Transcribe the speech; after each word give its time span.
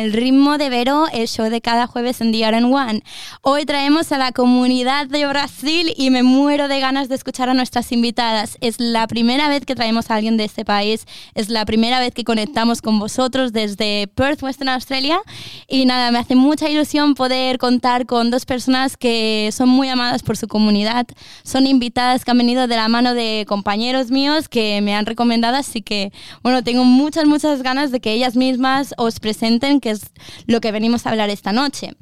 El 0.00 0.14
ritmo 0.14 0.56
de 0.56 0.70
Vero, 0.70 1.08
el 1.12 1.28
show 1.28 1.50
de 1.50 1.60
cada 1.60 1.86
jueves 1.86 2.22
en 2.22 2.32
The 2.32 2.46
One. 2.46 3.02
Hoy 3.42 3.66
traemos 3.66 4.12
a 4.12 4.16
la 4.16 4.32
comunidad 4.32 5.06
de 5.06 5.26
Brasil 5.26 5.92
y 5.94 6.08
me 6.08 6.22
muero 6.22 6.68
de 6.68 6.80
ganas 6.80 7.10
de 7.10 7.16
escuchar 7.16 7.50
a 7.50 7.54
nuestras 7.54 7.92
invitadas. 7.92 8.56
Es 8.62 8.80
la 8.80 9.06
primera 9.06 9.50
vez 9.50 9.66
que 9.66 9.74
traemos 9.74 10.10
a 10.10 10.14
alguien 10.14 10.38
de 10.38 10.44
este 10.44 10.64
país, 10.64 11.04
es 11.34 11.50
la 11.50 11.66
primera 11.66 12.00
vez 12.00 12.14
que 12.14 12.24
conectamos 12.24 12.80
con 12.80 12.98
vosotros 12.98 13.52
desde 13.52 14.08
Perth, 14.14 14.42
Western 14.42 14.70
Australia. 14.70 15.20
Y 15.68 15.84
nada, 15.84 16.10
me 16.12 16.18
hace 16.18 16.34
mucha 16.34 16.70
ilusión 16.70 17.14
poder 17.14 17.58
contar 17.58 18.06
con 18.06 18.30
dos 18.30 18.46
personas 18.46 18.96
que 18.96 19.50
son 19.52 19.68
muy 19.68 19.90
amadas 19.90 20.22
por 20.22 20.38
su 20.38 20.48
comunidad. 20.48 21.06
Son 21.42 21.66
invitadas 21.66 22.24
que 22.24 22.30
han 22.30 22.38
venido 22.38 22.68
de 22.68 22.76
la 22.76 22.88
mano 22.88 23.12
de 23.12 23.44
compañeros 23.46 24.10
míos 24.10 24.48
que 24.48 24.80
me 24.80 24.94
han 24.94 25.04
recomendado, 25.04 25.58
así 25.58 25.82
que 25.82 26.10
bueno, 26.42 26.64
tengo 26.64 26.84
muchas, 26.84 27.26
muchas 27.26 27.62
ganas 27.62 27.90
de 27.90 28.00
que 28.00 28.14
ellas 28.14 28.34
mismas 28.34 28.94
os 28.96 29.20
presenten, 29.20 29.78
que 29.78 29.89
lo 30.46 30.60
que 30.60 30.72
venimos 30.72 31.06
a 31.06 31.10
hablar 31.10 31.30
esta 31.30 31.52
noche. 31.52 31.96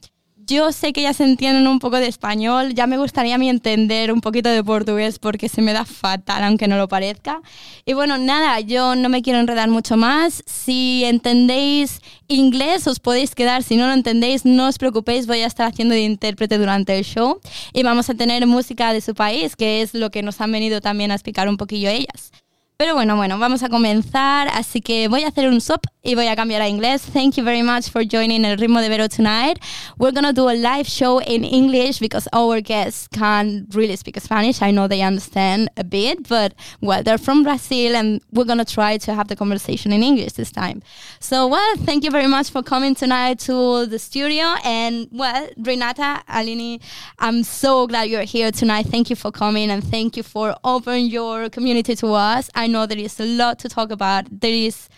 Yo 0.48 0.72
sé 0.72 0.94
que 0.94 1.02
ya 1.02 1.12
se 1.12 1.24
entienden 1.24 1.68
un 1.68 1.78
poco 1.78 1.98
de 1.98 2.06
español, 2.06 2.72
ya 2.72 2.86
me 2.86 2.96
gustaría 2.96 3.36
a 3.36 3.38
entender 3.38 4.10
un 4.10 4.22
poquito 4.22 4.48
de 4.48 4.64
portugués 4.64 5.18
porque 5.18 5.46
se 5.50 5.60
me 5.60 5.74
da 5.74 5.84
fatal, 5.84 6.42
aunque 6.42 6.68
no 6.68 6.78
lo 6.78 6.88
parezca. 6.88 7.42
Y 7.84 7.92
bueno, 7.92 8.16
nada, 8.16 8.58
yo 8.60 8.94
no 8.94 9.10
me 9.10 9.20
quiero 9.20 9.40
enredar 9.40 9.68
mucho 9.68 9.98
más. 9.98 10.42
Si 10.46 11.04
entendéis 11.04 12.00
inglés, 12.28 12.86
os 12.86 12.98
podéis 12.98 13.34
quedar. 13.34 13.62
Si 13.62 13.76
no 13.76 13.88
lo 13.88 13.92
entendéis, 13.92 14.46
no 14.46 14.68
os 14.68 14.78
preocupéis, 14.78 15.26
voy 15.26 15.40
a 15.40 15.46
estar 15.46 15.68
haciendo 15.68 15.94
de 15.94 16.00
intérprete 16.00 16.56
durante 16.56 16.96
el 16.96 17.04
show. 17.04 17.40
Y 17.74 17.82
vamos 17.82 18.08
a 18.08 18.14
tener 18.14 18.46
música 18.46 18.94
de 18.94 19.02
su 19.02 19.14
país, 19.14 19.54
que 19.54 19.82
es 19.82 19.92
lo 19.92 20.10
que 20.10 20.22
nos 20.22 20.40
han 20.40 20.50
venido 20.50 20.80
también 20.80 21.10
a 21.10 21.14
explicar 21.14 21.50
un 21.50 21.58
poquillo 21.58 21.90
ellas. 21.90 22.32
Pero 22.80 22.94
bueno, 22.94 23.16
bueno, 23.16 23.40
vamos 23.40 23.64
a 23.64 23.68
comenzar, 23.68 24.46
así 24.52 24.80
que 24.80 25.08
voy 25.08 25.24
a 25.24 25.28
hacer 25.28 25.48
un 25.48 25.56
stop 25.56 25.84
y 26.04 26.14
voy 26.14 26.28
a 26.28 26.36
cambiar 26.36 26.62
a 26.62 26.68
inglés. 26.68 27.02
Thank 27.12 27.34
you 27.34 27.42
very 27.42 27.60
much 27.60 27.90
for 27.90 28.04
joining 28.04 28.44
El 28.44 28.56
Ritmo 28.56 28.80
de 28.80 28.88
Vero 28.88 29.08
tonight. 29.08 29.58
We're 29.98 30.12
gonna 30.12 30.32
do 30.32 30.48
a 30.48 30.54
live 30.54 30.86
show 30.86 31.18
in 31.18 31.42
English 31.42 31.98
because 31.98 32.28
our 32.32 32.60
guests 32.60 33.08
can't 33.08 33.66
really 33.74 33.96
speak 33.96 34.16
Spanish. 34.20 34.62
I 34.62 34.70
know 34.70 34.86
they 34.86 35.02
understand 35.02 35.70
a 35.76 35.82
bit, 35.82 36.28
but 36.28 36.54
well, 36.80 37.02
they're 37.02 37.18
from 37.18 37.42
Brazil 37.42 37.96
and 37.96 38.22
we're 38.30 38.44
gonna 38.44 38.64
try 38.64 38.96
to 38.96 39.12
have 39.12 39.26
the 39.26 39.34
conversation 39.34 39.90
in 39.92 40.04
English 40.04 40.34
this 40.34 40.52
time. 40.52 40.80
So, 41.18 41.48
well, 41.48 41.76
thank 41.78 42.04
you 42.04 42.12
very 42.12 42.28
much 42.28 42.48
for 42.50 42.62
coming 42.62 42.94
tonight 42.94 43.40
to 43.40 43.86
the 43.86 43.98
studio. 43.98 44.54
And 44.64 45.08
well, 45.10 45.48
Renata, 45.56 46.22
Aline, 46.28 46.78
I'm 47.18 47.42
so 47.42 47.88
glad 47.88 48.04
you're 48.04 48.22
here 48.22 48.52
tonight. 48.52 48.86
Thank 48.86 49.10
you 49.10 49.16
for 49.16 49.32
coming 49.32 49.68
and 49.68 49.82
thank 49.82 50.16
you 50.16 50.22
for 50.22 50.54
opening 50.62 51.06
your 51.06 51.50
community 51.50 51.96
to 51.96 52.14
us. 52.14 52.48
I 52.54 52.67
know 52.68 52.86
there 52.86 52.98
is 52.98 53.18
a 53.20 53.24
lot 53.24 53.58
to 53.60 53.68
talk 53.68 53.90
about. 53.90 54.26
There 54.30 54.52
is 54.52 54.88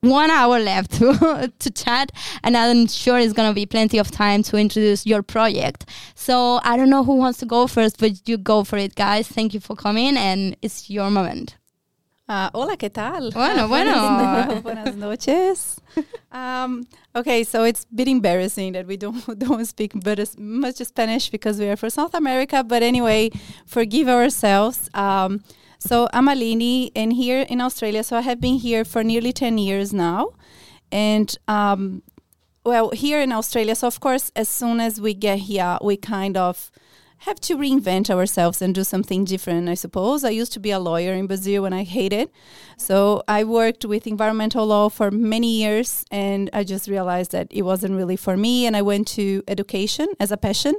one 0.00 0.30
hour 0.30 0.58
left 0.58 0.92
to, 0.92 1.52
to 1.58 1.70
chat, 1.70 2.10
and 2.42 2.56
I'm 2.56 2.86
sure 2.86 3.18
it's 3.18 3.32
going 3.32 3.50
to 3.50 3.54
be 3.54 3.66
plenty 3.66 3.98
of 3.98 4.10
time 4.10 4.42
to 4.44 4.56
introduce 4.56 5.06
your 5.06 5.22
project. 5.22 5.88
So 6.14 6.60
I 6.64 6.76
don't 6.76 6.90
know 6.90 7.04
who 7.04 7.16
wants 7.16 7.38
to 7.40 7.46
go 7.46 7.66
first, 7.66 7.98
but 7.98 8.28
you 8.28 8.38
go 8.38 8.64
for 8.64 8.76
it, 8.78 8.94
guys. 8.94 9.28
Thank 9.28 9.54
you 9.54 9.60
for 9.60 9.76
coming, 9.76 10.16
and 10.16 10.56
it's 10.62 10.90
your 10.90 11.10
moment. 11.10 11.56
Uh, 12.30 12.48
hola, 12.54 12.76
¿qué 12.76 12.88
tal? 12.90 13.32
Bueno, 13.32 13.66
bueno. 13.68 14.60
Buenas 14.62 14.94
noches. 14.94 15.80
Um, 16.30 16.86
okay, 17.16 17.42
so 17.42 17.64
it's 17.64 17.82
a 17.90 17.94
bit 17.94 18.06
embarrassing 18.06 18.72
that 18.74 18.86
we 18.86 18.96
don't 18.96 19.36
don't 19.36 19.64
speak 19.64 19.96
much 20.38 20.76
Spanish 20.76 21.28
because 21.28 21.58
we 21.58 21.68
are 21.68 21.74
from 21.74 21.90
South 21.90 22.14
America. 22.14 22.62
But 22.62 22.84
anyway, 22.84 23.30
forgive 23.66 24.08
ourselves. 24.08 24.88
Um, 24.94 25.42
so 25.80 26.08
I'm 26.12 26.28
Aline, 26.28 26.90
and 26.94 27.12
here 27.12 27.46
in 27.48 27.60
Australia, 27.60 28.04
so 28.04 28.16
I 28.16 28.20
have 28.20 28.40
been 28.40 28.56
here 28.56 28.84
for 28.84 29.02
nearly 29.02 29.32
10 29.32 29.56
years 29.56 29.92
now. 29.94 30.34
And 30.92 31.34
um, 31.48 32.02
well, 32.64 32.90
here 32.90 33.20
in 33.20 33.32
Australia, 33.32 33.74
so 33.74 33.86
of 33.86 33.98
course, 33.98 34.30
as 34.36 34.48
soon 34.48 34.78
as 34.78 35.00
we 35.00 35.14
get 35.14 35.38
here, 35.40 35.78
we 35.82 35.96
kind 35.96 36.36
of 36.36 36.70
have 37.20 37.40
to 37.40 37.56
reinvent 37.56 38.10
ourselves 38.10 38.60
and 38.60 38.74
do 38.74 38.84
something 38.84 39.24
different, 39.24 39.68
I 39.68 39.74
suppose. 39.74 40.22
I 40.22 40.30
used 40.30 40.52
to 40.52 40.60
be 40.60 40.70
a 40.70 40.78
lawyer 40.78 41.14
in 41.14 41.26
Brazil 41.26 41.64
and 41.64 41.74
I 41.74 41.84
hate 41.84 42.12
it. 42.12 42.30
So 42.76 43.22
I 43.26 43.44
worked 43.44 43.84
with 43.84 44.06
environmental 44.06 44.66
law 44.66 44.90
for 44.90 45.10
many 45.10 45.50
years 45.58 46.04
and 46.10 46.48
I 46.52 46.64
just 46.64 46.88
realized 46.88 47.32
that 47.32 47.48
it 47.50 47.62
wasn't 47.62 47.94
really 47.94 48.16
for 48.16 48.36
me. 48.36 48.66
And 48.66 48.74
I 48.76 48.82
went 48.82 49.08
to 49.08 49.42
education 49.48 50.08
as 50.18 50.30
a 50.30 50.38
passion. 50.38 50.74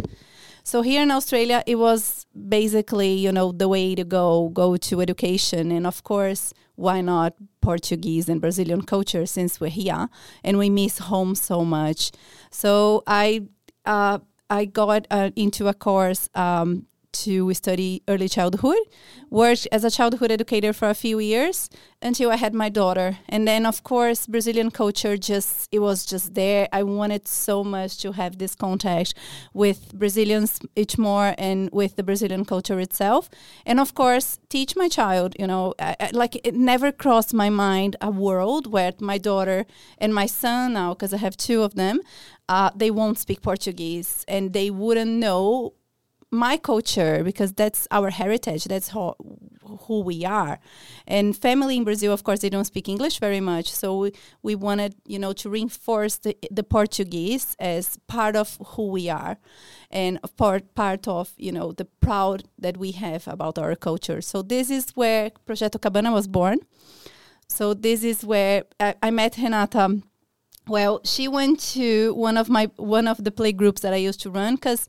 So 0.63 0.81
here 0.81 1.01
in 1.01 1.11
Australia, 1.11 1.63
it 1.65 1.75
was 1.75 2.25
basically, 2.47 3.13
you 3.13 3.31
know, 3.31 3.51
the 3.51 3.67
way 3.67 3.95
to 3.95 4.03
go, 4.03 4.49
go 4.49 4.77
to 4.77 5.01
education. 5.01 5.71
And 5.71 5.87
of 5.87 6.03
course, 6.03 6.53
why 6.75 7.01
not 7.01 7.33
Portuguese 7.61 8.29
and 8.29 8.41
Brazilian 8.41 8.81
culture 8.83 9.25
since 9.25 9.59
we're 9.59 9.69
here 9.69 10.09
and 10.43 10.57
we 10.57 10.69
miss 10.69 10.97
home 10.99 11.35
so 11.35 11.63
much. 11.65 12.11
So 12.51 13.03
I, 13.07 13.43
uh, 13.85 14.19
I 14.49 14.65
got 14.65 15.07
uh, 15.09 15.31
into 15.35 15.67
a 15.67 15.73
course 15.73 16.29
um, 16.35 16.87
to 17.11 17.53
study 17.53 18.03
early 18.07 18.29
childhood, 18.29 18.77
worked 19.29 19.67
as 19.71 19.83
a 19.83 19.91
childhood 19.91 20.31
educator 20.31 20.73
for 20.73 20.89
a 20.89 20.93
few 20.93 21.19
years 21.19 21.69
until 22.01 22.31
I 22.31 22.35
had 22.35 22.53
my 22.53 22.69
daughter. 22.69 23.17
And 23.29 23.47
then, 23.47 23.65
of 23.65 23.83
course, 23.83 24.25
Brazilian 24.27 24.71
culture 24.71 25.17
just, 25.17 25.67
it 25.71 25.79
was 25.79 26.05
just 26.05 26.33
there. 26.33 26.67
I 26.71 26.83
wanted 26.83 27.27
so 27.27 27.63
much 27.63 27.97
to 27.99 28.13
have 28.13 28.37
this 28.37 28.55
contact 28.55 29.13
with 29.53 29.93
Brazilians 29.93 30.59
each 30.75 30.97
more 30.97 31.35
and 31.37 31.69
with 31.71 31.95
the 31.95 32.03
Brazilian 32.03 32.45
culture 32.45 32.79
itself. 32.79 33.29
And 33.65 33.79
of 33.79 33.93
course, 33.93 34.39
teach 34.49 34.75
my 34.75 34.87
child, 34.87 35.35
you 35.39 35.47
know, 35.47 35.73
I, 35.79 35.95
I, 35.99 36.09
like 36.13 36.35
it 36.45 36.55
never 36.55 36.91
crossed 36.91 37.33
my 37.33 37.49
mind 37.49 37.95
a 38.01 38.09
world 38.09 38.71
where 38.71 38.93
my 38.99 39.17
daughter 39.17 39.65
and 39.97 40.13
my 40.13 40.25
son 40.25 40.73
now, 40.73 40.93
because 40.93 41.13
I 41.13 41.17
have 41.17 41.37
two 41.37 41.63
of 41.63 41.75
them, 41.75 41.99
uh, 42.49 42.71
they 42.75 42.91
won't 42.91 43.19
speak 43.19 43.41
Portuguese 43.41 44.25
and 44.27 44.53
they 44.53 44.69
wouldn't 44.69 45.11
know 45.11 45.73
my 46.31 46.55
culture 46.55 47.23
because 47.23 47.51
that's 47.51 47.87
our 47.91 48.09
heritage 48.09 48.63
that's 48.65 48.89
who 48.89 49.99
we 50.01 50.23
are. 50.25 50.59
And 51.05 51.35
family 51.35 51.77
in 51.77 51.83
brazil 51.83 52.13
of 52.13 52.23
course 52.23 52.39
they 52.39 52.49
don't 52.49 52.65
speak 52.65 52.87
english 52.87 53.19
very 53.19 53.41
much 53.41 53.71
so 53.71 53.97
we, 53.97 54.13
we 54.41 54.55
wanted 54.55 54.95
you 55.05 55.19
know 55.19 55.33
to 55.33 55.49
reinforce 55.49 56.17
the, 56.17 56.37
the 56.49 56.63
portuguese 56.63 57.55
as 57.59 57.97
part 58.07 58.35
of 58.35 58.57
who 58.65 58.87
we 58.87 59.09
are 59.09 59.37
and 59.91 60.19
part, 60.37 60.73
part 60.73 61.07
of 61.07 61.33
you 61.37 61.51
know 61.51 61.71
the 61.73 61.85
proud 61.85 62.43
that 62.57 62.77
we 62.77 62.91
have 62.91 63.27
about 63.27 63.57
our 63.57 63.75
culture. 63.75 64.21
So 64.21 64.41
this 64.41 64.69
is 64.69 64.91
where 64.91 65.31
projeto 65.45 65.77
cabana 65.79 66.11
was 66.11 66.27
born. 66.27 66.59
So 67.47 67.73
this 67.73 68.03
is 68.03 68.23
where 68.23 68.63
I, 68.79 68.95
I 69.03 69.11
met 69.11 69.37
renata. 69.37 70.01
Well 70.67 71.01
she 71.03 71.27
went 71.27 71.59
to 71.75 72.13
one 72.13 72.37
of 72.37 72.49
my 72.49 72.69
one 72.77 73.07
of 73.07 73.23
the 73.23 73.31
play 73.31 73.51
groups 73.51 73.81
that 73.81 73.93
i 73.93 73.97
used 73.97 74.21
to 74.21 74.29
run 74.29 74.55
because 74.55 74.87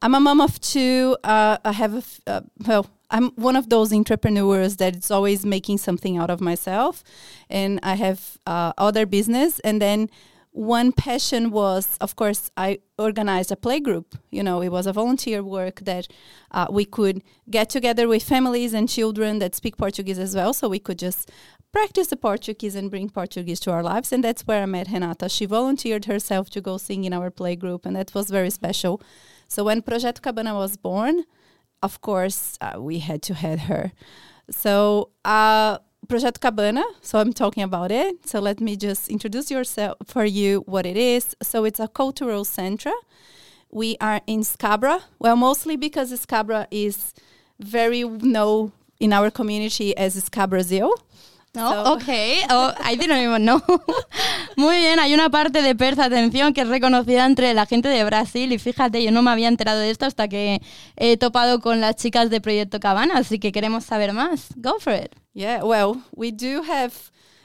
I'm 0.00 0.14
a 0.14 0.20
mom 0.20 0.40
of 0.40 0.60
two. 0.60 1.16
Uh, 1.24 1.58
I 1.64 1.72
have, 1.72 1.94
a, 1.94 2.30
uh, 2.30 2.40
well, 2.66 2.86
I'm 3.10 3.30
one 3.30 3.56
of 3.56 3.68
those 3.68 3.92
entrepreneurs 3.92 4.76
that 4.76 4.96
is 4.96 5.10
always 5.10 5.44
making 5.44 5.78
something 5.78 6.16
out 6.16 6.30
of 6.30 6.40
myself. 6.40 7.02
And 7.50 7.80
I 7.82 7.94
have 7.94 8.38
uh, 8.46 8.72
other 8.78 9.06
business. 9.06 9.58
And 9.60 9.82
then 9.82 10.08
one 10.50 10.92
passion 10.92 11.50
was, 11.50 11.96
of 12.00 12.16
course, 12.16 12.50
I 12.56 12.78
organized 12.98 13.50
a 13.50 13.56
play 13.56 13.80
group. 13.80 14.16
You 14.30 14.42
know, 14.42 14.60
it 14.60 14.70
was 14.70 14.86
a 14.86 14.92
volunteer 14.92 15.42
work 15.42 15.80
that 15.80 16.06
uh, 16.50 16.66
we 16.70 16.84
could 16.84 17.22
get 17.50 17.68
together 17.70 18.08
with 18.08 18.22
families 18.22 18.74
and 18.74 18.88
children 18.88 19.38
that 19.40 19.54
speak 19.54 19.76
Portuguese 19.76 20.18
as 20.18 20.34
well. 20.34 20.52
So 20.52 20.68
we 20.68 20.78
could 20.78 20.98
just 20.98 21.30
practice 21.72 22.08
the 22.08 22.16
Portuguese 22.16 22.74
and 22.74 22.90
bring 22.90 23.08
Portuguese 23.08 23.60
to 23.60 23.72
our 23.72 23.82
lives. 23.82 24.12
And 24.12 24.22
that's 24.22 24.46
where 24.46 24.62
I 24.62 24.66
met 24.66 24.88
Renata. 24.92 25.28
She 25.28 25.46
volunteered 25.46 26.04
herself 26.04 26.50
to 26.50 26.60
go 26.60 26.76
sing 26.76 27.04
in 27.04 27.12
our 27.12 27.30
play 27.30 27.56
group. 27.56 27.86
And 27.86 27.96
that 27.96 28.14
was 28.14 28.30
very 28.30 28.50
special. 28.50 29.00
So 29.48 29.64
when 29.64 29.82
Projeto 29.82 30.20
Cabana 30.20 30.54
was 30.54 30.76
born, 30.76 31.24
of 31.82 32.00
course, 32.00 32.58
uh, 32.60 32.74
we 32.78 32.98
had 32.98 33.22
to 33.22 33.34
have 33.34 33.60
her. 33.60 33.92
So 34.50 35.10
uh, 35.24 35.78
Projeto 36.08 36.38
Cabana, 36.38 36.84
so 37.00 37.18
I'm 37.18 37.32
talking 37.32 37.62
about 37.62 37.90
it. 37.90 38.26
So 38.28 38.40
let 38.40 38.60
me 38.60 38.76
just 38.76 39.08
introduce 39.08 39.50
yourself 39.50 39.96
for 40.06 40.24
you 40.24 40.60
what 40.66 40.86
it 40.86 40.96
is. 40.96 41.34
So 41.42 41.64
it's 41.64 41.80
a 41.80 41.88
cultural 41.88 42.44
center. 42.44 42.92
We 43.70 43.96
are 44.00 44.20
in 44.26 44.40
Scabra. 44.40 45.02
Well, 45.18 45.36
mostly 45.36 45.76
because 45.76 46.12
Scabra 46.12 46.66
is 46.70 47.12
very 47.58 48.04
known 48.04 48.72
in 49.00 49.12
our 49.12 49.30
community 49.30 49.96
as 49.96 50.14
Scabrazil. 50.22 50.92
No, 51.54 51.94
ok. 51.94 52.44
Oh, 52.50 52.74
I 52.78 52.94
didn't 52.94 53.18
even 53.18 53.44
know. 53.44 53.60
Muy 54.58 54.78
bien, 54.78 54.98
hay 54.98 55.14
una 55.14 55.30
parte 55.30 55.62
de 55.62 55.76
Perth, 55.76 56.00
atención, 56.00 56.52
que 56.52 56.62
es 56.62 56.68
reconocida 56.68 57.26
entre 57.26 57.54
la 57.54 57.64
gente 57.64 57.86
de 57.88 58.02
Brasil. 58.02 58.52
Y 58.52 58.58
fíjate, 58.58 59.04
yo 59.04 59.12
no 59.12 59.22
me 59.22 59.30
había 59.30 59.46
enterado 59.46 59.78
de 59.78 59.88
esto 59.88 60.04
hasta 60.04 60.26
que 60.26 60.60
he 60.96 61.16
topado 61.16 61.60
con 61.60 61.80
las 61.80 61.94
chicas 61.94 62.28
de 62.28 62.40
Proyecto 62.40 62.80
Cabana, 62.80 63.18
así 63.18 63.38
que 63.38 63.52
queremos 63.52 63.84
saber 63.84 64.12
más. 64.12 64.48
Go 64.56 64.80
for 64.80 64.92
it. 64.92 65.14
Yeah, 65.32 65.62
well, 65.62 66.02
we 66.12 66.32
do 66.32 66.64
have 66.68 66.92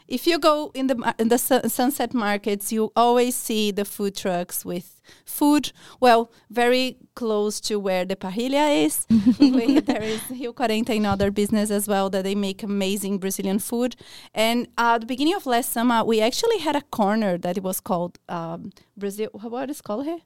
if 0.08 0.26
you 0.26 0.40
go 0.40 0.72
in 0.74 0.88
the 0.88 0.96
in 1.20 1.30
the 1.30 1.38
su- 1.38 1.70
sunset 1.70 2.16
markets, 2.16 2.72
you 2.72 2.92
always 2.96 3.36
see 3.36 3.72
the 3.72 3.86
food 3.86 4.16
trucks 4.16 4.66
with 4.66 5.00
food. 5.24 5.72
Well, 6.00 6.32
very 6.50 6.98
close 7.16 7.60
to 7.62 7.80
where 7.80 8.06
the 8.06 8.16
parrilla 8.16 8.86
is. 8.86 9.06
There 9.86 10.02
is 10.02 10.22
Rio 10.30 10.54
40 10.54 10.98
another 10.98 11.32
business 11.32 11.72
as 11.72 11.88
well 11.88 12.10
that 12.10 12.24
they 12.24 12.36
make 12.36 12.64
amazing 12.64 13.18
Brazilian 13.20 13.60
food. 13.60 13.96
And 14.34 14.68
at 14.78 15.02
the 15.02 15.08
beginning 15.08 15.36
of 15.36 15.46
last 15.46 15.72
summer, 15.72 16.04
we 16.04 16.22
actually 16.22 16.60
had 16.60 16.76
a 16.76 16.82
corner 16.82 17.38
that 17.38 17.58
it 17.58 17.64
was 17.64 17.80
called 17.80 18.20
um, 18.30 18.72
Brazil. 18.98 19.30
What 19.34 19.70
is 19.70 19.80
it 19.80 19.84
called 19.84 20.06
here? 20.06 20.20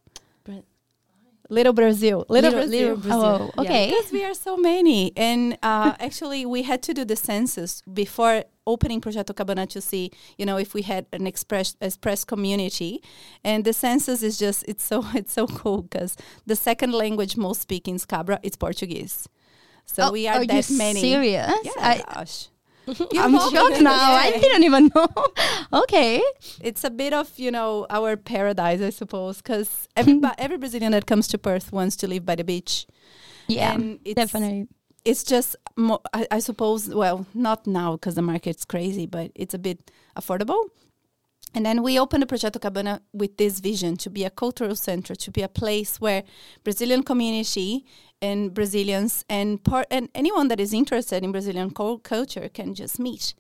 Little 1.49 1.73
Brazil. 1.73 2.25
Little, 2.29 2.51
Little- 2.51 2.59
Brazil. 2.67 2.79
Little 2.79 2.97
Brazil. 2.97 3.51
Oh, 3.57 3.61
okay. 3.63 3.89
Because 3.89 4.11
we 4.11 4.23
are 4.23 4.33
so 4.33 4.57
many. 4.57 5.11
And 5.15 5.57
uh, 5.63 5.93
actually, 5.99 6.45
we 6.45 6.63
had 6.63 6.81
to 6.83 6.93
do 6.93 7.05
the 7.05 7.15
census 7.15 7.81
before 7.93 8.43
opening 8.65 8.99
Projeto 9.01 9.33
Cabana 9.33 9.65
to 9.67 9.79
see, 9.81 10.11
you 10.37 10.45
know, 10.45 10.57
if 10.57 10.73
we 10.73 10.81
had 10.81 11.05
an 11.13 11.25
express 11.25 11.75
express 11.81 12.25
community. 12.25 13.01
And 13.43 13.63
the 13.63 13.73
census 13.73 14.23
is 14.23 14.37
just, 14.37 14.65
it's 14.67 14.83
so 14.83 15.03
it's 15.15 15.33
so 15.33 15.47
cool 15.47 15.83
because 15.83 16.15
the 16.45 16.55
second 16.55 16.91
language 16.93 17.37
most 17.37 17.61
speaking 17.61 17.95
in 17.95 17.99
Scabra 17.99 18.39
is 18.43 18.55
Portuguese. 18.57 19.27
So 19.85 20.07
Oh, 20.07 20.11
we 20.11 20.27
are, 20.27 20.35
are 20.35 20.41
you 20.41 20.47
that 20.47 20.69
many. 20.69 20.99
serious? 20.99 21.49
Yeah, 21.63 21.71
I, 21.79 22.03
gosh. 22.13 22.49
I'm 23.17 23.33
shocked 23.51 23.81
now. 23.81 24.13
I 24.13 24.31
didn't 24.39 24.63
even 24.63 24.89
know. 24.95 25.07
okay. 25.83 26.21
It's 26.61 26.83
a 26.83 26.89
bit 26.89 27.13
of, 27.13 27.29
you 27.37 27.51
know, 27.51 27.85
our 27.89 28.15
paradise, 28.17 28.81
I 28.81 28.89
suppose, 28.91 29.37
because 29.37 29.87
every, 29.95 30.19
every 30.37 30.57
Brazilian 30.57 30.91
that 30.93 31.05
comes 31.05 31.27
to 31.29 31.37
Perth 31.37 31.71
wants 31.71 31.95
to 31.97 32.07
live 32.07 32.25
by 32.25 32.35
the 32.35 32.43
beach. 32.43 32.87
Yeah, 33.47 33.73
And 33.73 33.99
it's- 34.05 34.15
definitely. 34.15 34.67
it's 35.05 35.23
just 35.23 35.55
mo- 35.77 36.01
I, 36.13 36.27
I 36.31 36.39
suppose 36.39 36.89
well 36.89 37.25
not 37.33 37.65
now 37.65 37.93
because 37.93 38.15
the 38.15 38.21
market's 38.21 38.65
crazy 38.65 39.05
but 39.05 39.31
it's 39.35 39.53
a 39.53 39.57
bit 39.59 39.89
affordable 40.19 40.61
and 41.55 41.65
then 41.65 41.81
we 41.81 41.97
opened 41.97 42.23
the 42.23 42.27
Projeto 42.27 42.59
Cabana 42.59 43.01
with 43.13 43.37
this 43.37 43.61
vision 43.61 43.95
to 43.97 44.09
be 44.09 44.25
a 44.25 44.29
cultural 44.29 44.75
center 44.75 45.15
to 45.15 45.31
be 45.31 45.41
a 45.43 45.47
place 45.47 46.01
where 46.01 46.23
Brazilian 46.65 47.03
community 47.03 47.85
and 48.21 48.53
Brazilians 48.53 49.25
and 49.29 49.63
part 49.63 49.87
and 49.91 50.09
anyone 50.15 50.47
that 50.47 50.59
is 50.59 50.73
interested 50.73 51.23
in 51.23 51.31
Brazilian 51.31 51.71
cul- 51.71 51.99
culture 51.99 52.49
can 52.49 52.73
just 52.73 52.99
meet 52.99 53.33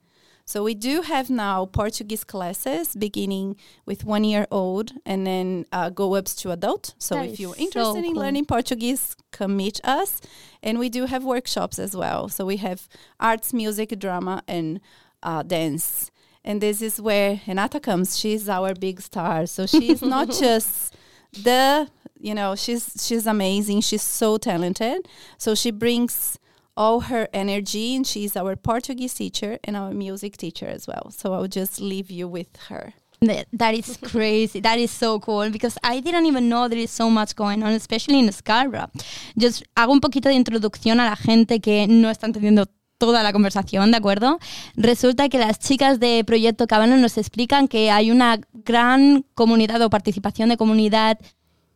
so 0.47 0.63
we 0.63 0.75
do 0.75 1.01
have 1.01 1.29
now 1.29 1.65
Portuguese 1.65 2.23
classes 2.23 2.95
beginning 2.95 3.57
with 3.85 4.05
one 4.05 4.23
year 4.23 4.47
old 4.49 4.93
and 5.05 5.27
then 5.27 5.65
uh, 5.73 5.89
go 5.89 6.15
up 6.15 6.23
to 6.23 6.51
adult. 6.51 6.95
So 6.97 7.15
That 7.15 7.25
if 7.25 7.37
you're 7.37 7.53
so 7.53 7.59
interested 7.61 8.05
in 8.05 8.13
cool. 8.13 8.21
learning 8.21 8.45
Portuguese, 8.45 9.17
come 9.33 9.57
meet 9.57 9.81
us. 9.83 10.21
And 10.63 10.79
we 10.79 10.87
do 10.87 11.05
have 11.05 11.25
workshops 11.25 11.77
as 11.79 11.97
well. 11.97 12.29
So 12.29 12.45
we 12.45 12.57
have 12.57 12.87
arts, 13.19 13.53
music, 13.53 13.99
drama, 13.99 14.41
and 14.47 14.79
uh, 15.21 15.43
dance. 15.43 16.11
And 16.45 16.61
this 16.61 16.81
is 16.81 17.01
where 17.01 17.41
Renata 17.45 17.81
comes. 17.81 18.17
She's 18.17 18.47
our 18.47 18.73
big 18.73 19.01
star. 19.01 19.47
So 19.47 19.65
she's 19.65 20.01
not 20.01 20.29
just 20.39 20.95
the, 21.33 21.89
you 22.19 22.33
know, 22.33 22.55
she's 22.55 22.91
she's 23.05 23.25
amazing. 23.27 23.81
She's 23.81 24.01
so 24.03 24.37
talented. 24.37 25.07
So 25.37 25.55
she 25.55 25.71
brings 25.71 26.37
all 26.75 27.01
her 27.09 27.27
energy 27.33 27.95
and 27.95 28.05
she's 28.05 28.35
our 28.37 28.55
Portuguese 28.55 29.13
teacher 29.15 29.57
and 29.63 29.75
our 29.75 29.91
music 29.91 30.37
teacher 30.37 30.67
as 30.67 30.87
well. 30.87 31.09
So 31.11 31.33
I'll 31.33 31.47
just 31.47 31.79
leave 31.81 32.11
you 32.11 32.27
with 32.27 32.49
her. 32.69 32.93
Th- 33.19 33.47
That 33.51 33.73
is 33.73 33.97
crazy. 34.11 34.59
That 34.61 34.77
is 34.77 34.91
so 34.91 35.19
cool 35.19 35.49
because 35.49 35.77
I 35.83 35.99
didn't 36.01 36.27
even 36.27 36.49
know 36.49 36.67
there 36.67 36.77
is 36.77 36.91
so 36.91 37.09
much 37.09 37.35
going 37.35 37.63
on, 37.63 37.71
especially 37.73 38.19
in 38.19 38.31
Scarborough. 38.31 38.91
Just 39.35 39.63
hago 39.75 39.91
un 39.93 40.01
poquito 40.01 40.29
de 40.29 40.35
introducción 40.35 40.99
a 40.99 41.05
la 41.09 41.15
gente 41.15 41.59
que 41.59 41.87
no 41.87 42.09
está 42.11 42.27
entendiendo 42.27 42.67
toda 42.99 43.21
la 43.23 43.31
conversación, 43.31 43.91
¿de 43.91 43.97
acuerdo? 43.97 44.39
Resulta 44.75 45.29
que 45.29 45.37
las 45.37 45.59
chicas 45.59 45.99
de 45.99 46.23
Proyecto 46.25 46.65
Cabana 46.67 46.97
nos 46.97 47.17
explican 47.17 47.67
que 47.67 47.91
hay 47.91 48.09
una 48.11 48.39
gran 48.53 49.23
comunidad 49.35 49.81
o 49.83 49.89
participación 49.91 50.49
de 50.49 50.57
comunidad 50.57 51.19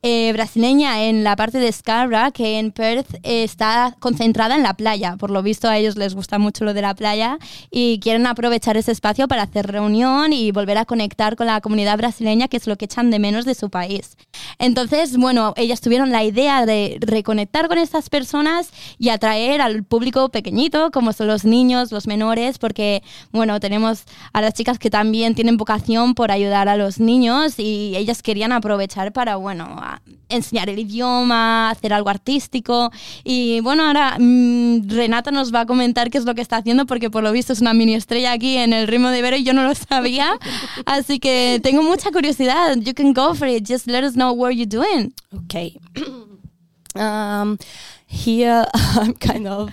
eh, 0.04 0.32
brasileña 0.32 1.04
en 1.04 1.22
la 1.22 1.36
parte 1.36 1.58
de 1.58 1.70
Scarborough, 1.70 2.32
que 2.32 2.58
en 2.58 2.72
Perth 2.72 3.14
eh, 3.22 3.44
está 3.44 3.94
concentrada 4.00 4.56
en 4.56 4.64
la 4.64 4.74
playa. 4.74 5.16
Por 5.16 5.30
lo 5.30 5.44
visto 5.44 5.68
a 5.68 5.78
ellos 5.78 5.96
les 5.96 6.16
gusta 6.16 6.38
mucho 6.38 6.64
lo 6.64 6.74
de 6.74 6.82
la 6.82 6.94
playa 6.94 7.38
y 7.70 8.00
quieren 8.00 8.26
aprovechar 8.26 8.76
ese 8.76 8.90
espacio 8.90 9.28
para 9.28 9.42
hacer 9.42 9.68
reunión 9.68 10.32
y 10.32 10.50
volver 10.50 10.78
a 10.78 10.86
conectar 10.86 11.36
con 11.36 11.46
la 11.46 11.60
comunidad 11.60 11.98
brasileña, 11.98 12.48
que 12.48 12.56
es 12.56 12.66
lo 12.66 12.76
que 12.76 12.86
echan 12.86 13.10
de 13.12 13.20
menos 13.20 13.44
de 13.44 13.54
su 13.54 13.70
país. 13.70 14.16
Entonces, 14.58 15.16
bueno, 15.16 15.54
ellas 15.56 15.80
tuvieron 15.80 16.10
la 16.10 16.24
idea 16.24 16.66
de 16.66 16.98
reconectar 17.00 17.68
con 17.68 17.78
estas 17.78 18.10
personas 18.10 18.70
y 18.98 19.10
atraer 19.10 19.60
al 19.60 19.84
público 19.84 20.30
pequeñito, 20.30 20.90
como 20.90 21.12
son 21.12 21.28
los 21.28 21.44
niños, 21.44 21.92
los 21.92 22.08
menores, 22.08 22.58
porque, 22.58 23.04
bueno, 23.30 23.60
tenemos 23.60 24.02
a 24.32 24.40
las 24.40 24.54
chicas 24.54 24.80
que 24.80 24.90
también 24.90 25.36
tienen 25.36 25.56
vocación 25.56 26.14
por 26.14 26.32
ayudar 26.32 26.68
a 26.68 26.76
los 26.76 26.98
niños 26.98 27.58
y 27.58 27.94
ellas 27.96 28.22
querían 28.22 28.50
aprovechar 28.50 29.12
para, 29.12 29.36
bueno, 29.36 29.80
a 29.94 30.02
enseñar 30.28 30.68
el 30.68 30.78
idioma, 30.78 31.70
hacer 31.70 31.92
algo 31.92 32.08
artístico. 32.08 32.90
Y 33.24 33.60
bueno, 33.60 33.84
ahora 33.84 34.16
mm, 34.18 34.88
Renata 34.88 35.30
nos 35.30 35.54
va 35.54 35.60
a 35.60 35.66
comentar 35.66 36.10
qué 36.10 36.18
es 36.18 36.24
lo 36.24 36.34
que 36.34 36.40
está 36.42 36.56
haciendo, 36.58 36.86
porque 36.86 37.10
por 37.10 37.22
lo 37.22 37.32
visto 37.32 37.52
es 37.52 37.60
una 37.60 37.74
mini 37.74 37.94
estrella 37.94 38.32
aquí 38.32 38.56
en 38.56 38.72
el 38.72 38.86
ritmo 38.86 39.08
de 39.08 39.18
Ibero 39.18 39.36
y 39.36 39.44
yo 39.44 39.52
no 39.52 39.64
lo 39.64 39.74
sabía. 39.74 40.32
Así 40.86 41.18
que 41.18 41.60
tengo 41.62 41.82
mucha 41.82 42.10
curiosidad. 42.10 42.76
You 42.76 42.94
can 42.94 43.12
go 43.12 43.34
for 43.34 43.48
it. 43.48 43.66
Just 43.68 43.86
let 43.86 44.04
us 44.04 44.14
know 44.14 44.32
what 44.32 44.52
you're 44.52 44.66
doing. 44.66 45.12
Okay. 45.44 45.78
um, 46.94 47.58
here 48.06 48.66
I'm 48.74 49.14
kind 49.14 49.46
of 49.48 49.70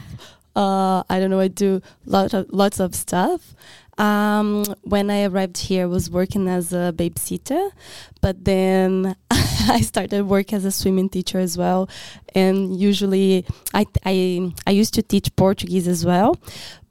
uh, 0.56 1.04
I 1.10 1.20
don't 1.20 1.30
know. 1.30 1.40
I 1.40 1.48
do 1.48 1.82
lot 2.06 2.34
of 2.34 2.48
lots 2.50 2.80
of 2.80 2.96
stuff. 2.96 3.56
Um, 4.00 4.64
when 4.84 5.10
I 5.10 5.26
arrived 5.26 5.58
here, 5.58 5.84
I 5.84 5.86
was 5.86 6.10
working 6.10 6.48
as 6.48 6.72
a 6.72 6.94
babysitter, 6.96 7.70
but 8.22 8.46
then 8.46 9.16
I 9.32 9.82
started 9.82 10.24
work 10.24 10.54
as 10.54 10.64
a 10.64 10.72
swimming 10.72 11.10
teacher 11.10 11.38
as 11.38 11.58
well. 11.58 11.90
And 12.34 12.80
usually, 12.80 13.46
I 13.74 13.86
I 14.06 14.54
I 14.66 14.72
used 14.72 14.94
to 14.94 15.04
teach 15.04 15.36
Portuguese 15.36 15.88
as 15.88 16.06
well, 16.06 16.38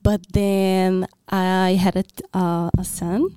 but 0.02 0.20
then 0.32 1.06
I 1.30 1.78
had 1.80 1.96
a, 1.96 2.04
uh, 2.36 2.70
a 2.76 2.84
son, 2.84 3.30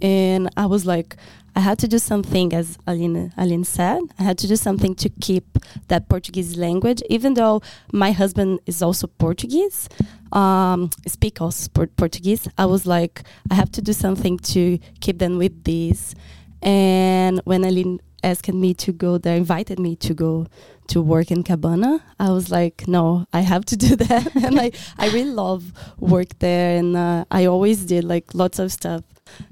and 0.00 0.50
I 0.56 0.66
was 0.66 0.84
like, 0.84 1.16
I 1.54 1.60
had 1.60 1.78
to 1.80 1.88
do 1.88 1.98
something, 1.98 2.52
as 2.54 2.78
Aline, 2.86 3.32
Aline 3.36 3.64
said, 3.64 4.00
I 4.18 4.22
had 4.22 4.38
to 4.38 4.48
do 4.48 4.56
something 4.56 4.94
to 4.96 5.10
keep 5.20 5.58
that 5.88 6.08
Portuguese 6.08 6.56
language, 6.56 7.02
even 7.10 7.34
though 7.34 7.60
my 7.92 8.12
husband 8.12 8.60
is 8.66 8.82
also 8.82 9.06
Portuguese, 9.06 9.88
um, 10.32 10.90
speak 11.06 11.40
also 11.40 11.68
Portuguese. 11.96 12.48
I 12.56 12.66
was 12.66 12.86
like, 12.86 13.22
I 13.50 13.54
have 13.54 13.70
to 13.72 13.82
do 13.82 13.92
something 13.92 14.38
to 14.38 14.78
keep 15.00 15.18
them 15.18 15.36
with 15.36 15.64
this. 15.64 16.14
And 16.62 17.40
when 17.44 17.64
Aline 17.64 18.00
asked 18.24 18.52
me 18.52 18.72
to 18.74 18.92
go 18.92 19.18
there, 19.18 19.36
invited 19.36 19.78
me 19.78 19.96
to 19.96 20.14
go 20.14 20.46
to 20.88 21.00
work 21.00 21.30
in 21.30 21.42
Cabana, 21.42 22.04
I 22.18 22.30
was 22.30 22.50
like, 22.50 22.86
no, 22.88 23.26
I 23.32 23.40
have 23.40 23.64
to 23.66 23.76
do 23.76 23.96
that. 24.04 24.34
and 24.36 24.60
I, 24.60 24.72
I 24.98 25.06
really 25.08 25.30
love 25.30 25.72
work 25.98 26.38
there, 26.38 26.78
and 26.78 26.96
uh, 26.96 27.24
I 27.30 27.46
always 27.46 27.84
did 27.84 28.04
like 28.04 28.34
lots 28.34 28.58
of 28.58 28.72
stuff. 28.72 29.02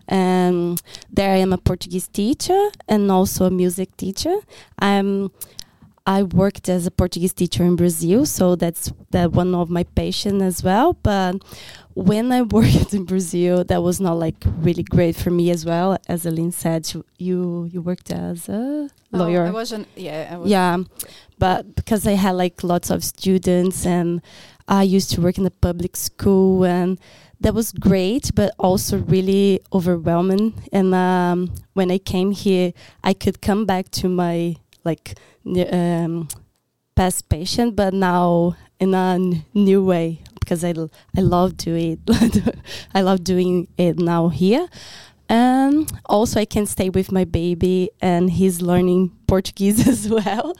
And 0.09 0.81
there 1.11 1.33
I 1.33 1.37
am 1.37 1.53
a 1.53 1.59
Portuguese 1.59 2.09
teacher 2.09 2.71
and 2.89 3.11
also 3.11 3.47
a 3.47 3.51
music 3.51 3.97
teacher. 3.97 4.37
I'm 4.79 5.31
I 6.07 6.23
worked 6.23 6.69
as 6.69 6.87
a 6.87 6.91
Portuguese 6.91 7.33
teacher 7.33 7.63
in 7.63 7.77
Brazil, 7.77 8.27
so 8.27 8.57
that's 8.57 8.93
that 9.11 9.33
one 9.33 9.55
of 9.55 9.71
my 9.71 9.85
passion 9.85 10.43
as 10.43 10.65
well. 10.65 10.95
But 10.95 11.37
when 11.95 12.33
I 12.33 12.43
worked 12.59 12.95
in 12.95 13.05
Brazil, 13.05 13.65
that 13.65 13.83
was 13.83 14.01
not 14.01 14.15
like 14.15 14.43
really 14.59 14.83
great 14.83 15.15
for 15.15 15.31
me 15.31 15.51
as 15.51 15.65
well. 15.65 15.99
As 16.09 16.27
Aline 16.27 16.53
said, 16.53 16.93
you 16.93 17.05
you, 17.19 17.69
you 17.73 17.83
worked 17.83 18.11
as 18.11 18.49
a 18.49 18.89
lawyer. 19.13 19.45
Oh, 19.45 19.49
I 19.49 19.51
wasn't, 19.51 19.89
yeah. 19.95 20.31
I 20.33 20.39
was 20.39 20.51
Yeah, 20.51 20.79
but 21.39 21.75
because 21.77 22.07
I 22.07 22.13
had 22.13 22.33
like 22.33 22.65
lots 22.65 22.91
of 22.91 23.05
students 23.05 23.87
and 23.87 24.23
I 24.67 24.83
used 24.83 25.11
to 25.13 25.21
work 25.21 25.37
in 25.39 25.47
a 25.47 25.51
public 25.51 25.97
school 25.97 26.65
and 26.65 26.99
that 27.41 27.55
was 27.55 27.73
great, 27.73 28.31
but 28.35 28.55
also 28.59 28.99
really 28.99 29.61
overwhelming. 29.73 30.55
And 30.73 30.95
um, 30.95 31.53
when 31.73 31.91
I 31.91 31.99
came 31.99 32.33
here, 32.33 32.73
I 33.03 33.15
could 33.15 33.41
come 33.41 33.65
back 33.67 33.91
to 33.93 34.09
my 34.09 34.57
like 34.85 35.15
um, 35.73 36.29
past 36.95 37.29
patient, 37.29 37.77
but 37.77 37.95
now 37.95 38.57
in 38.79 38.95
a 38.95 39.19
new 39.55 39.85
way 39.85 40.23
because 40.41 40.65
I, 40.65 40.75
I 41.17 41.21
love 41.21 41.57
doing 41.57 42.01
it. 42.07 42.57
I 42.95 43.03
love 43.03 43.23
doing 43.25 43.69
it 43.79 43.99
now 43.99 44.29
here. 44.29 44.69
And 45.29 45.89
also, 46.07 46.41
I 46.41 46.45
can 46.45 46.67
stay 46.67 46.91
with 46.91 47.13
my 47.13 47.23
baby, 47.23 47.91
and 48.03 48.29
he's 48.29 48.61
learning 48.61 49.13
Portuguese 49.29 49.87
as 49.93 50.09
well 50.09 50.57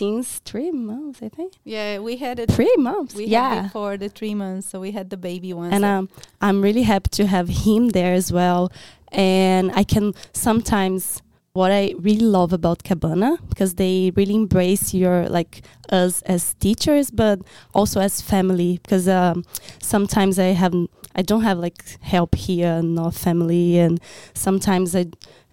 since 0.00 0.38
three 0.50 0.70
months, 0.70 1.18
I 1.22 1.28
think. 1.28 1.52
Yeah, 1.64 1.98
we 1.98 2.16
had 2.16 2.38
it. 2.38 2.50
Three 2.50 2.76
months, 2.78 3.14
We 3.14 3.24
had 3.24 3.32
yeah. 3.38 3.62
before 3.62 3.96
the 3.96 4.08
three 4.08 4.34
months, 4.34 4.64
so 4.70 4.80
we 4.80 4.92
had 4.98 5.10
the 5.10 5.16
baby 5.16 5.52
once. 5.52 5.74
And 5.74 5.84
um, 5.84 6.08
I'm 6.40 6.62
really 6.62 6.84
happy 6.84 7.10
to 7.20 7.26
have 7.26 7.48
him 7.66 7.82
there 7.98 8.14
as 8.14 8.32
well. 8.32 8.72
And 9.12 9.64
I 9.80 9.84
can 9.84 10.14
sometimes 10.32 11.22
what 11.52 11.72
I 11.72 11.94
really 11.98 12.28
love 12.38 12.52
about 12.52 12.84
Cabana 12.84 13.36
because 13.48 13.74
they 13.74 14.12
really 14.14 14.36
embrace 14.44 14.94
your 14.94 15.28
like 15.28 15.62
us 15.90 16.22
as 16.22 16.54
teachers, 16.54 17.10
but 17.10 17.40
also 17.74 18.00
as 18.00 18.22
family. 18.22 18.78
Because 18.82 19.06
um, 19.08 19.44
sometimes 19.82 20.38
I 20.38 20.52
have 20.62 20.74
I 20.74 21.20
I 21.20 21.22
don't 21.22 21.42
have 21.42 21.58
like 21.58 21.82
help 22.00 22.34
here, 22.34 22.80
no 22.82 23.10
family, 23.10 23.78
and 23.78 24.00
sometimes 24.32 24.94
I 24.94 25.06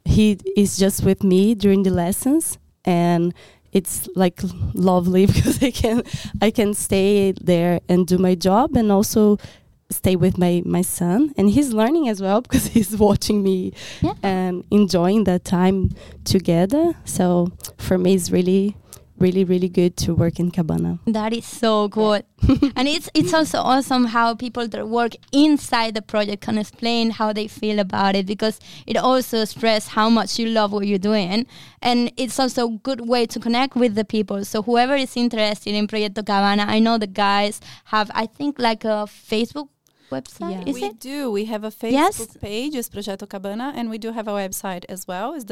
he 0.06 0.38
is 0.56 0.78
just 0.78 1.04
with 1.04 1.22
me 1.24 1.56
during 1.56 1.84
the 1.84 1.90
lessons, 2.04 2.58
and 2.86 3.34
it's 3.74 4.08
like 4.16 4.40
lovely 4.74 5.26
because 5.34 5.62
I 5.62 5.72
can 5.72 6.04
I 6.42 6.52
can 6.52 6.74
stay 6.74 7.34
there 7.34 7.80
and 7.90 8.08
do 8.08 8.18
my 8.18 8.36
job 8.36 8.76
and 8.76 8.92
also 8.92 9.38
stay 9.90 10.16
with 10.16 10.38
my 10.38 10.62
my 10.66 10.82
son 10.82 11.34
and 11.38 11.50
he's 11.50 11.72
learning 11.74 12.10
as 12.10 12.22
well 12.22 12.42
because 12.46 12.68
he's 12.68 12.98
watching 12.98 13.42
me 13.44 13.72
Yeah. 14.02 14.14
and 14.24 14.64
enjoying 14.72 15.24
that 15.26 15.44
time 15.46 15.92
together 16.26 16.94
so 17.06 17.52
for 17.78 17.98
me 17.98 18.16
it's 18.16 18.30
really 18.32 18.76
really 19.20 19.44
really 19.44 19.68
good 19.70 19.96
to 19.98 20.14
work 20.14 20.40
in 20.40 20.52
cabana 20.52 21.00
That 21.06 21.34
is 21.34 21.46
so 21.46 21.88
good. 21.88 22.24
and 22.76 22.88
it's 22.88 23.10
it's 23.14 23.34
also 23.34 23.60
awesome 23.60 24.06
how 24.06 24.36
people 24.36 24.68
that 24.68 24.88
work 24.88 25.14
inside 25.32 25.96
the 25.96 26.02
project 26.02 26.42
can 26.44 26.58
explain 26.58 27.12
how 27.12 27.34
they 27.34 27.48
feel 27.48 27.80
about 27.80 28.16
it 28.16 28.26
because 28.28 28.60
it 28.86 28.98
also 28.98 29.42
expresses 29.42 29.90
how 29.98 30.10
much 30.10 30.38
you 30.40 30.48
love 30.48 30.72
what 30.72 30.86
you're 30.88 31.00
doing. 31.12 31.48
And 31.82 32.12
it's 32.18 32.40
also 32.40 32.68
a 32.68 32.78
good 32.90 33.02
way 33.14 33.26
to 33.28 33.40
connect 33.40 33.76
with 33.76 33.96
the 33.96 34.06
people. 34.06 34.46
So 34.46 34.62
whoever 34.62 34.96
is 34.96 35.16
interested 35.18 35.74
in 35.74 35.88
Proyecto 35.88 36.24
Cabana, 36.26 36.66
I 36.68 36.80
know 36.80 36.98
the 36.98 37.08
guys 37.08 37.60
have 37.86 38.12
I 38.14 38.26
think 38.28 38.60
like 38.60 38.84
a 38.86 39.08
Facebook 39.32 39.70
website, 40.12 40.52
Yeah. 40.52 40.70
is 40.70 40.76
we 40.76 40.84
it? 40.86 41.00
do. 41.00 41.32
We 41.32 41.46
have 41.46 41.64
a 41.64 41.74
Yes. 41.82 42.20
Facebook 42.20 42.40
page, 42.42 42.76
it's 42.76 42.90
Projeto 42.90 43.26
Cabana, 43.26 43.74
and 43.76 43.90
we 43.90 43.98
do 43.98 44.12
have 44.12 44.28
a 44.28 44.32
website 44.44 44.86
as 44.90 45.08
well. 45.08 45.34
It's 45.34 45.44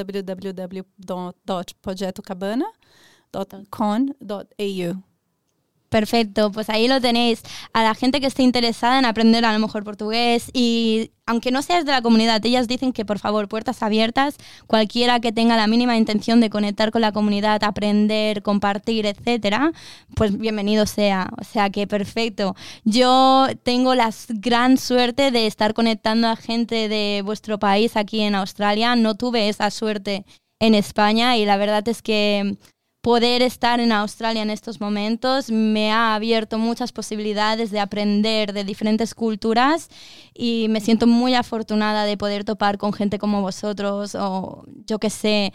Perfecto, 5.96 6.52
pues 6.52 6.70
ahí 6.70 6.90
lo 6.90 7.00
tenéis. 7.00 7.42
A 7.72 7.82
la 7.82 7.96
gente 7.96 8.20
que 8.20 8.28
esté 8.28 8.44
interesada 8.44 9.00
en 9.00 9.06
aprender 9.06 9.46
a 9.46 9.54
lo 9.54 9.60
mejor 9.60 9.86
portugués 9.86 10.50
y 10.52 11.12
aunque 11.26 11.52
no 11.52 11.62
seas 11.62 11.86
de 11.86 11.94
la 11.94 12.02
comunidad, 12.02 12.46
ellas 12.46 12.68
dicen 12.68 12.92
que 12.92 13.06
por 13.06 13.18
favor, 13.18 13.48
puertas 13.48 13.82
abiertas, 13.82 14.36
cualquiera 14.68 15.22
que 15.22 15.32
tenga 15.32 15.56
la 15.56 15.68
mínima 15.68 15.96
intención 15.96 16.42
de 16.42 16.50
conectar 16.50 16.92
con 16.92 17.00
la 17.00 17.14
comunidad, 17.14 17.64
aprender, 17.64 18.42
compartir, 18.42 19.06
etcétera, 19.06 19.72
pues 20.16 20.38
bienvenido 20.38 20.86
sea. 20.86 21.30
O 21.40 21.46
sea 21.46 21.70
que 21.70 21.88
perfecto. 21.88 22.56
Yo 22.84 23.48
tengo 23.64 23.96
la 23.96 24.12
gran 24.30 24.78
suerte 24.78 25.32
de 25.32 25.48
estar 25.48 25.74
conectando 25.74 26.28
a 26.28 26.36
gente 26.36 26.90
de 26.90 27.22
vuestro 27.24 27.58
país 27.58 27.96
aquí 27.96 28.20
en 28.20 28.36
Australia. 28.36 28.98
No 28.98 29.16
tuve 29.16 29.48
esa 29.48 29.72
suerte 29.72 30.26
en 30.60 30.76
España 30.76 31.38
y 31.38 31.46
la 31.46 31.56
verdad 31.56 31.88
es 31.88 32.02
que 32.02 32.58
poder 33.06 33.44
estar 33.44 33.80
en 33.80 33.92
Australia 33.92 34.42
en 34.42 34.50
estos 34.50 34.82
momentos 34.82 35.52
me 35.52 35.92
ha 35.92 36.16
abierto 36.16 36.58
muchas 36.58 36.92
posibilidades 36.92 37.70
de 37.70 37.80
aprender 37.80 38.52
de 38.52 38.64
diferentes 38.64 39.14
culturas 39.14 39.90
y 40.34 40.66
me 40.70 40.82
siento 40.82 41.06
muy 41.06 41.36
afortunada 41.36 42.06
de 42.06 42.18
poder 42.18 42.46
topar 42.46 42.80
con 42.80 42.94
gente 42.94 43.20
como 43.20 43.44
vosotros 43.44 44.16
o 44.16 44.64
yo 44.88 44.98
que 44.98 45.12
sé, 45.12 45.54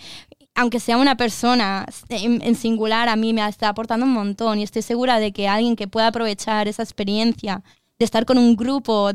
aunque 0.54 0.78
sea 0.78 0.96
una 0.96 1.16
persona 1.16 1.86
en, 2.08 2.40
en 2.40 2.54
singular, 2.54 3.08
a 3.08 3.16
mí 3.16 3.32
me 3.32 3.44
está 3.48 3.70
aportando 3.70 4.06
un 4.06 4.12
montón 4.12 4.60
y 4.60 4.62
estoy 4.62 4.82
segura 4.82 5.18
de 5.18 5.32
que 5.32 5.48
alguien 5.48 5.74
que 5.74 5.88
pueda 5.88 6.06
aprovechar 6.06 6.68
esa 6.68 6.84
experiencia 6.84 7.64
de 7.98 8.04
estar 8.04 8.26
con 8.26 8.38
un 8.38 8.54
grupo 8.54 9.10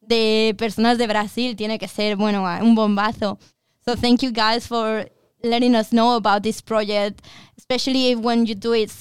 de 0.00 0.54
personas 0.56 0.98
de 0.98 1.08
Brasil 1.08 1.56
tiene 1.56 1.80
que 1.80 1.88
ser, 1.88 2.14
bueno, 2.14 2.44
un 2.60 2.76
bombazo. 2.76 3.40
So 3.84 3.96
thank 3.96 4.20
you 4.20 4.30
guys 4.30 4.68
for 4.68 5.10
letting 5.42 5.74
us 5.74 5.92
know 5.92 6.16
about 6.16 6.42
this 6.42 6.60
project, 6.60 7.22
especially 7.58 8.14
when 8.14 8.46
you 8.46 8.54
do 8.54 8.72
it 8.72 8.92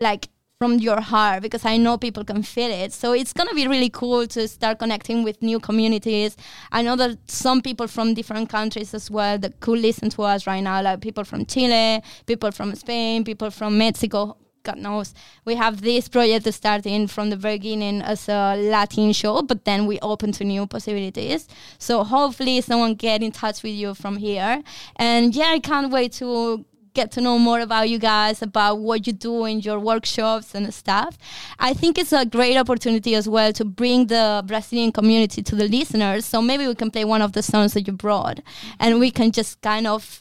like 0.00 0.28
from 0.58 0.78
your 0.78 1.00
heart, 1.00 1.42
because 1.42 1.64
I 1.64 1.78
know 1.78 1.96
people 1.96 2.22
can 2.22 2.42
feel 2.42 2.70
it. 2.70 2.92
So 2.92 3.12
it's 3.12 3.32
gonna 3.32 3.54
be 3.54 3.66
really 3.66 3.88
cool 3.88 4.26
to 4.26 4.46
start 4.46 4.78
connecting 4.78 5.22
with 5.22 5.40
new 5.40 5.58
communities. 5.58 6.36
I 6.70 6.82
know 6.82 6.96
that 6.96 7.30
some 7.30 7.62
people 7.62 7.86
from 7.86 8.12
different 8.12 8.50
countries 8.50 8.92
as 8.92 9.10
well 9.10 9.38
that 9.38 9.60
could 9.60 9.78
listen 9.78 10.10
to 10.10 10.22
us 10.22 10.46
right 10.46 10.60
now, 10.60 10.82
like 10.82 11.00
people 11.00 11.24
from 11.24 11.46
Chile, 11.46 12.02
people 12.26 12.50
from 12.50 12.74
Spain, 12.74 13.24
people 13.24 13.50
from 13.50 13.78
Mexico. 13.78 14.36
God 14.62 14.78
knows. 14.78 15.14
We 15.44 15.54
have 15.54 15.80
this 15.80 16.08
project 16.08 16.52
starting 16.52 17.06
from 17.06 17.30
the 17.30 17.36
beginning 17.36 18.02
as 18.02 18.28
a 18.28 18.56
Latin 18.56 19.12
show, 19.12 19.42
but 19.42 19.64
then 19.64 19.86
we 19.86 19.98
open 20.00 20.32
to 20.32 20.44
new 20.44 20.66
possibilities. 20.66 21.48
So 21.78 22.04
hopefully 22.04 22.60
someone 22.60 22.94
get 22.94 23.22
in 23.22 23.32
touch 23.32 23.62
with 23.62 23.74
you 23.74 23.94
from 23.94 24.16
here. 24.16 24.62
And 24.96 25.34
yeah, 25.34 25.48
I 25.48 25.60
can't 25.60 25.90
wait 25.90 26.12
to 26.14 26.64
get 26.92 27.12
to 27.12 27.20
know 27.20 27.38
more 27.38 27.60
about 27.60 27.88
you 27.88 27.98
guys, 27.98 28.42
about 28.42 28.80
what 28.80 29.06
you 29.06 29.12
do 29.12 29.44
in 29.44 29.60
your 29.60 29.78
workshops 29.78 30.54
and 30.54 30.72
stuff. 30.74 31.16
I 31.58 31.72
think 31.72 31.98
it's 31.98 32.12
a 32.12 32.26
great 32.26 32.56
opportunity 32.56 33.14
as 33.14 33.28
well 33.28 33.52
to 33.52 33.64
bring 33.64 34.06
the 34.08 34.42
Brazilian 34.46 34.92
community 34.92 35.42
to 35.42 35.54
the 35.54 35.68
listeners. 35.68 36.26
So 36.26 36.42
maybe 36.42 36.66
we 36.66 36.74
can 36.74 36.90
play 36.90 37.04
one 37.04 37.22
of 37.22 37.32
the 37.32 37.42
songs 37.42 37.74
that 37.74 37.86
you 37.86 37.92
brought 37.92 38.40
and 38.78 38.98
we 38.98 39.10
can 39.10 39.30
just 39.32 39.60
kind 39.60 39.86
of 39.86 40.20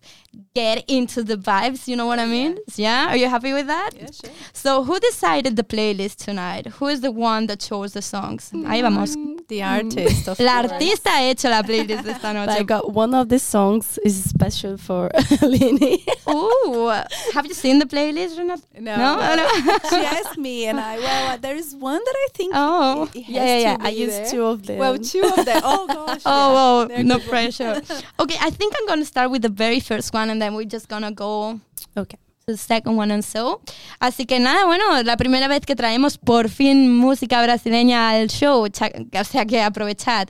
get 0.56 0.84
into 0.88 1.24
the 1.24 1.36
vibes, 1.36 1.88
you 1.88 1.96
know 1.96 2.06
what 2.06 2.20
I 2.20 2.26
mean? 2.26 2.58
Yeah, 2.76 3.08
are 3.10 3.16
you 3.18 3.28
happy 3.30 3.54
with 3.54 3.68
that? 3.68 3.92
Yeah, 3.96 4.08
sure. 4.12 4.32
So 4.54 4.84
who 4.84 5.00
decided 5.00 5.56
the 5.56 5.64
playlist 5.64 6.18
tonight? 6.24 6.68
Who 6.80 6.88
is 6.88 7.02
the 7.02 7.12
one 7.12 7.48
that 7.48 7.60
chose 7.60 7.94
the 7.94 8.02
songs? 8.02 8.52
Ahí 8.54 8.82
vamos. 8.82 9.16
The 9.48 9.64
artist, 9.64 10.28
of 10.28 10.40
La 10.50 10.62
course. 10.62 10.74
artista 10.74 11.10
ha 11.10 11.22
hecho 11.30 11.50
la 11.50 11.64
playlist 11.64 12.04
de 12.04 12.12
esta 12.12 12.34
noche. 12.34 12.50
I 12.52 12.64
got 12.64 12.94
one 12.94 13.14
of 13.16 13.30
the 13.30 13.40
songs 13.40 13.98
is 14.06 14.24
special 14.30 14.78
for 14.78 15.10
Lini. 15.42 16.04
Ooh, 16.30 16.88
have 17.34 17.46
you 17.48 17.54
seen 17.56 17.80
the 17.80 17.86
playlist, 17.86 18.38
Renata? 18.38 18.62
No, 18.80 18.96
No, 18.98 19.36
no. 19.36 19.50
she 19.90 20.06
asked 20.06 20.38
me, 20.38 20.68
and 20.68 20.80
I 20.80 20.98
well, 21.00 21.34
uh, 21.34 21.38
there 21.38 21.56
is 21.56 21.76
one 21.76 22.00
that 22.04 22.16
I 22.16 22.28
think. 22.34 22.54
Oh. 22.56 23.10
it, 23.14 23.20
it 23.20 23.24
has 23.24 23.36
yeah, 23.36 23.46
yeah, 23.46 23.58
yeah. 23.72 23.78
to 23.78 23.84
I 23.86 23.90
used 23.90 24.18
there. 24.18 24.30
two 24.32 24.46
of 24.46 24.66
them. 24.68 24.78
Well, 24.78 24.98
two 25.00 25.22
of 25.24 25.46
them. 25.46 25.62
Oh 25.64 25.88
gosh. 25.88 26.22
Oh, 26.26 26.88
yeah. 26.88 26.96
well, 26.98 27.04
no 27.06 27.20
pressure. 27.20 27.82
okay, 28.20 28.38
I 28.40 28.50
think 28.52 28.74
I'm 28.78 28.86
gonna 28.88 29.06
start 29.06 29.32
with 29.32 29.42
the 29.42 29.50
very 29.50 29.80
first 29.80 30.14
one, 30.14 30.30
and 30.30 30.39
then 30.42 30.56
we're 30.56 30.68
just 30.68 30.88
gonna 30.88 31.12
go 31.12 31.60
okay. 31.98 32.18
to 32.46 32.54
the 32.54 32.58
second 32.58 32.96
one 32.96 33.12
and 33.12 33.24
so. 33.24 33.62
Así 34.00 34.26
que 34.26 34.40
nada, 34.40 34.66
bueno, 34.66 35.02
la 35.04 35.18
primera 35.18 35.48
vez 35.48 35.62
que 35.66 35.76
traemos 35.76 36.18
por 36.18 36.50
fin 36.50 36.96
música 36.96 37.42
brasileña 37.42 38.10
al 38.10 38.28
show, 38.28 38.66
o 38.66 39.24
sea 39.24 39.46
que 39.46 39.62
aprovechad. 39.62 40.28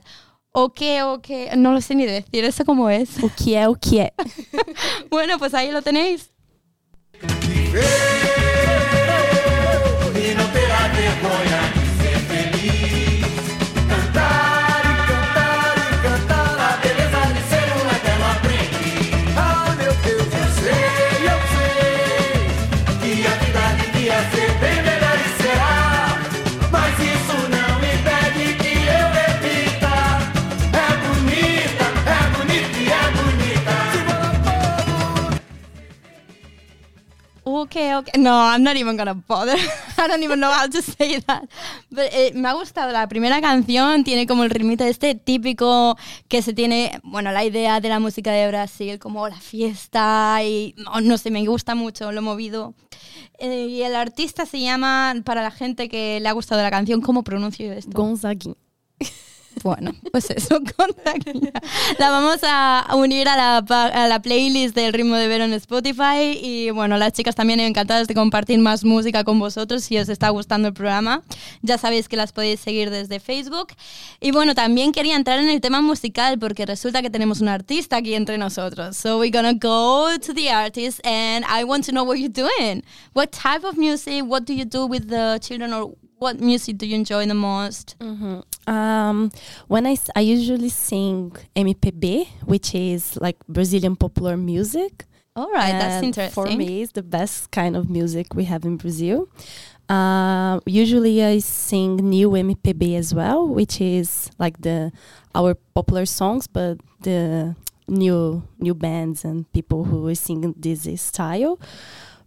Ok, 0.52 0.80
ok, 1.04 1.28
no 1.56 1.72
lo 1.72 1.80
sé 1.80 1.94
ni 1.94 2.06
decir, 2.06 2.44
¿eso 2.44 2.64
cómo 2.64 2.90
es? 2.90 3.22
O 3.22 3.30
que 3.30 3.56
é 3.56 3.68
o 3.68 3.74
que 3.76 4.00
é. 4.00 4.12
bueno, 5.08 5.38
pues 5.38 5.54
ahí 5.54 5.70
lo 5.70 5.80
tenéis. 5.80 6.30
Ok. 38.00 38.16
No, 38.16 38.30
I'm 38.30 38.62
not 38.62 38.76
even 38.76 38.96
gonna 38.96 39.14
bother. 39.14 39.56
I 39.98 40.08
don't 40.08 40.22
even 40.22 40.40
know 40.40 40.50
how 40.50 40.66
to 40.66 40.80
say 40.80 41.20
that. 41.20 41.48
But, 41.90 42.08
eh, 42.12 42.32
me 42.34 42.48
ha 42.48 42.54
gustado 42.54 42.92
la 42.92 43.06
primera 43.08 43.40
canción, 43.42 44.04
tiene 44.04 44.26
como 44.26 44.44
el 44.44 44.50
ritmito 44.50 44.84
este 44.84 45.14
típico 45.14 45.98
que 46.28 46.40
se 46.40 46.54
tiene, 46.54 46.98
bueno, 47.02 47.30
la 47.30 47.44
idea 47.44 47.80
de 47.80 47.90
la 47.90 47.98
música 47.98 48.32
de 48.32 48.48
Brasil, 48.48 48.98
como 48.98 49.28
la 49.28 49.38
fiesta 49.38 50.42
y 50.42 50.74
no, 51.02 51.18
sé, 51.18 51.30
me 51.30 51.44
gusta 51.44 51.74
mucho, 51.74 52.10
lo 52.10 52.22
movido. 52.22 52.74
Eh, 53.38 53.66
y 53.66 53.82
el 53.82 53.94
artista 53.94 54.46
se 54.46 54.60
llama, 54.60 55.14
para 55.24 55.42
la 55.42 55.50
gente 55.50 55.88
que 55.90 56.20
le 56.20 56.28
ha 56.28 56.32
gustado 56.32 56.62
la 56.62 56.70
canción, 56.70 57.02
¿cómo 57.02 57.22
pronuncio 57.22 57.70
esto? 57.72 57.92
Gonzaguinha. 57.92 58.56
Bueno, 59.62 59.92
pues 60.10 60.30
eso, 60.30 60.58
Gonzaguinha. 60.78 61.52
La 61.98 62.10
vamos 62.10 62.38
a 62.42 62.86
unir 62.96 63.28
a 63.28 63.36
la, 63.36 63.56
a 63.58 64.08
la 64.08 64.22
playlist 64.22 64.74
del 64.74 64.92
ritmo 64.92 65.16
de 65.16 65.28
Vero 65.28 65.44
en 65.44 65.52
Spotify 65.52 66.38
y 66.40 66.70
bueno, 66.70 66.96
las 66.96 67.12
chicas 67.12 67.34
también 67.34 67.60
encantadas 67.60 68.08
de 68.08 68.14
compartir 68.14 68.58
más 68.58 68.84
música 68.84 69.22
con 69.24 69.38
vosotros 69.38 69.84
si 69.84 69.98
os 69.98 70.08
está 70.08 70.30
gustando 70.30 70.68
el 70.68 70.74
programa. 70.74 71.22
Ya 71.62 71.76
sabéis 71.76 72.08
que 72.08 72.16
las 72.16 72.32
podéis 72.32 72.60
seguir 72.60 72.90
desde 72.90 73.20
Facebook. 73.20 73.68
Y 74.20 74.30
bueno, 74.30 74.54
también 74.54 74.92
quería 74.92 75.16
entrar 75.16 75.38
en 75.40 75.48
el 75.48 75.60
tema 75.60 75.82
musical 75.82 76.38
porque 76.38 76.64
resulta 76.64 77.02
que 77.02 77.10
tenemos 77.10 77.40
un 77.40 77.48
artista 77.48 77.96
aquí 77.96 78.14
entre 78.14 78.38
nosotros. 78.38 78.96
So 78.96 79.18
we're 79.18 79.30
gonna 79.30 79.52
go 79.52 80.18
to 80.18 80.32
the 80.32 80.50
artist 80.50 81.00
and 81.04 81.44
I 81.44 81.64
want 81.64 81.84
to 81.86 81.92
know 81.92 82.04
what 82.04 82.16
you're 82.16 82.32
doing. 82.32 82.82
What 83.12 83.30
type 83.30 83.66
of 83.66 83.76
music, 83.76 84.24
what 84.26 84.44
do 84.44 84.54
you 84.54 84.64
do 84.64 84.86
with 84.86 85.08
the 85.08 85.38
children 85.40 85.74
or 85.74 85.92
what 86.20 86.38
music 86.40 86.78
do 86.78 86.86
you 86.86 86.94
enjoy 86.94 87.26
the 87.26 87.34
most? 87.34 87.96
Mhm. 87.98 88.44
Um, 88.68 89.30
when 89.68 89.84
I, 89.86 89.92
s- 89.92 90.10
I 90.14 90.20
usually 90.20 90.68
sing 90.68 91.32
MPB, 91.56 92.28
which 92.44 92.74
is 92.74 93.16
like 93.20 93.36
Brazilian 93.48 93.96
popular 93.96 94.36
music. 94.36 95.06
All 95.34 95.50
right, 95.50 95.72
that's 95.72 96.02
interesting. 96.04 96.34
For 96.34 96.46
me, 96.56 96.82
it's 96.82 96.92
the 96.92 97.02
best 97.02 97.50
kind 97.50 97.74
of 97.76 97.88
music 97.88 98.34
we 98.34 98.44
have 98.44 98.64
in 98.64 98.76
Brazil. 98.76 99.28
Uh, 99.88 100.60
usually 100.66 101.24
I 101.24 101.38
sing 101.40 101.96
new 101.96 102.30
MPB 102.30 102.96
as 102.96 103.14
well, 103.14 103.48
which 103.48 103.80
is 103.80 104.30
like 104.38 104.60
the 104.60 104.92
our 105.34 105.54
popular 105.74 106.06
songs, 106.06 106.46
but 106.46 106.78
the 107.02 107.56
new 107.88 108.42
new 108.58 108.74
bands 108.74 109.24
and 109.24 109.50
people 109.52 109.84
who 109.84 110.06
are 110.08 110.14
singing 110.14 110.54
this 110.56 110.86
style. 111.00 111.58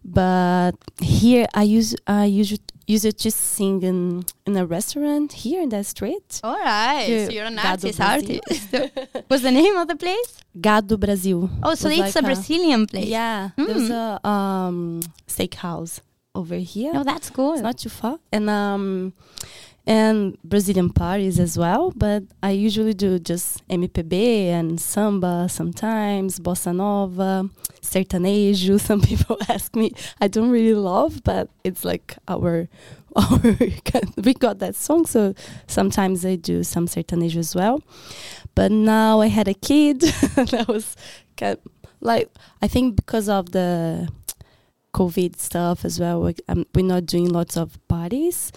But 0.06 0.74
here 1.02 1.48
I 1.54 1.64
use 1.64 1.96
I 2.08 2.26
use 2.26 2.60
use 2.88 3.06
it 3.06 3.18
just 3.18 3.40
sing 3.40 3.82
in, 3.82 4.26
in 4.46 4.58
a 4.58 4.66
restaurant 4.66 5.32
here 5.32 5.62
in 5.62 5.70
that 5.70 5.86
street. 5.86 6.42
All 6.44 6.60
right. 6.60 7.06
So 7.08 7.32
you're 7.32 7.46
an 7.46 7.56
Gado 7.58 7.70
artist, 7.72 7.98
Brasil. 7.98 8.40
artist. 8.46 9.24
What's 9.28 9.44
the 9.44 9.52
name 9.52 9.78
of 9.78 9.88
the 9.88 9.96
place? 9.96 10.38
Gado 10.60 11.00
Brasil. 11.00 11.50
Oh, 11.64 11.76
so 11.76 11.88
it's 11.90 12.16
like 12.16 12.16
a 12.16 12.22
Brazilian 12.24 12.86
place. 12.88 13.08
Yeah, 13.08 13.50
there's 13.56 13.90
a 13.90 14.20
um, 14.28 15.02
steakhouse 15.28 16.02
over 16.36 16.56
here. 16.56 16.92
Oh, 16.94 17.04
that's 17.04 17.30
cool. 17.30 17.54
It's 17.54 17.62
not 17.62 17.78
too 17.78 17.90
far. 17.90 18.20
And 18.32 18.50
um 18.50 19.14
and 19.86 20.38
Brazilian 20.44 20.90
parties 20.90 21.40
as 21.40 21.58
well, 21.58 21.92
but 21.96 22.24
I 22.42 22.52
usually 22.52 22.94
do 22.94 23.20
just 23.20 23.68
MPB 23.68 24.48
and 24.48 24.80
samba 24.80 25.48
sometimes, 25.50 26.40
bossa 26.40 26.74
nova, 26.74 27.50
sertanejo. 27.82 28.80
Some 28.88 29.02
people 29.02 29.38
ask 29.50 29.75
me, 29.75 29.92
I 30.22 30.28
don't 30.30 30.50
really 30.50 30.74
love, 30.74 31.22
but 31.24 31.50
it's 31.63 31.84
like 31.84 32.16
our 32.28 32.70
our 33.16 33.40
we 34.24 34.34
got 34.34 34.60
that 34.60 34.75
song, 34.75 35.06
so 35.06 35.36
sometimes 35.68 36.25
I 36.25 36.36
do 36.36 36.63
some 36.63 36.88
sertanejo 36.88 37.38
as 37.38 37.54
well. 37.54 37.84
But 38.56 38.72
now 38.72 39.20
I 39.20 39.28
had 39.28 39.48
a 39.48 39.54
kid, 39.54 40.00
that 40.00 40.66
was 40.68 40.96
kind 41.36 41.58
like 42.00 42.30
I 42.62 42.68
think 42.68 42.96
because 42.96 43.28
of 43.28 43.52
the 43.52 44.10
COVID 44.94 45.38
stuff 45.38 45.84
as 45.84 46.00
well. 46.00 46.22
We, 46.22 46.36
um, 46.48 46.66
we're 46.74 46.86
not 46.86 47.06
doing 47.06 47.30
lots 47.30 47.58
of 47.58 47.78
parties, 47.88 48.52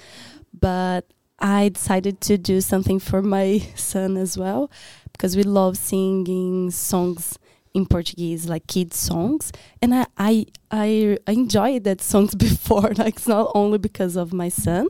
but 0.59 1.07
I 1.39 1.69
decided 1.71 2.21
to 2.23 2.39
do 2.39 2.61
something 2.61 2.99
for 2.99 3.23
my 3.23 3.59
son 3.75 4.17
as 4.17 4.39
well 4.39 4.71
because 5.13 5.37
we 5.37 5.43
love 5.43 5.77
singing 5.77 6.71
songs 6.71 7.39
in 7.77 7.85
Portuguese, 7.85 8.49
like 8.49 8.67
kids 8.67 8.97
songs, 8.97 9.53
and 9.83 9.95
I 9.95 10.07
I 10.17 10.47
I, 10.71 11.19
enjoyed 11.29 11.85
that 11.85 12.01
songs 12.01 12.35
before. 12.47 12.93
Like 12.97 13.17
it's 13.17 13.29
not 13.29 13.53
only 13.55 13.79
because 13.79 14.17
of 14.17 14.33
my 14.33 14.49
son, 14.49 14.89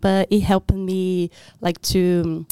but 0.00 0.28
it 0.30 0.40
helped 0.40 0.72
me 0.72 1.30
like 1.60 1.82
to 1.92 2.46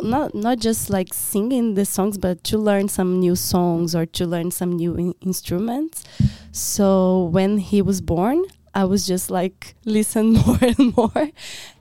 not 0.00 0.34
not 0.34 0.58
just 0.60 0.88
like 0.88 1.12
singing 1.12 1.74
the 1.74 1.84
songs, 1.84 2.16
but 2.16 2.44
to 2.44 2.58
learn 2.58 2.88
some 2.88 3.18
new 3.18 3.34
songs 3.34 3.94
or 3.94 4.06
to 4.06 4.24
learn 4.24 4.52
some 4.52 4.72
new 4.72 4.94
in- 4.94 5.14
instruments. 5.20 6.04
So 6.52 7.24
when 7.32 7.58
he 7.58 7.82
was 7.82 8.00
born, 8.00 8.44
I 8.74 8.84
was 8.84 9.06
just 9.06 9.30
like 9.30 9.74
listen 9.84 10.32
more 10.46 10.58
and 10.60 10.96
more, 10.96 11.30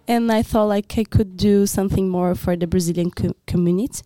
and 0.07 0.31
I 0.31 0.41
thought 0.43 0.65
like 0.65 0.97
I 0.97 1.03
could 1.03 1.37
do 1.37 1.65
something 1.65 2.09
more 2.09 2.35
for 2.35 2.55
the 2.55 2.67
Brazilian 2.67 3.11
co- 3.11 3.35
community. 3.47 4.01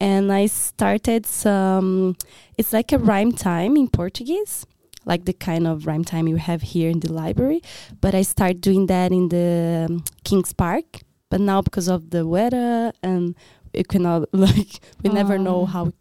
And 0.00 0.30
I 0.32 0.46
started 0.46 1.24
some. 1.26 2.16
It's 2.58 2.72
like 2.72 2.92
a 2.92 2.98
rhyme 2.98 3.32
time 3.32 3.76
in 3.76 3.88
Portuguese, 3.88 4.66
like 5.06 5.24
the 5.24 5.32
kind 5.32 5.66
of 5.66 5.86
rhyme 5.86 6.04
time 6.04 6.28
you 6.28 6.36
have 6.36 6.60
here 6.62 6.90
in 6.90 7.00
the 7.00 7.12
library. 7.12 7.62
But 8.00 8.14
I 8.14 8.22
started 8.22 8.60
doing 8.60 8.86
that 8.86 9.10
in 9.12 9.28
the 9.30 9.86
um, 9.88 10.04
Kings 10.24 10.52
Park. 10.52 11.00
But 11.30 11.40
now 11.40 11.60
because 11.62 11.88
of 11.88 12.10
the 12.10 12.26
weather 12.26 12.92
and 13.02 13.34
we 13.74 13.82
cannot 13.84 14.28
like 14.32 14.80
we 15.02 15.10
never 15.10 15.38
know 15.38 15.62
Oh. 15.62 15.66
how 15.66 15.92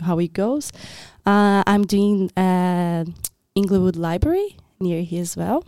how 0.00 0.18
it 0.18 0.32
goes. 0.32 0.72
Uh, 1.24 1.62
I'm 1.66 1.84
doing 1.86 2.30
uh, 2.36 3.04
Inglewood 3.54 3.96
Library 3.96 4.56
near 4.80 5.02
here 5.02 5.22
as 5.22 5.36
well. 5.36 5.64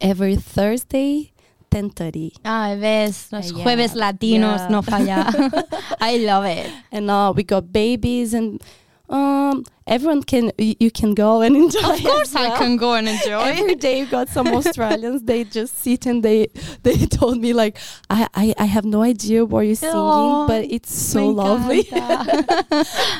Every 0.00 0.36
Thursday, 0.36 1.32
ten 1.70 1.90
thirty, 1.90 2.32
Ah, 2.44 2.74
ves, 2.78 3.28
los 3.32 3.50
yeah. 3.52 3.64
jueves 3.64 3.94
latinos, 3.94 4.58
Yeah. 4.60 4.68
no 4.68 4.82
falla. 4.82 5.64
I 6.00 6.18
love 6.18 6.44
it. 6.44 6.70
and 6.92 7.10
uh, 7.10 7.32
we 7.34 7.42
got 7.42 7.72
babies 7.72 8.32
and 8.34 8.62
um, 9.08 9.64
everyone 9.88 10.22
can 10.22 10.52
you 10.56 10.90
can 10.92 11.14
go 11.14 11.40
and 11.42 11.56
enjoy. 11.56 11.80
Of 11.80 12.00
course, 12.04 12.28
as 12.30 12.36
I 12.36 12.56
can 12.58 12.76
go 12.76 12.94
and 12.94 13.08
enjoy. 13.14 13.40
Every 13.40 13.74
day 13.74 14.04
we 14.04 14.08
got 14.08 14.28
some 14.28 14.46
Australians. 14.46 15.22
They 15.22 15.42
just 15.42 15.76
sit 15.82 16.06
and 16.06 16.22
they 16.22 16.46
they 16.84 16.94
told 17.06 17.38
me 17.40 17.52
like 17.52 17.76
I 18.08 18.28
I, 18.32 18.54
I 18.56 18.64
have 18.66 18.84
no 18.84 19.02
idea 19.02 19.44
what 19.44 19.62
you're 19.66 19.74
singing, 19.74 19.96
Oh, 19.96 20.46
but 20.46 20.62
it's 20.70 20.94
so 20.94 21.26
lovely. 21.28 21.82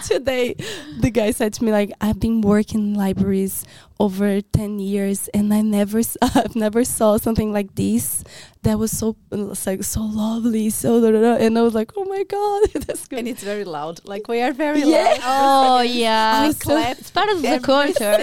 Today, 0.07 0.55
the 1.01 1.11
guy 1.13 1.33
said 1.33 1.53
to 1.55 1.65
me 1.65 1.73
like 1.73 1.91
I've 2.01 2.21
been 2.21 2.41
working 2.41 2.81
in 2.81 2.95
libraries 2.95 3.65
over 4.01 4.41
ten 4.41 4.79
years 4.81 5.29
and 5.37 5.53
I 5.53 5.61
never 5.61 5.99
s- 6.01 6.17
I've 6.23 6.57
never 6.57 6.83
saw 6.85 7.19
something 7.19 7.53
like 7.53 7.75
this 7.75 8.25
that 8.63 8.79
was 8.79 8.91
so 8.97 9.15
it's 9.31 9.67
like 9.67 9.85
so 9.85 10.01
lovely 10.03 10.71
so 10.71 11.01
da, 11.03 11.11
da, 11.13 11.21
da. 11.21 11.45
and 11.45 11.59
I 11.59 11.63
was 11.63 11.75
like 11.75 11.93
oh 11.99 12.05
my 12.15 12.23
god 12.25 12.61
that's 12.87 13.07
good 13.09 13.19
And 13.21 13.29
it's 13.29 13.45
very 13.45 13.65
loud. 13.65 14.01
Like 14.13 14.25
we 14.33 14.41
are 14.41 14.53
very 14.53 14.81
Yeah. 14.83 15.17
loud. 15.21 15.21
oh, 15.23 15.81
yeah. 16.05 16.49
We 16.49 16.55
clap 16.55 16.97
It's 16.99 17.11
part 17.11 17.29
of 17.29 17.43
the 17.43 17.49
every 17.49 17.65
culture. 17.73 18.17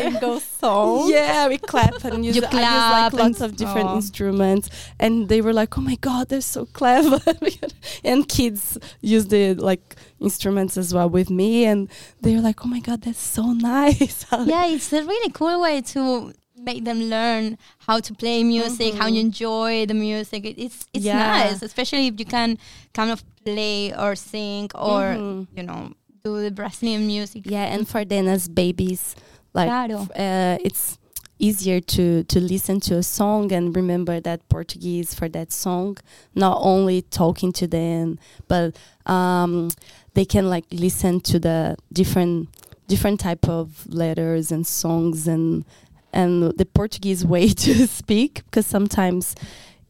Song. 0.60 1.10
Yeah, 1.10 1.48
we 1.48 1.58
clap 1.58 2.04
and 2.06 2.26
use, 2.26 2.36
You 2.36 2.44
I 2.44 2.52
use 2.52 3.14
like 3.14 3.14
lots 3.14 3.42
of 3.42 3.56
different 3.56 3.90
oh. 3.90 3.96
instruments, 3.96 4.70
and 5.00 5.28
they 5.30 5.42
were 5.42 5.54
like, 5.54 5.78
"Oh 5.78 5.82
my 5.82 5.96
god, 5.96 6.30
they're 6.30 6.42
so 6.42 6.66
clever!" 6.66 7.20
and 8.04 8.28
kids 8.28 8.78
use 9.02 9.26
the 9.28 9.54
like 9.56 9.96
instruments 10.20 10.78
as 10.78 10.94
well 10.94 11.10
with 11.10 11.30
me, 11.30 11.66
and 11.66 11.90
they're 12.22 12.42
like, 12.42 12.64
"Oh 12.66 12.68
my 12.68 12.80
god, 12.80 13.02
that's 13.02 13.22
so 13.22 13.44
nice!" 13.74 14.26
yeah, 14.46 14.66
it's 14.68 14.92
a 14.94 15.04
really 15.04 15.32
cool 15.32 15.62
way 15.62 15.82
to 15.94 16.34
make 16.60 16.84
them 16.86 17.00
learn 17.04 17.58
how 17.88 18.00
to 18.00 18.14
play 18.14 18.44
music, 18.44 18.94
how 18.96 19.08
you 19.08 19.20
enjoy 19.22 19.86
the 19.86 19.94
music. 19.94 20.44
It, 20.46 20.58
it's 20.60 20.86
it's 20.94 21.06
Yeah. 21.06 21.20
nice, 21.20 21.62
especially 21.62 22.08
if 22.08 22.16
you 22.20 22.26
can 22.26 22.58
kind 22.94 23.12
of 23.12 23.24
play 23.46 23.94
or 23.94 24.16
sing 24.16 24.70
or 24.76 25.02
Mhm. 25.16 25.48
you 25.56 25.64
know 25.64 25.94
do 26.24 26.42
the 26.42 26.52
Brazilian 26.52 27.06
music. 27.08 27.44
yeah, 27.46 27.66
and 27.74 27.88
for 27.88 28.04
them 28.04 28.28
as 28.28 28.50
babies, 28.50 29.16
like 29.58 29.68
Claro. 29.70 30.00
uh, 30.16 30.58
it's 30.68 30.98
easier 31.40 31.80
to 31.96 32.24
to 32.34 32.40
listen 32.54 32.80
to 32.80 32.96
a 32.96 33.04
song 33.04 33.52
and 33.58 33.76
remember 33.76 34.20
that 34.28 34.40
Portuguese 34.50 35.14
for 35.14 35.28
that 35.30 35.52
song, 35.52 35.98
not 36.34 36.58
only 36.62 37.02
talking 37.02 37.52
to 37.54 37.68
them, 37.68 38.18
but 38.48 38.76
um, 39.06 39.70
they 40.16 40.26
can 40.26 40.46
like 40.50 40.66
listen 40.72 41.20
to 41.32 41.40
the 41.40 41.76
different 41.92 42.50
different 42.88 43.20
type 43.20 43.46
of 43.48 43.66
letters 44.04 44.52
and 44.52 44.66
songs 44.66 45.28
and 45.28 45.66
and 46.14 46.32
the 46.58 46.66
Portuguese 46.66 47.24
way 47.34 47.48
to 47.66 47.88
speak 47.88 48.34
because 48.46 48.66
sometimes 48.66 49.36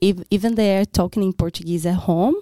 if 0.01 0.15
even 0.29 0.55
they're 0.55 0.85
talking 0.85 1.23
in 1.23 1.33
Portuguese 1.33 1.85
at 1.85 1.95
home 2.09 2.35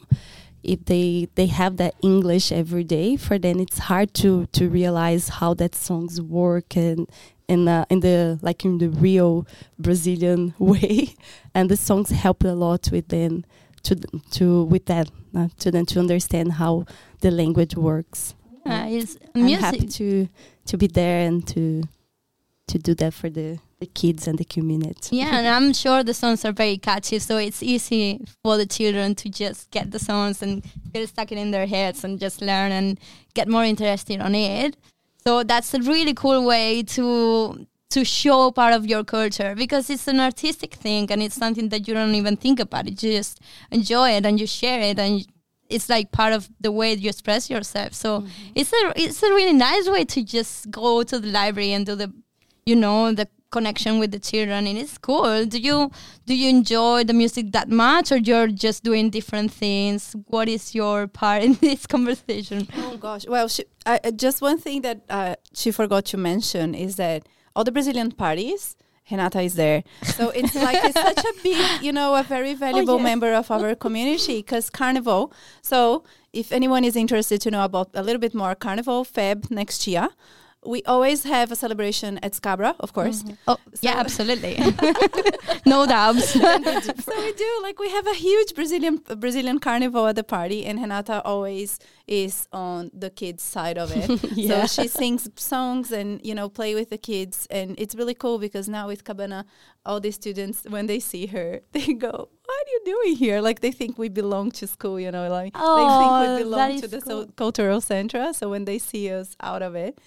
if 0.66 0.86
they 0.86 1.28
they 1.36 1.48
have 1.48 1.78
that 1.78 1.94
English 2.02 2.52
every 2.52 2.84
day 2.84 3.16
for 3.16 3.38
them 3.38 3.60
it's 3.60 3.80
hard 3.80 4.14
to 4.14 4.46
to 4.48 4.70
realize 4.70 5.30
how 5.30 5.54
that 5.54 5.76
songs 5.76 6.22
work 6.22 6.76
and 6.76 7.08
in 7.48 7.68
uh, 7.68 7.86
in 7.90 8.00
the 8.00 8.40
like 8.42 8.66
in 8.66 8.78
the 8.78 8.90
real 8.90 9.48
Brazilian 9.80 10.54
way. 10.60 11.16
And 11.54 11.70
the 11.70 11.78
songs 11.78 12.10
help 12.10 12.44
a 12.44 12.50
lot 12.50 12.90
with 12.92 13.08
them 13.10 13.46
to 13.84 13.96
to 14.32 14.64
with 14.66 14.86
that 14.86 15.10
uh, 15.36 15.50
to 15.60 15.72
them 15.72 15.86
to 15.88 16.00
understand 16.00 16.54
how 16.54 16.86
the 17.22 17.32
language 17.32 17.76
works. 17.76 18.36
It's 18.88 19.18
I'm 19.36 19.48
happy 19.48 19.88
to 19.88 20.28
to 20.66 20.78
be 20.78 20.88
there 20.88 21.26
and 21.28 21.46
to 21.50 21.84
to 22.68 22.80
do 22.80 22.94
that 22.96 23.14
for 23.14 23.30
the 23.30 23.60
the 23.80 23.86
kids 23.86 24.28
and 24.28 24.38
the 24.38 24.46
community 24.46 25.18
Yeah, 25.18 25.38
and 25.38 25.48
I'm 25.48 25.74
sure 25.84 26.04
the 26.04 26.14
songs 26.14 26.46
are 26.46 26.52
very 26.52 26.78
catchy, 26.78 27.20
so 27.20 27.38
it's 27.38 27.62
easy 27.62 28.26
for 28.42 28.58
the 28.58 28.66
children 28.66 29.16
to 29.16 29.30
just 29.30 29.70
get 29.72 29.92
the 29.92 30.00
songs 30.00 30.42
and 30.42 30.64
get 30.94 31.10
stuck 31.10 31.32
it 31.32 31.38
in 31.38 31.52
their 31.52 31.68
heads 31.68 32.04
and 32.04 32.20
just 32.20 32.42
learn 32.42 32.72
and 32.72 33.00
get 33.34 33.48
more 33.48 33.66
interested 33.66 34.22
on 34.22 34.34
it. 34.34 34.78
So 35.26 35.44
that's 35.44 35.74
a 35.74 35.80
really 35.80 36.14
cool 36.14 36.46
way 36.46 36.84
to 36.84 37.68
to 37.90 38.04
show 38.04 38.52
part 38.52 38.74
of 38.74 38.86
your 38.86 39.04
culture 39.04 39.56
because 39.56 39.90
it's 39.90 40.08
an 40.08 40.20
artistic 40.20 40.74
thing 40.74 41.10
and 41.12 41.22
it's 41.22 41.36
something 41.36 41.70
that 41.70 41.88
you 41.88 41.94
don't 41.94 42.16
even 42.16 42.36
think 42.36 42.60
about. 42.60 42.88
You 42.88 42.96
just 42.96 43.40
enjoy 43.72 44.12
it 44.12 44.26
and 44.26 44.40
you 44.40 44.48
share 44.48 44.82
it 44.82 45.00
and 45.00 45.26
it's 45.70 45.90
like 45.90 46.12
part 46.12 46.34
of 46.34 46.50
the 46.60 46.72
way 46.72 46.94
you 46.94 47.10
express 47.10 47.50
yourself. 47.50 47.94
So 47.94 48.22
mm-hmm. 48.22 48.52
it's 48.56 48.72
a 48.74 48.94
it's 48.96 49.24
a 49.24 49.30
really 49.30 49.54
nice 49.54 49.90
way 49.90 50.06
to 50.06 50.24
just 50.24 50.70
go 50.72 51.04
to 51.04 51.20
the 51.20 51.28
library 51.28 51.74
and 51.74 51.86
do 51.86 51.96
the 51.96 52.14
you 52.66 52.76
know 52.76 53.12
the 53.12 53.28
connection 53.52 54.00
with 54.00 54.12
the 54.12 54.20
children 54.20 54.68
and 54.68 54.78
it's 54.78 54.98
cool 54.98 55.46
do 55.46 55.58
you 55.58 55.90
do 56.26 56.36
you 56.36 56.50
enjoy 56.50 57.06
the 57.06 57.14
music 57.14 57.54
that 57.54 57.70
much 57.70 58.12
or 58.12 58.18
you're 58.18 58.48
just 58.48 58.84
doing 58.84 59.10
different 59.10 59.50
things 59.50 60.14
what 60.28 60.50
is 60.50 60.76
your 60.76 61.08
part 61.08 61.42
in 61.42 61.54
this 61.62 61.88
conversation 61.88 62.68
Oh 62.96 62.98
gosh. 62.98 63.26
Well, 63.28 63.48
she, 63.48 63.66
I, 63.86 64.00
just 64.16 64.42
one 64.42 64.58
thing 64.58 64.82
that 64.82 65.02
uh, 65.10 65.36
she 65.54 65.72
forgot 65.72 66.06
to 66.06 66.18
mention 66.18 66.76
is 66.76 66.96
that 66.96 67.28
all 67.56 67.64
the 67.64 67.72
Brazilian 67.72 68.12
parties, 68.12 68.76
Renata 69.10 69.42
is 69.42 69.56
there. 69.56 69.84
So 70.04 70.30
it's 70.30 70.56
like 70.68 70.78
it's 70.84 71.00
such 71.00 71.24
a 71.24 71.34
big, 71.44 71.82
you 71.82 71.92
know, 71.92 72.16
a 72.16 72.24
very 72.24 72.54
valuable 72.54 72.98
yes. 72.98 73.04
member 73.04 73.34
of 73.34 73.52
our 73.52 73.76
community 73.76 74.38
because 74.38 74.70
Carnival. 74.70 75.32
So 75.62 76.04
if 76.34 76.52
anyone 76.52 76.84
is 76.84 76.96
interested 76.96 77.42
to 77.42 77.52
know 77.52 77.64
about 77.64 77.90
a 77.94 78.04
little 78.04 78.20
bit 78.20 78.34
more 78.34 78.56
Carnival 78.56 79.06
Feb 79.06 79.52
next 79.52 79.88
year, 79.88 80.10
we 80.66 80.82
always 80.84 81.24
have 81.24 81.52
a 81.52 81.56
celebration 81.56 82.18
at 82.24 82.34
Scabra, 82.34 82.76
of 82.80 82.94
course. 82.94 83.24
Mm-hmm. 83.24 83.34
Oh, 83.48 83.58
yeah, 83.82 83.96
absolutely. 83.98 84.58
no 85.66 85.86
doubts. 85.86 86.30
so 86.34 87.14
we 87.26 87.34
do 87.34 87.60
like 87.62 87.80
we 87.80 87.90
have 87.92 88.08
a 88.08 88.14
huge 88.14 88.54
Brazilian 88.56 88.98
Brazilian 89.18 89.60
carnival 89.60 90.08
at 90.08 90.16
the 90.16 90.24
party, 90.24 90.66
and 90.66 90.80
Renata 90.80 91.22
always 91.24 91.80
is 92.08 92.48
on 92.52 92.92
the 92.94 93.10
kids' 93.10 93.44
side 93.44 93.78
of 93.78 93.92
it. 93.96 94.10
Yeah. 94.36 94.66
So 94.66 94.82
she 94.84 94.88
sings 94.88 95.30
songs 95.38 95.92
and 95.92 96.20
you 96.24 96.36
know 96.36 96.50
play 96.50 96.76
with 96.76 96.90
the 96.90 96.98
kids, 96.98 97.48
and 97.50 97.76
it's 97.78 97.96
really 97.96 98.14
cool 98.16 98.38
because 98.40 98.68
now 98.68 98.88
with 98.88 99.04
Cabana, 99.04 99.46
all 99.86 100.00
the 100.00 100.12
students 100.12 100.64
when 100.68 100.88
they 100.88 101.00
see 101.00 101.26
her, 101.28 101.62
they 101.72 101.94
go, 101.94 102.30
"What 102.46 102.58
are 102.68 102.70
you 102.76 102.82
doing 102.86 103.16
here?" 103.16 103.42
Like 103.42 103.62
they 103.62 103.72
think 103.72 103.98
we 103.98 104.10
belong 104.10 104.52
to 104.60 104.68
school, 104.68 105.00
you 105.00 105.12
know, 105.12 105.30
like 105.30 105.54
Oh, 105.56 105.76
they 105.78 105.88
think 106.02 106.38
we 106.38 106.44
belong 106.44 106.82
to 106.82 106.88
the 106.88 107.02
cool. 107.02 107.24
so- 107.24 107.32
cultural 107.36 107.82
center. 107.82 108.34
So 108.34 108.50
when 108.50 108.66
they 108.66 108.78
see 108.80 109.12
us 109.12 109.36
out 109.42 109.62
of 109.62 109.76
it, 109.76 109.98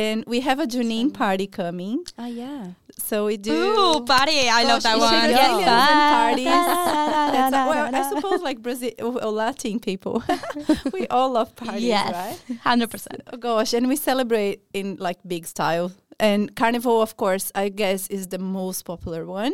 and 0.00 0.24
we 0.26 0.40
have 0.48 0.58
a 0.58 0.66
Junine 0.66 1.10
party 1.12 1.46
coming, 1.46 2.04
Ah, 2.18 2.26
yeah. 2.26 2.72
so 2.98 3.26
we 3.26 3.36
do. 3.36 3.52
Ooh, 3.54 4.04
party. 4.04 4.48
I 4.58 4.62
love 4.70 4.82
that 4.82 4.98
Gosh, 4.98 5.12
one. 5.12 5.30
And 5.30 5.64
parties. 5.64 6.44
Da, 6.44 7.30
da, 7.32 7.50
da, 7.50 7.68
well, 7.70 7.86
I 7.94 8.02
suppose 8.12 8.40
like 8.42 8.58
Brazil 8.62 8.92
or 9.00 9.30
Latin 9.30 9.78
people, 9.80 10.22
we 10.92 11.06
all 11.08 11.30
love 11.38 11.54
parties, 11.56 11.84
Yes, 11.96 12.12
right? 12.12 12.58
hundred 12.68 12.90
percent. 12.90 13.22
Oh 13.32 13.36
gosh, 13.36 13.72
and 13.72 13.88
we 13.88 13.96
celebrate 13.96 14.62
in 14.72 14.96
like 14.98 15.18
big 15.26 15.46
style. 15.46 15.92
And 16.20 16.54
Carnival, 16.54 17.02
of 17.02 17.16
course, 17.16 17.50
I 17.54 17.68
guess 17.70 18.06
is 18.08 18.28
the 18.28 18.38
most 18.38 18.84
popular 18.84 19.22
one, 19.26 19.52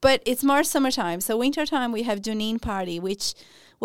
but 0.00 0.22
it's 0.26 0.44
more 0.44 0.62
summertime. 0.64 1.20
So 1.20 1.36
wintertime 1.38 1.92
we 1.92 2.02
have 2.02 2.20
Junine 2.20 2.60
party, 2.60 3.00
which, 3.00 3.34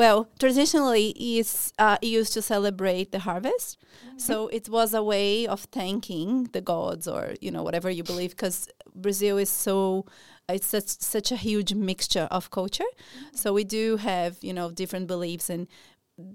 well, 0.01 0.19
traditionally 0.39 1.07
it's 1.39 1.73
uh, 1.85 1.97
used 2.01 2.33
to 2.37 2.41
celebrate 2.41 3.07
the 3.11 3.19
harvest. 3.19 3.77
So 4.17 4.47
it 4.47 4.65
was 4.77 4.93
a 4.93 5.03
way 5.13 5.47
of 5.53 5.59
thanking 5.77 6.31
the 6.55 6.61
gods, 6.61 7.05
or 7.13 7.23
you 7.41 7.51
know 7.53 7.63
whatever 7.67 7.89
you 7.97 8.03
believe, 8.11 8.31
because 8.31 8.57
Brazil 9.05 9.35
is 9.37 9.49
so. 9.49 10.05
It's 10.57 10.69
such, 10.75 10.89
such 11.15 11.31
a 11.31 11.35
huge 11.35 11.71
mixture 11.75 12.27
of 12.31 12.49
culture. 12.49 12.91
So 13.41 13.53
we 13.53 13.63
do 13.63 13.97
have, 13.97 14.33
you 14.41 14.53
know, 14.57 14.71
different 14.71 15.05
beliefs 15.05 15.47
and 15.53 15.67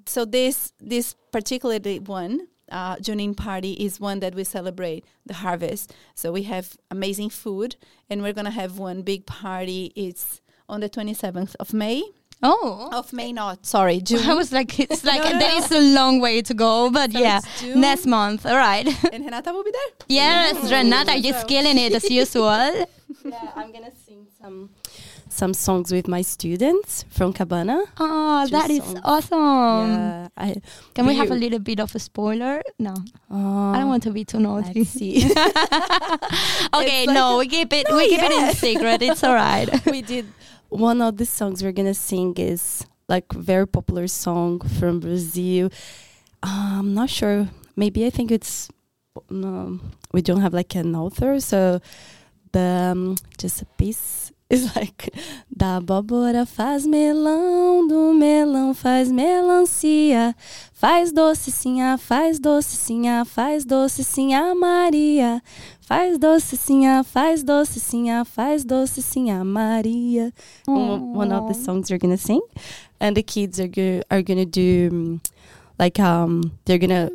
so 0.06 0.24
this 0.24 0.72
this 0.94 1.06
particular 1.32 1.78
one 2.18 2.32
uh, 2.70 2.96
Junine 2.96 3.36
party 3.36 3.72
is 3.86 4.00
one 4.00 4.20
that 4.20 4.34
we 4.34 4.44
celebrate 4.44 5.04
the 5.26 5.34
harvest. 5.34 5.92
So 6.14 6.32
we 6.32 6.44
have 6.44 6.66
amazing 6.90 7.30
food, 7.30 7.76
and 8.08 8.22
we're 8.22 8.36
gonna 8.38 8.58
have 8.62 8.78
one 8.78 9.02
big 9.02 9.26
party. 9.26 9.92
It's 9.96 10.40
on 10.68 10.80
the 10.80 10.88
twenty 10.88 11.14
seventh 11.14 11.56
of 11.58 11.72
May. 11.72 12.02
Oh. 12.46 12.90
Of 12.92 13.12
May, 13.12 13.32
not 13.32 13.64
sorry, 13.64 14.00
June. 14.08 14.20
I 14.28 14.34
was 14.34 14.52
like, 14.52 14.78
it's 14.78 15.02
like 15.10 15.22
No, 15.24 15.32
no, 15.32 15.38
there 15.38 15.52
no. 15.58 15.64
is 15.64 15.72
a 15.72 15.80
long 15.94 16.20
way 16.20 16.42
to 16.42 16.54
go, 16.54 16.90
but 16.90 17.10
So 17.12 17.18
yeah, 17.18 17.40
next 17.74 18.06
month. 18.06 18.44
All 18.46 18.56
right. 18.56 18.86
and 19.12 19.24
Renata 19.24 19.52
will 19.52 19.64
be 19.64 19.70
there. 19.72 20.06
yes, 20.08 20.70
Renata, 20.70 21.16
you're 21.18 21.40
So- 21.40 21.46
killing 21.46 21.78
it 21.78 21.92
as 21.94 22.10
usual. 22.10 22.86
Yeah, 23.24 23.50
I'm 23.56 23.72
gonna 23.72 23.92
sing 24.06 24.26
some 24.40 24.70
some 25.30 25.54
songs 25.54 25.90
with 25.90 26.06
my 26.06 26.20
students 26.22 27.04
from 27.10 27.32
Cabana. 27.32 27.82
Oh, 27.98 28.44
Two 28.44 28.50
that 28.50 28.70
is 28.70 28.84
songs. 28.84 29.00
awesome. 29.04 29.88
yeah, 29.88 30.28
I 30.36 30.56
Can 30.94 31.06
we 31.06 31.14
have 31.16 31.30
a 31.30 31.34
little 31.34 31.58
bit 31.58 31.80
of 31.80 31.94
a 31.94 31.98
spoiler? 31.98 32.60
No, 32.78 32.92
uh, 33.32 33.70
I 33.72 33.78
don't 33.78 33.88
want 33.88 34.02
to 34.04 34.10
be 34.10 34.24
too 34.24 34.40
naughty. 34.40 34.80
Let's 34.80 34.90
see. 34.90 35.24
okay, 36.74 37.06
like 37.06 37.14
no, 37.14 37.38
we 37.38 37.48
keep 37.48 37.72
it. 37.72 37.86
No, 37.88 37.96
we 37.96 38.08
keep 38.08 38.20
it 38.22 38.32
in 38.32 38.54
secret. 38.54 39.02
It's 39.02 39.22
all 39.24 39.34
right. 39.34 39.68
we 39.86 40.02
did 40.02 40.26
one 40.68 41.00
of 41.00 41.16
the 41.16 41.26
songs 41.26 41.62
we're 41.62 41.72
gonna 41.72 41.94
sing 41.94 42.34
is 42.36 42.86
like 43.08 43.32
very 43.32 43.66
popular 43.66 44.06
song 44.06 44.60
from 44.60 45.00
Brazil. 45.00 45.70
Uh, 46.42 46.78
I'm 46.78 46.94
not 46.94 47.10
sure. 47.10 47.48
Maybe 47.76 48.06
I 48.06 48.10
think 48.10 48.30
it's 48.30 48.68
no. 49.30 49.80
We 50.12 50.22
don't 50.22 50.40
have 50.40 50.54
like 50.54 50.74
an 50.74 50.94
author, 50.94 51.40
so 51.40 51.80
the 52.52 52.90
um, 52.92 53.16
just 53.38 53.62
a 53.62 53.66
piece 53.76 54.23
is 54.50 54.74
like 54.76 55.10
da 55.54 55.76
abóbora 55.78 56.44
faz 56.46 56.86
melão, 56.86 57.86
do 57.86 58.12
melão 58.12 58.74
faz 58.74 59.10
melancia, 59.10 60.34
faz 60.72 61.12
doce 61.12 61.50
sim, 61.50 61.80
a 61.80 61.96
faz 61.96 62.38
doce 62.38 62.76
sim, 62.76 63.08
a 63.08 63.24
faz 63.24 63.64
doce 63.64 64.04
sim, 64.04 64.34
a 64.34 64.54
Maria. 64.54 65.42
Faz 65.80 66.16
doce 66.18 66.56
sim, 66.56 66.86
a 66.86 67.04
faz 67.04 67.42
doce 67.42 67.78
sim, 67.78 68.10
a 68.10 68.24
faz 68.24 68.64
doce 68.64 69.02
sim, 69.02 69.30
a 69.30 69.44
Maria. 69.44 70.32
One 70.66 71.12
one 71.14 71.32
of 71.32 71.46
the 71.48 71.54
songs 71.54 71.90
you're 71.90 71.98
gonna 71.98 72.16
sing, 72.16 72.40
and 72.98 73.14
the 73.14 73.22
kids 73.22 73.60
are 73.60 73.68
go- 73.68 74.02
are 74.10 74.22
gonna 74.22 74.46
do 74.46 75.20
like 75.78 76.00
um 76.00 76.40
they're 76.64 76.78
gonna 76.78 77.10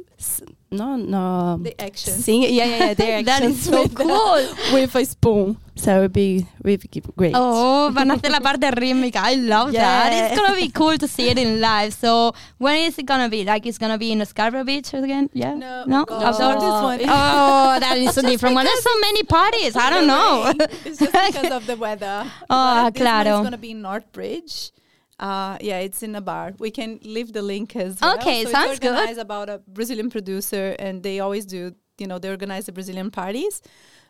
no 0.71 0.95
no 0.95 1.57
The 1.61 1.73
action. 1.81 2.13
sing 2.13 2.43
it. 2.43 2.51
Yeah, 2.51 2.65
yeah, 2.65 2.77
yeah. 2.87 2.93
Their 2.93 3.23
That 3.29 3.41
is 3.43 3.55
actions 3.57 3.63
so 3.63 3.81
with, 3.83 3.95
cool. 3.95 4.47
with 4.73 4.95
a 4.95 5.05
spoon. 5.05 5.57
So 5.75 5.97
it 5.97 6.01
would 6.01 6.13
be 6.13 6.45
really 6.63 6.77
great. 7.15 7.31
Oh, 7.35 7.89
van 7.93 8.11
a 8.11 8.15
hacer 8.15 8.29
la 8.29 8.39
parte 8.39 8.69
rítmica. 8.71 9.17
I 9.23 9.35
love 9.35 9.71
that. 9.71 10.11
Yeah. 10.11 10.27
It's 10.27 10.35
gonna 10.39 10.55
be 10.55 10.69
cool 10.69 10.97
to 10.97 11.07
see 11.07 11.29
it 11.29 11.37
in 11.37 11.59
live. 11.61 11.93
So 11.93 12.33
when 12.57 12.77
is 12.83 12.97
it 12.99 13.05
gonna 13.05 13.29
be? 13.29 13.43
Like 13.45 13.65
it's 13.65 13.77
gonna 13.77 13.97
be 13.97 14.11
in 14.11 14.23
Scarborough 14.25 14.65
Beach 14.65 14.93
again? 14.93 15.29
Yeah. 15.33 15.53
No, 15.55 15.85
No. 15.87 16.05
gosh, 16.05 16.39
Outdoors? 16.39 16.61
this 16.61 16.63
oh. 16.63 16.83
one. 16.83 16.99
Oh, 17.03 17.79
that 17.79 17.97
is 17.97 18.17
a 18.17 18.21
different 18.21 18.55
one. 18.55 18.65
There's 18.65 18.83
so 18.83 18.99
many 18.99 19.23
parties. 19.23 19.75
I 19.75 19.89
don't 19.89 20.07
know. 20.07 20.51
it's 20.85 20.99
just 20.99 21.11
because 21.13 21.51
of 21.51 21.65
the 21.65 21.77
weather. 21.77 22.25
Oh, 22.49 22.83
But 22.83 22.93
this 22.93 23.01
claro. 23.01 23.35
is 23.35 23.39
going 23.39 23.51
to 23.51 23.57
be 23.57 23.71
in 23.71 23.81
Northbridge. 23.81 24.71
Uh, 25.19 25.57
yeah, 25.59 25.79
it's 25.79 26.01
in 26.01 26.15
a 26.15 26.21
bar. 26.21 26.53
We 26.59 26.71
can 26.71 26.99
leave 27.03 27.33
the 27.33 27.41
link 27.41 27.75
as 27.75 27.99
well. 28.01 28.15
Okay, 28.15 28.45
so 28.45 28.51
sounds 28.51 28.71
it's 28.71 28.79
good. 28.79 29.17
about 29.17 29.49
a 29.49 29.61
Brazilian 29.67 30.09
producer, 30.09 30.75
and 30.79 31.03
they 31.03 31.19
always 31.19 31.45
do. 31.45 31.75
You 31.97 32.07
know, 32.07 32.17
they 32.17 32.29
organize 32.29 32.65
the 32.65 32.71
Brazilian 32.71 33.11
parties. 33.11 33.61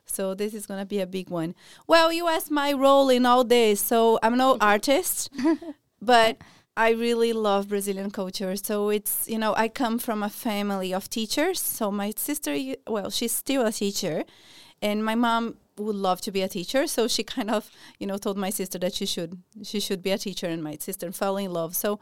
So 0.05 0.33
this 0.33 0.53
is 0.53 0.65
going 0.65 0.79
to 0.79 0.85
be 0.85 0.99
a 0.99 1.07
big 1.07 1.29
one. 1.29 1.55
Well, 1.87 2.11
you 2.11 2.27
asked 2.27 2.51
my 2.51 2.73
role 2.73 3.09
in 3.09 3.25
all 3.25 3.43
this. 3.43 3.79
So 3.81 4.19
I'm 4.21 4.37
no 4.37 4.57
artist, 4.61 5.31
but 6.01 6.37
I 6.77 6.91
really 6.91 7.33
love 7.33 7.69
Brazilian 7.69 8.11
culture. 8.11 8.55
So 8.55 8.89
it's, 8.89 9.27
you 9.27 9.37
know, 9.37 9.53
I 9.55 9.67
come 9.67 9.99
from 9.99 10.23
a 10.23 10.29
family 10.29 10.93
of 10.93 11.09
teachers. 11.09 11.59
So 11.59 11.91
my 11.91 12.13
sister, 12.15 12.55
well, 12.87 13.09
she's 13.09 13.31
still 13.31 13.65
a 13.65 13.71
teacher, 13.71 14.23
and 14.81 15.03
my 15.03 15.15
mom 15.15 15.57
would 15.79 15.95
love 15.95 16.21
to 16.21 16.31
be 16.31 16.41
a 16.41 16.47
teacher. 16.47 16.87
So 16.87 17.07
she 17.07 17.23
kind 17.23 17.49
of, 17.49 17.69
you 17.99 18.07
know, 18.07 18.17
told 18.17 18.37
my 18.37 18.49
sister 18.49 18.77
that 18.79 18.93
she 18.93 19.05
should 19.05 19.41
she 19.63 19.79
should 19.79 20.01
be 20.01 20.11
a 20.11 20.17
teacher, 20.17 20.47
and 20.47 20.63
my 20.63 20.77
sister 20.79 21.11
fell 21.11 21.37
in 21.37 21.51
love. 21.51 21.75
So 21.75 21.99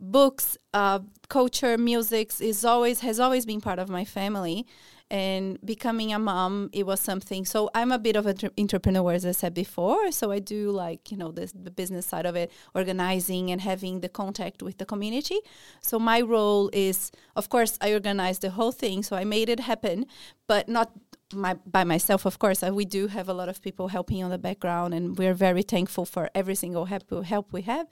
books, 0.00 0.56
uh, 0.74 1.00
culture, 1.28 1.76
music 1.76 2.32
is 2.40 2.64
always 2.64 3.00
has 3.00 3.18
always 3.20 3.46
been 3.46 3.60
part 3.60 3.78
of 3.78 3.88
my 3.88 4.04
family. 4.04 4.66
And 5.10 5.58
becoming 5.64 6.12
a 6.12 6.18
mom, 6.18 6.68
it 6.74 6.84
was 6.84 7.00
something. 7.00 7.46
So 7.46 7.70
I'm 7.74 7.92
a 7.92 7.98
bit 7.98 8.14
of 8.14 8.26
an 8.26 8.32
entre- 8.32 8.50
entrepreneur, 8.58 9.12
as 9.12 9.24
I 9.24 9.32
said 9.32 9.54
before. 9.54 10.12
So 10.12 10.30
I 10.30 10.38
do 10.38 10.70
like 10.70 11.10
you 11.10 11.16
know 11.16 11.32
the 11.32 11.50
the 11.54 11.70
business 11.70 12.04
side 12.04 12.26
of 12.26 12.36
it, 12.36 12.52
organizing 12.74 13.50
and 13.50 13.62
having 13.62 14.00
the 14.00 14.10
contact 14.10 14.62
with 14.62 14.76
the 14.76 14.84
community. 14.84 15.38
So 15.80 15.98
my 15.98 16.20
role 16.20 16.68
is, 16.74 17.10
of 17.36 17.48
course, 17.48 17.78
I 17.80 17.94
organized 17.94 18.42
the 18.42 18.50
whole 18.50 18.70
thing. 18.70 19.02
So 19.02 19.16
I 19.16 19.24
made 19.24 19.48
it 19.48 19.60
happen, 19.60 20.04
but 20.46 20.68
not 20.68 20.90
my, 21.32 21.54
by 21.66 21.84
myself, 21.84 22.24
of 22.24 22.38
course. 22.38 22.62
Uh, 22.62 22.72
we 22.72 22.84
do 22.84 23.06
have 23.08 23.28
a 23.28 23.34
lot 23.34 23.48
of 23.48 23.60
people 23.62 23.88
helping 23.88 24.22
on 24.22 24.30
the 24.30 24.38
background, 24.38 24.94
and 24.94 25.18
we're 25.18 25.34
very 25.34 25.62
thankful 25.62 26.04
for 26.04 26.30
every 26.34 26.54
single 26.54 26.86
help, 26.86 27.24
help 27.24 27.52
we 27.52 27.62
have. 27.62 27.86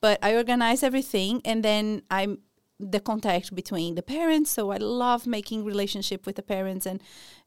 But 0.00 0.18
I 0.22 0.34
organize 0.34 0.82
everything, 0.82 1.40
and 1.44 1.64
then 1.64 2.02
I'm 2.10 2.38
the 2.90 3.00
contact 3.00 3.54
between 3.54 3.94
the 3.94 4.02
parents. 4.02 4.50
So 4.50 4.70
I 4.70 4.78
love 4.78 5.26
making 5.26 5.64
relationship 5.64 6.26
with 6.26 6.36
the 6.36 6.42
parents 6.42 6.84
and 6.84 7.00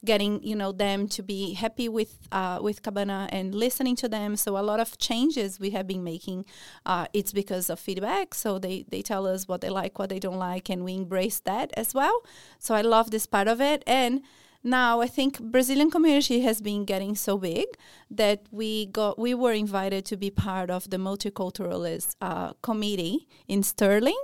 getting 0.04 0.42
you 0.44 0.56
know 0.56 0.72
them 0.72 1.08
to 1.10 1.24
be 1.24 1.54
happy 1.54 1.90
with 1.90 2.18
uh, 2.32 2.60
with 2.62 2.82
Cabana 2.82 3.28
and 3.32 3.54
listening 3.54 3.96
to 3.98 4.08
them. 4.08 4.38
So 4.38 4.58
a 4.58 4.64
lot 4.64 4.80
of 4.80 4.98
changes 4.98 5.60
we 5.60 5.72
have 5.72 5.88
been 5.88 6.04
making, 6.04 6.46
uh, 6.86 7.08
it's 7.14 7.34
because 7.34 7.70
of 7.70 7.80
feedback. 7.80 8.34
So 8.34 8.60
they 8.60 8.86
they 8.88 9.02
tell 9.02 9.28
us 9.28 9.48
what 9.48 9.62
they 9.62 9.70
like, 9.70 10.00
what 10.00 10.10
they 10.10 10.20
don't 10.20 10.40
like, 10.40 10.70
and 10.70 10.86
we 10.86 10.96
embrace 10.96 11.40
that 11.42 11.72
as 11.76 11.94
well. 11.94 12.22
So 12.60 12.74
I 12.74 12.82
love 12.82 13.12
this 13.12 13.26
part 13.26 13.48
of 13.48 13.60
it 13.60 13.84
and 13.86 14.22
now 14.66 15.00
I 15.00 15.08
think 15.08 15.40
Brazilian 15.40 15.92
community 15.92 16.42
has 16.42 16.60
been 16.60 16.86
getting 16.86 17.16
so 17.16 17.38
big 17.38 17.66
that 18.10 18.42
we 18.52 18.88
got 18.88 19.18
we 19.20 19.34
were 19.34 19.54
invited 19.54 20.04
to 20.06 20.18
be 20.18 20.32
part 20.32 20.70
of 20.70 20.90
the 20.90 20.98
multiculturalist 20.98 22.16
uh, 22.20 22.54
committee 22.62 23.28
in 23.48 23.64
Stirling. 23.64 24.18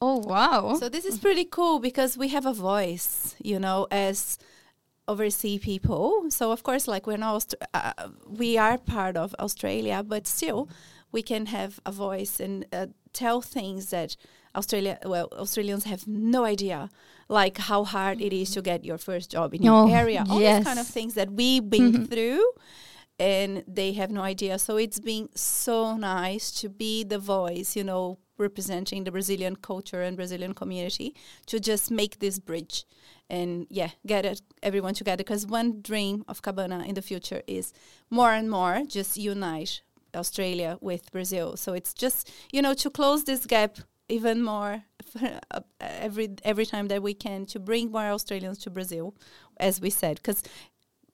Oh 0.00 0.18
wow. 0.18 0.76
So 0.78 0.88
this 0.88 1.04
is 1.04 1.18
pretty 1.18 1.44
cool 1.44 1.78
because 1.78 2.18
we 2.18 2.28
have 2.28 2.44
a 2.44 2.52
voice, 2.52 3.34
you 3.42 3.58
know, 3.58 3.86
as 3.90 4.38
overseas 5.08 5.60
people. 5.60 6.26
So 6.28 6.52
of 6.52 6.62
course, 6.62 6.86
like 6.86 7.06
we're 7.06 7.16
not 7.16 7.54
uh, 7.72 7.92
we 8.28 8.58
are 8.58 8.76
part 8.78 9.16
of 9.16 9.34
Australia, 9.38 10.02
but 10.02 10.26
still, 10.26 10.68
we 11.12 11.22
can 11.22 11.46
have 11.46 11.80
a 11.86 11.92
voice 11.92 12.40
and 12.40 12.66
uh, 12.72 12.86
tell 13.12 13.40
things 13.40 13.90
that 13.90 14.16
Australia, 14.54 14.98
well, 15.04 15.28
Australians 15.32 15.84
have 15.84 16.06
no 16.06 16.44
idea, 16.44 16.90
like 17.28 17.58
how 17.58 17.84
hard 17.84 18.20
it 18.20 18.32
is 18.32 18.50
to 18.50 18.62
get 18.62 18.84
your 18.84 18.98
first 18.98 19.30
job 19.30 19.54
in 19.54 19.66
Oh, 19.66 19.86
your 19.86 19.96
area. 19.96 20.24
All 20.28 20.38
these 20.38 20.64
kind 20.64 20.78
of 20.78 20.86
things 20.86 21.14
that 21.14 21.30
we've 21.30 21.68
been 21.68 21.92
mm-hmm. 21.92 22.04
through. 22.04 22.44
And 23.18 23.62
they 23.68 23.92
have 23.92 24.10
no 24.10 24.22
idea. 24.22 24.58
So 24.58 24.76
it's 24.76 24.98
been 24.98 25.28
so 25.36 25.96
nice 25.96 26.50
to 26.60 26.68
be 26.68 27.04
the 27.04 27.18
voice, 27.18 27.76
you 27.76 27.84
know, 27.84 28.18
representing 28.36 29.04
the 29.04 29.12
Brazilian 29.12 29.54
culture 29.56 30.02
and 30.02 30.16
Brazilian 30.16 30.54
community 30.54 31.14
to 31.46 31.60
just 31.60 31.90
make 31.90 32.18
this 32.18 32.38
bridge 32.38 32.84
and 33.30 33.66
yeah, 33.70 33.90
get 34.06 34.24
it, 34.24 34.42
everyone 34.62 34.94
together. 34.94 35.18
Because 35.18 35.46
one 35.46 35.80
dream 35.82 36.24
of 36.26 36.42
Cabana 36.42 36.84
in 36.84 36.94
the 36.94 37.02
future 37.02 37.42
is 37.46 37.72
more 38.10 38.32
and 38.32 38.50
more 38.50 38.82
just 38.88 39.16
unite 39.16 39.82
Australia 40.14 40.78
with 40.80 41.10
Brazil. 41.12 41.56
So 41.56 41.72
it's 41.72 41.94
just 41.94 42.30
you 42.52 42.62
know 42.62 42.74
to 42.74 42.90
close 42.90 43.24
this 43.24 43.46
gap 43.46 43.78
even 44.12 44.42
more 44.42 44.84
uh, 45.50 45.60
every 45.80 46.28
every 46.44 46.66
time 46.66 46.88
that 46.88 47.02
we 47.02 47.14
can 47.14 47.46
to 47.46 47.58
bring 47.58 47.90
more 47.90 48.10
Australians 48.10 48.58
to 48.58 48.70
Brazil, 48.70 49.14
as 49.58 49.80
we 49.80 49.90
said, 49.90 50.16
because 50.16 50.42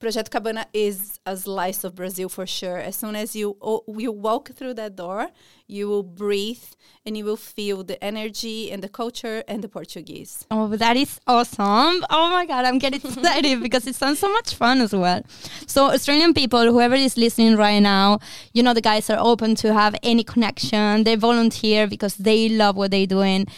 Projeto 0.00 0.30
Cabana 0.30 0.64
is 0.72 1.18
a 1.26 1.36
slice 1.36 1.82
of 1.82 1.96
Brazil 1.96 2.28
for 2.28 2.46
sure. 2.46 2.78
As 2.78 2.94
soon 2.94 3.16
as 3.16 3.34
you 3.34 3.56
you 3.88 4.12
walk 4.12 4.50
through 4.50 4.74
that 4.74 4.94
door, 4.94 5.30
you 5.66 5.88
will 5.88 6.04
breathe 6.04 6.62
and 7.04 7.16
you 7.16 7.24
will 7.24 7.36
feel 7.36 7.82
the 7.82 8.02
energy 8.02 8.70
and 8.70 8.80
the 8.80 8.88
culture 8.88 9.42
and 9.48 9.60
the 9.60 9.68
Portuguese. 9.68 10.46
Oh, 10.52 10.68
that 10.68 10.96
is 10.96 11.18
awesome. 11.26 12.04
Oh 12.10 12.30
my 12.30 12.46
God, 12.46 12.64
I'm 12.64 12.78
getting 12.78 13.00
excited 13.04 13.60
because 13.60 13.88
it 13.88 13.96
sounds 13.96 14.20
so 14.20 14.32
much 14.32 14.54
fun 14.54 14.80
as 14.80 14.92
well. 14.92 15.22
So, 15.66 15.90
Australian 15.90 16.32
people, 16.32 16.62
whoever 16.70 16.94
is 16.94 17.16
listening 17.16 17.56
right 17.56 17.80
now, 17.80 18.20
you 18.52 18.62
know, 18.62 18.74
the 18.74 18.80
guys 18.80 19.10
are 19.10 19.18
open 19.18 19.56
to 19.56 19.74
have 19.74 19.96
any 20.04 20.22
connection. 20.22 21.02
They 21.02 21.16
volunteer 21.16 21.88
because 21.88 22.14
they 22.18 22.48
love 22.48 22.76
what 22.76 22.92
they're 22.92 23.04
doing. 23.04 23.48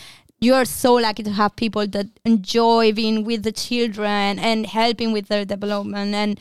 You 0.41 0.55
are 0.55 0.65
so 0.65 0.95
lucky 0.95 1.23
to 1.25 1.33
have 1.33 1.55
people 1.57 1.87
that 1.89 2.07
enjoy 2.25 2.93
being 2.93 3.25
with 3.25 3.43
the 3.43 3.53
children 3.53 4.39
and 4.39 4.67
helping 4.67 5.13
with 5.13 5.29
their 5.29 5.45
development. 5.45 6.15
And 6.15 6.41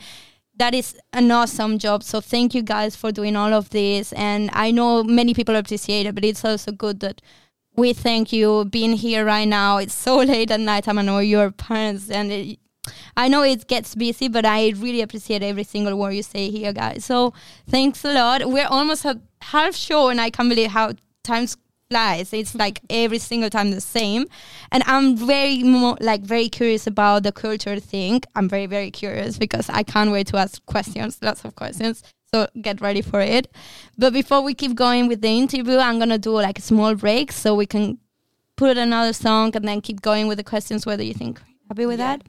that 0.56 0.74
is 0.74 0.96
an 1.12 1.30
awesome 1.30 1.78
job. 1.78 2.02
So, 2.02 2.20
thank 2.20 2.54
you 2.54 2.62
guys 2.62 2.96
for 2.96 3.12
doing 3.12 3.36
all 3.36 3.52
of 3.52 3.70
this. 3.70 4.12
And 4.14 4.48
I 4.54 4.70
know 4.70 5.02
many 5.04 5.34
people 5.34 5.54
appreciate 5.54 6.06
it, 6.06 6.14
but 6.14 6.24
it's 6.24 6.44
also 6.44 6.72
good 6.72 7.00
that 7.00 7.20
we 7.76 7.92
thank 7.92 8.32
you 8.32 8.64
being 8.64 8.94
here 8.94 9.24
right 9.24 9.48
now. 9.48 9.78
It's 9.78 9.94
so 9.94 10.16
late 10.32 10.50
at 10.50 10.60
night. 10.60 10.88
I 10.88 10.92
know 10.92 11.18
your 11.18 11.50
parents, 11.50 12.10
and 12.10 12.32
it, 12.32 12.58
I 13.16 13.28
know 13.28 13.42
it 13.42 13.66
gets 13.68 13.94
busy, 13.94 14.28
but 14.28 14.46
I 14.46 14.70
really 14.76 15.02
appreciate 15.02 15.42
every 15.42 15.64
single 15.64 15.98
word 15.98 16.12
you 16.12 16.22
say 16.22 16.50
here, 16.50 16.72
guys. 16.72 17.04
So 17.04 17.34
thanks 17.68 18.04
a 18.04 18.12
lot. 18.12 18.48
We're 18.48 18.66
almost 18.66 19.04
at 19.04 19.18
half 19.42 19.74
show, 19.74 20.08
and 20.08 20.20
I 20.20 20.30
can't 20.30 20.48
believe 20.48 20.70
how 20.70 20.92
times 21.22 21.56
flies. 21.90 22.32
It's 22.32 22.54
like 22.54 22.80
every 22.88 23.18
single 23.18 23.50
time 23.50 23.72
the 23.72 23.80
same, 23.80 24.26
and 24.72 24.82
I'm 24.86 25.16
very 25.16 25.62
like 26.00 26.22
very 26.22 26.48
curious 26.48 26.86
about 26.86 27.24
the 27.24 27.32
culture 27.32 27.78
thing. 27.80 28.22
I'm 28.34 28.48
very 28.48 28.66
very 28.66 28.90
curious 28.90 29.36
because 29.38 29.68
I 29.68 29.82
can't 29.82 30.10
wait 30.10 30.28
to 30.28 30.36
ask 30.38 30.64
questions, 30.66 31.18
lots 31.20 31.44
of 31.44 31.56
questions. 31.56 32.02
So 32.32 32.46
get 32.62 32.80
ready 32.80 33.02
for 33.02 33.20
it. 33.20 33.52
But 33.98 34.12
before 34.12 34.40
we 34.40 34.54
keep 34.54 34.76
going 34.76 35.08
with 35.08 35.20
the 35.20 35.28
interview, 35.28 35.78
I'm 35.78 35.98
gonna 35.98 36.18
do 36.18 36.32
like 36.32 36.58
a 36.58 36.62
small 36.62 36.94
break 36.94 37.32
so 37.32 37.54
we 37.54 37.66
can 37.66 37.98
put 38.56 38.78
another 38.78 39.12
song 39.12 39.54
and 39.56 39.66
then 39.66 39.80
keep 39.80 40.00
going 40.00 40.28
with 40.28 40.38
the 40.38 40.44
questions. 40.44 40.84
Do 40.84 41.02
you 41.02 41.14
think? 41.14 41.40
Happy 41.70 41.86
with 41.86 41.98
Yeah. 41.98 42.18
that? 42.18 42.20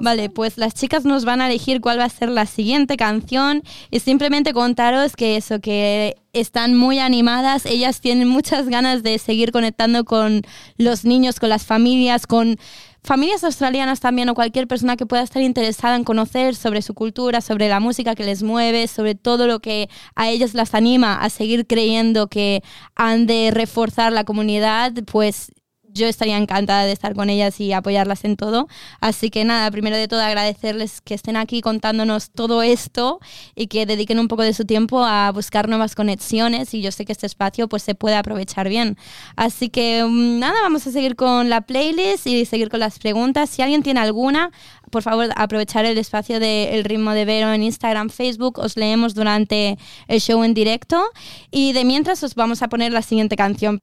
Vale, 0.00 0.30
pues 0.30 0.56
las 0.56 0.72
chicas 0.74 1.04
nos 1.04 1.24
van 1.24 1.40
a 1.40 1.46
elegir 1.48 1.80
cuál 1.80 1.98
va 1.98 2.04
a 2.04 2.08
ser 2.08 2.28
la 2.28 2.46
siguiente 2.46 2.96
canción 2.96 3.62
y 3.90 4.00
simplemente 4.00 4.52
contaros 4.52 5.16
que 5.16 5.36
eso, 5.36 5.60
que 5.60 6.16
están 6.32 6.76
muy 6.76 7.00
animadas, 7.00 7.66
ellas 7.66 8.00
tienen 8.00 8.28
muchas 8.28 8.68
ganas 8.68 9.02
de 9.02 9.18
seguir 9.18 9.50
conectando 9.50 10.04
con 10.04 10.42
los 10.76 11.04
niños, 11.04 11.40
con 11.40 11.48
las 11.48 11.66
familias, 11.66 12.26
con 12.26 12.56
familias 13.02 13.42
australianas 13.44 14.00
también 14.00 14.28
o 14.28 14.34
cualquier 14.34 14.68
persona 14.68 14.96
que 14.96 15.06
pueda 15.06 15.22
estar 15.22 15.42
interesada 15.42 15.96
en 15.96 16.04
conocer 16.04 16.54
sobre 16.54 16.82
su 16.82 16.94
cultura, 16.94 17.40
sobre 17.40 17.68
la 17.68 17.80
música 17.80 18.14
que 18.14 18.24
les 18.24 18.42
mueve, 18.42 18.86
sobre 18.86 19.14
todo 19.14 19.46
lo 19.46 19.60
que 19.60 19.88
a 20.14 20.28
ellas 20.28 20.54
las 20.54 20.74
anima 20.74 21.14
a 21.14 21.30
seguir 21.30 21.66
creyendo 21.66 22.28
que 22.28 22.62
han 22.94 23.26
de 23.26 23.50
reforzar 23.52 24.12
la 24.12 24.24
comunidad, 24.24 24.92
pues 25.10 25.50
yo 25.92 26.06
estaría 26.06 26.36
encantada 26.36 26.84
de 26.84 26.92
estar 26.92 27.14
con 27.14 27.30
ellas 27.30 27.60
y 27.60 27.72
apoyarlas 27.72 28.24
en 28.24 28.36
todo. 28.36 28.68
Así 29.00 29.30
que 29.30 29.44
nada, 29.44 29.70
primero 29.70 29.96
de 29.96 30.08
todo 30.08 30.20
agradecerles 30.20 31.00
que 31.00 31.14
estén 31.14 31.36
aquí 31.36 31.60
contándonos 31.60 32.30
todo 32.30 32.62
esto 32.62 33.20
y 33.54 33.66
que 33.66 33.86
dediquen 33.86 34.18
un 34.18 34.28
poco 34.28 34.42
de 34.42 34.54
su 34.54 34.64
tiempo 34.64 35.04
a 35.04 35.30
buscar 35.32 35.68
nuevas 35.68 35.94
conexiones 35.94 36.74
y 36.74 36.82
yo 36.82 36.92
sé 36.92 37.04
que 37.04 37.12
este 37.12 37.26
espacio 37.26 37.68
pues 37.68 37.82
se 37.82 37.94
puede 37.94 38.16
aprovechar 38.16 38.68
bien. 38.68 38.96
Así 39.36 39.68
que 39.68 40.04
mm, 40.04 40.38
nada, 40.38 40.60
vamos 40.62 40.86
a 40.86 40.92
seguir 40.92 41.16
con 41.16 41.50
la 41.50 41.62
playlist 41.62 42.26
y 42.26 42.44
seguir 42.44 42.68
con 42.68 42.80
las 42.80 42.98
preguntas. 42.98 43.50
Si 43.50 43.62
alguien 43.62 43.82
tiene 43.82 44.00
alguna, 44.00 44.50
por 44.90 45.02
favor 45.02 45.28
aprovechar 45.36 45.84
el 45.84 45.98
espacio 45.98 46.40
del 46.40 46.84
ritmo 46.84 47.12
de 47.12 47.24
Vero 47.24 47.52
en 47.52 47.62
Instagram, 47.62 48.10
Facebook, 48.10 48.58
os 48.58 48.76
leemos 48.76 49.14
durante 49.14 49.78
el 50.06 50.20
show 50.20 50.42
en 50.44 50.54
directo 50.54 51.02
y 51.50 51.72
de 51.72 51.84
mientras 51.84 52.22
os 52.22 52.34
vamos 52.34 52.62
a 52.62 52.68
poner 52.68 52.92
la 52.92 53.02
siguiente 53.02 53.36
canción. 53.36 53.80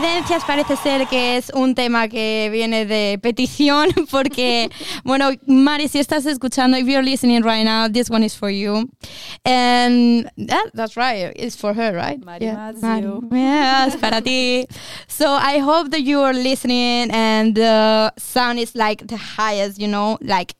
Evidencias 0.00 0.44
parece 0.44 0.76
ser 0.76 1.06
que 1.08 1.36
es 1.36 1.50
un 1.54 1.74
tema 1.74 2.08
que 2.08 2.48
viene 2.50 2.86
de 2.86 3.18
petición 3.22 3.88
porque, 4.10 4.70
bueno, 5.04 5.30
Mari, 5.46 5.88
si 5.88 5.98
estás 5.98 6.24
escuchando, 6.24 6.78
if 6.78 6.86
you're 6.86 7.02
listening 7.02 7.42
right 7.42 7.64
now, 7.64 7.86
this 7.86 8.08
one 8.08 8.24
is 8.24 8.34
for 8.34 8.50
you. 8.50 8.88
And 9.44 10.30
that, 10.38 10.70
that's 10.72 10.96
right, 10.96 11.32
it's 11.36 11.54
for 11.56 11.74
her, 11.74 11.92
right? 11.94 12.18
Mari 12.24 12.46
Yeah. 12.46 12.72
Mari. 12.80 13.06
Yes, 13.32 13.96
para 13.96 14.22
ti. 14.22 14.66
So 15.06 15.26
I 15.32 15.58
hope 15.58 15.90
that 15.90 16.00
you 16.00 16.20
are 16.20 16.32
listening 16.32 17.10
and 17.10 17.54
the 17.54 18.12
sound 18.16 18.58
is 18.58 18.74
like 18.74 19.06
the 19.06 19.18
highest, 19.18 19.78
you 19.78 19.88
know, 19.88 20.16
like 20.22 20.54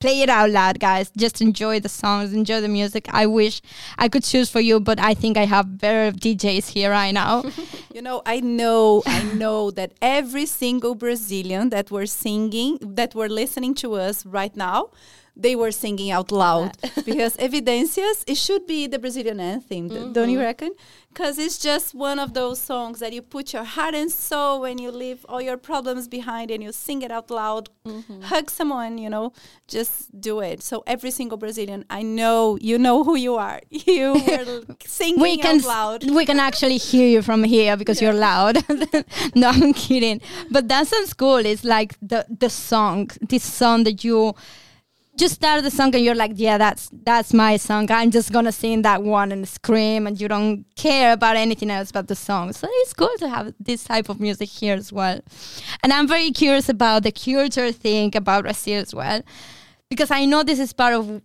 play 0.00 0.22
it 0.22 0.28
out 0.28 0.50
loud 0.50 0.78
guys. 0.80 1.10
Just 1.16 1.40
enjoy 1.40 1.80
the 1.80 1.88
songs 1.88 2.32
enjoy 2.32 2.60
the 2.60 2.68
music. 2.68 3.06
I 3.12 3.26
wish 3.26 3.60
i 3.98 4.08
could 4.08 4.24
choose 4.24 4.50
for 4.50 4.60
you 4.60 4.80
but 4.80 4.98
i 5.00 5.14
think 5.14 5.36
i 5.36 5.44
have 5.44 5.78
better 5.78 6.16
djs 6.16 6.68
here 6.68 6.90
right 6.90 7.12
now. 7.12 7.44
You 7.96 8.02
know, 8.02 8.20
I 8.26 8.40
know, 8.40 9.02
I 9.06 9.22
know 9.22 9.70
that 9.70 9.92
every 10.02 10.44
single 10.44 10.94
Brazilian 10.94 11.70
that 11.70 11.90
were 11.90 12.04
singing, 12.04 12.76
that 12.82 13.14
were 13.14 13.30
listening 13.30 13.74
to 13.76 13.94
us 13.94 14.26
right 14.26 14.54
now, 14.54 14.90
they 15.36 15.54
were 15.54 15.70
singing 15.70 16.10
out 16.10 16.32
loud 16.32 16.76
because 17.04 17.36
Evidências, 17.36 18.24
it 18.26 18.36
should 18.36 18.66
be 18.66 18.86
the 18.86 18.98
Brazilian 18.98 19.38
anthem, 19.38 19.90
th- 19.90 20.12
don't 20.12 20.30
you 20.30 20.38
mm-hmm. 20.38 20.46
reckon? 20.46 20.70
Because 21.12 21.38
it's 21.38 21.58
just 21.58 21.94
one 21.94 22.18
of 22.18 22.34
those 22.34 22.58
songs 22.58 23.00
that 23.00 23.12
you 23.12 23.22
put 23.22 23.54
your 23.54 23.64
heart 23.64 23.94
and 23.94 24.10
soul 24.10 24.60
when 24.60 24.76
you 24.76 24.90
leave 24.90 25.24
all 25.28 25.40
your 25.40 25.56
problems 25.56 26.08
behind 26.08 26.50
and 26.50 26.62
you 26.62 26.72
sing 26.72 27.00
it 27.00 27.10
out 27.10 27.30
loud, 27.30 27.70
mm-hmm. 27.86 28.20
hug 28.22 28.50
someone, 28.50 28.98
you 28.98 29.08
know, 29.08 29.32
just 29.66 30.20
do 30.20 30.40
it. 30.40 30.62
So 30.62 30.82
every 30.86 31.10
single 31.10 31.38
Brazilian, 31.38 31.86
I 31.88 32.02
know, 32.02 32.58
you 32.60 32.78
know 32.78 33.04
who 33.04 33.16
you 33.16 33.36
are. 33.36 33.60
You 33.86 34.14
were 34.14 34.62
singing 34.84 35.20
we 35.20 35.36
can 35.36 35.58
out 35.60 35.64
loud. 35.64 36.10
we 36.10 36.26
can 36.26 36.40
actually 36.40 36.76
hear 36.76 37.06
you 37.06 37.22
from 37.22 37.44
here 37.44 37.76
because 37.76 38.02
you're 38.02 38.12
loud 38.12 38.58
no 39.34 39.48
i'm 39.48 39.72
kidding 39.72 40.20
but 40.50 40.66
that 40.68 40.88
sounds 40.88 41.12
cool 41.14 41.36
it's 41.36 41.62
like 41.62 41.96
the 42.02 42.26
the 42.28 42.50
song 42.50 43.10
this 43.20 43.44
song 43.44 43.84
that 43.84 44.02
you 44.02 44.34
just 45.16 45.34
start 45.34 45.62
the 45.62 45.70
song 45.70 45.94
and 45.94 46.04
you're 46.04 46.14
like 46.14 46.32
yeah 46.34 46.58
that's 46.58 46.90
that's 47.04 47.32
my 47.32 47.56
song 47.56 47.90
i'm 47.90 48.10
just 48.10 48.32
gonna 48.32 48.52
sing 48.52 48.82
that 48.82 49.02
one 49.02 49.32
and 49.32 49.48
scream 49.48 50.06
and 50.06 50.20
you 50.20 50.28
don't 50.28 50.64
care 50.76 51.12
about 51.12 51.36
anything 51.36 51.70
else 51.70 51.90
but 51.90 52.08
the 52.08 52.14
song 52.14 52.52
so 52.52 52.68
it's 52.70 52.92
cool 52.92 53.16
to 53.18 53.28
have 53.28 53.52
this 53.58 53.84
type 53.84 54.08
of 54.08 54.20
music 54.20 54.48
here 54.48 54.74
as 54.74 54.92
well 54.92 55.20
and 55.82 55.92
i'm 55.92 56.06
very 56.06 56.30
curious 56.30 56.68
about 56.68 57.02
the 57.02 57.12
culture 57.12 57.72
thing 57.72 58.14
about 58.14 58.42
brazil 58.42 58.80
as 58.80 58.94
well 58.94 59.22
because 59.88 60.10
i 60.10 60.24
know 60.24 60.42
this 60.42 60.58
is 60.58 60.72
part 60.72 60.92
of 60.92 61.22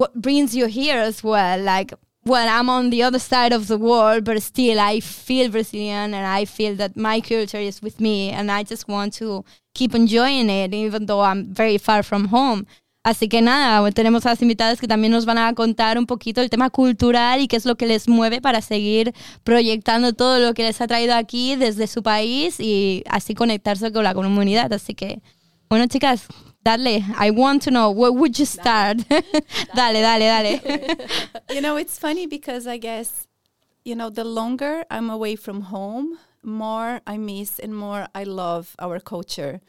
what 0.00 0.14
brings 0.14 0.56
you 0.56 0.66
here 0.66 0.96
as 0.96 1.22
well. 1.22 1.60
Like, 1.60 1.92
well, 2.24 2.48
I'm 2.48 2.70
on 2.70 2.88
the 2.88 3.02
other 3.02 3.18
side 3.18 3.52
of 3.52 3.68
the 3.68 3.76
world, 3.76 4.24
but 4.24 4.42
still 4.42 4.80
I 4.80 5.00
feel 5.00 5.50
Brazilian 5.50 6.14
and 6.14 6.26
I 6.26 6.46
feel 6.46 6.74
that 6.76 6.96
my 6.96 7.20
culture 7.20 7.58
is 7.58 7.82
with 7.82 8.00
me 8.00 8.30
and 8.30 8.50
I 8.50 8.62
just 8.62 8.88
want 8.88 9.12
to 9.14 9.44
keep 9.74 9.94
enjoying 9.94 10.48
it, 10.48 10.72
even 10.72 11.04
though 11.04 11.20
I'm 11.20 11.52
very 11.52 11.76
far 11.76 12.02
from 12.02 12.28
home. 12.28 12.66
Así 13.02 13.30
que 13.30 13.40
nada, 13.40 13.90
tenemos 13.92 14.26
a 14.26 14.30
las 14.30 14.42
invitadas 14.42 14.78
que 14.78 14.86
también 14.86 15.10
nos 15.10 15.24
van 15.24 15.38
a 15.38 15.54
contar 15.54 15.98
un 15.98 16.04
poquito 16.04 16.42
el 16.42 16.50
tema 16.50 16.68
cultural 16.68 17.40
y 17.40 17.48
qué 17.48 17.56
es 17.56 17.64
lo 17.64 17.76
que 17.76 17.86
les 17.86 18.08
mueve 18.08 18.42
para 18.42 18.60
seguir 18.60 19.14
proyectando 19.42 20.12
todo 20.12 20.38
lo 20.38 20.52
que 20.52 20.64
les 20.64 20.82
ha 20.82 20.86
traído 20.86 21.14
aquí 21.14 21.56
desde 21.56 21.86
su 21.86 22.02
país 22.02 22.60
y 22.60 23.02
así 23.08 23.34
conectarse 23.34 23.90
con 23.90 24.04
la 24.04 24.12
comunidad. 24.12 24.70
Así 24.74 24.94
que, 24.94 25.22
bueno, 25.70 25.86
chicas, 25.86 26.26
dale. 26.62 27.02
I 27.18 27.30
want 27.30 27.62
to 27.64 27.70
know, 27.70 27.90
where 27.90 28.12
would 28.12 28.34
you 28.38 28.44
start? 28.44 28.98
dale, 29.74 30.02
dale, 30.02 30.26
dale. 30.26 30.60
you 31.54 31.62
know, 31.62 31.78
it's 31.78 31.98
funny 31.98 32.26
because 32.26 32.66
I 32.66 32.76
guess, 32.76 33.26
you 33.82 33.94
know, 33.94 34.10
the 34.10 34.24
longer 34.24 34.84
I'm 34.90 35.08
away 35.08 35.36
from 35.36 35.62
home, 35.62 36.18
more 36.42 37.00
I 37.06 37.16
miss 37.16 37.58
and 37.58 37.74
more 37.74 38.08
I 38.14 38.24
love 38.24 38.76
our 38.78 39.00
culture. 39.00 39.62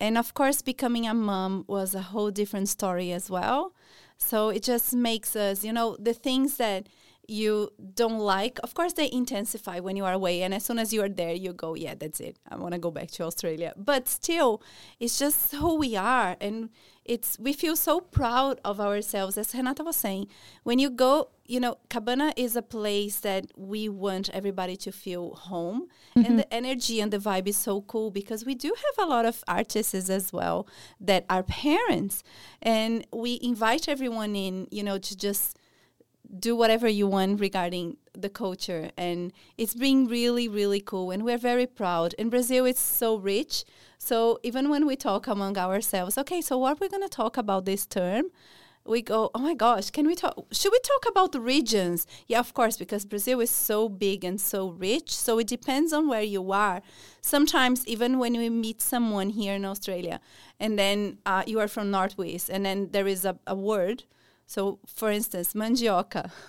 And 0.00 0.16
of 0.16 0.34
course, 0.34 0.62
becoming 0.62 1.06
a 1.06 1.14
mom 1.14 1.64
was 1.68 1.94
a 1.94 2.02
whole 2.02 2.30
different 2.30 2.68
story 2.68 3.12
as 3.12 3.28
well. 3.30 3.74
So 4.16 4.48
it 4.48 4.62
just 4.62 4.94
makes 4.94 5.36
us, 5.36 5.64
you 5.64 5.72
know, 5.72 5.96
the 5.98 6.14
things 6.14 6.56
that 6.56 6.88
you 7.30 7.72
don't 7.94 8.18
like, 8.18 8.58
of 8.64 8.74
course, 8.74 8.94
they 8.94 9.08
intensify 9.10 9.78
when 9.78 9.96
you 9.96 10.04
are 10.04 10.12
away. 10.12 10.42
And 10.42 10.52
as 10.52 10.64
soon 10.64 10.80
as 10.80 10.92
you 10.92 11.00
are 11.02 11.08
there, 11.08 11.32
you 11.32 11.52
go, 11.52 11.74
yeah, 11.74 11.94
that's 11.94 12.18
it. 12.18 12.36
I 12.48 12.56
want 12.56 12.74
to 12.74 12.80
go 12.80 12.90
back 12.90 13.12
to 13.12 13.22
Australia. 13.22 13.72
But 13.76 14.08
still, 14.08 14.60
it's 14.98 15.16
just 15.16 15.54
who 15.54 15.76
we 15.76 15.94
are. 15.94 16.36
And 16.40 16.70
it's 17.04 17.38
we 17.38 17.52
feel 17.52 17.76
so 17.76 18.00
proud 18.00 18.60
of 18.64 18.80
ourselves. 18.80 19.38
As 19.38 19.54
Renata 19.54 19.84
was 19.84 19.96
saying, 19.96 20.26
when 20.64 20.80
you 20.80 20.90
go, 20.90 21.28
you 21.46 21.60
know, 21.60 21.78
Cabana 21.88 22.32
is 22.36 22.56
a 22.56 22.62
place 22.62 23.20
that 23.20 23.46
we 23.56 23.88
want 23.88 24.28
everybody 24.30 24.76
to 24.78 24.90
feel 24.90 25.34
home. 25.34 25.86
And 26.16 26.24
mm-hmm. 26.24 26.36
the 26.38 26.52
energy 26.52 27.00
and 27.00 27.12
the 27.12 27.18
vibe 27.18 27.46
is 27.46 27.56
so 27.56 27.82
cool 27.82 28.10
because 28.10 28.44
we 28.44 28.56
do 28.56 28.74
have 28.74 29.06
a 29.06 29.08
lot 29.08 29.24
of 29.24 29.44
artists 29.46 29.94
as 29.94 30.32
well 30.32 30.66
that 31.00 31.26
are 31.30 31.44
parents. 31.44 32.24
And 32.60 33.06
we 33.12 33.38
invite 33.40 33.88
everyone 33.88 34.34
in, 34.34 34.66
you 34.72 34.82
know, 34.82 34.98
to 34.98 35.16
just 35.16 35.59
do 36.38 36.54
whatever 36.54 36.88
you 36.88 37.06
want 37.06 37.40
regarding 37.40 37.96
the 38.12 38.28
culture. 38.28 38.90
And 38.96 39.32
it's 39.56 39.74
been 39.74 40.06
really 40.06 40.48
really 40.48 40.80
cool. 40.80 41.10
And 41.10 41.24
we're 41.24 41.38
very 41.38 41.66
proud. 41.66 42.14
In 42.14 42.30
brazil 42.30 42.64
it's 42.64 42.80
so 42.80 43.16
rich. 43.16 43.64
So 43.98 44.38
even 44.42 44.70
when 44.70 44.86
we 44.86 44.96
talk 44.96 45.26
among 45.26 45.58
ourselves 45.58 46.16
okay 46.18 46.40
so 46.40 46.58
what 46.58 46.80
we're 46.80 46.88
going 46.88 47.02
to 47.02 47.08
talk 47.08 47.36
about 47.36 47.64
this 47.64 47.86
term? 47.86 48.26
We 48.84 49.02
go 49.02 49.30
oh 49.34 49.38
my 49.38 49.54
gosh 49.54 49.90
can 49.90 50.06
we 50.06 50.14
talk 50.14 50.34
should 50.52 50.72
we 50.72 50.80
talk 50.80 51.10
about 51.10 51.32
the 51.32 51.40
regions? 51.40 52.06
Yeah 52.26 52.40
of 52.40 52.54
course 52.54 52.76
because 52.76 53.04
brazil 53.04 53.40
is 53.40 53.50
so 53.50 53.88
big 53.88 54.24
and 54.24 54.40
so 54.40 54.70
rich. 54.70 55.14
So 55.14 55.38
it 55.38 55.46
depends 55.46 55.92
on 55.92 56.08
where 56.08 56.22
you 56.22 56.52
are. 56.52 56.80
Sometimes 57.20 57.86
even 57.86 58.18
when 58.18 58.34
we 58.38 58.48
meet 58.48 58.80
someone 58.80 59.30
here 59.30 59.54
in 59.54 59.64
australia 59.64 60.20
and 60.58 60.78
then 60.78 61.18
uh, 61.26 61.42
you 61.46 61.58
are 61.60 61.68
from 61.68 61.90
northwest 61.90 62.48
and 62.48 62.64
then 62.64 62.88
there 62.92 63.06
is 63.06 63.24
a, 63.24 63.38
a 63.46 63.54
word 63.54 64.04
so, 64.54 64.60
for 64.98 65.08
instance, 65.18 65.48
mandioca. 65.54 66.24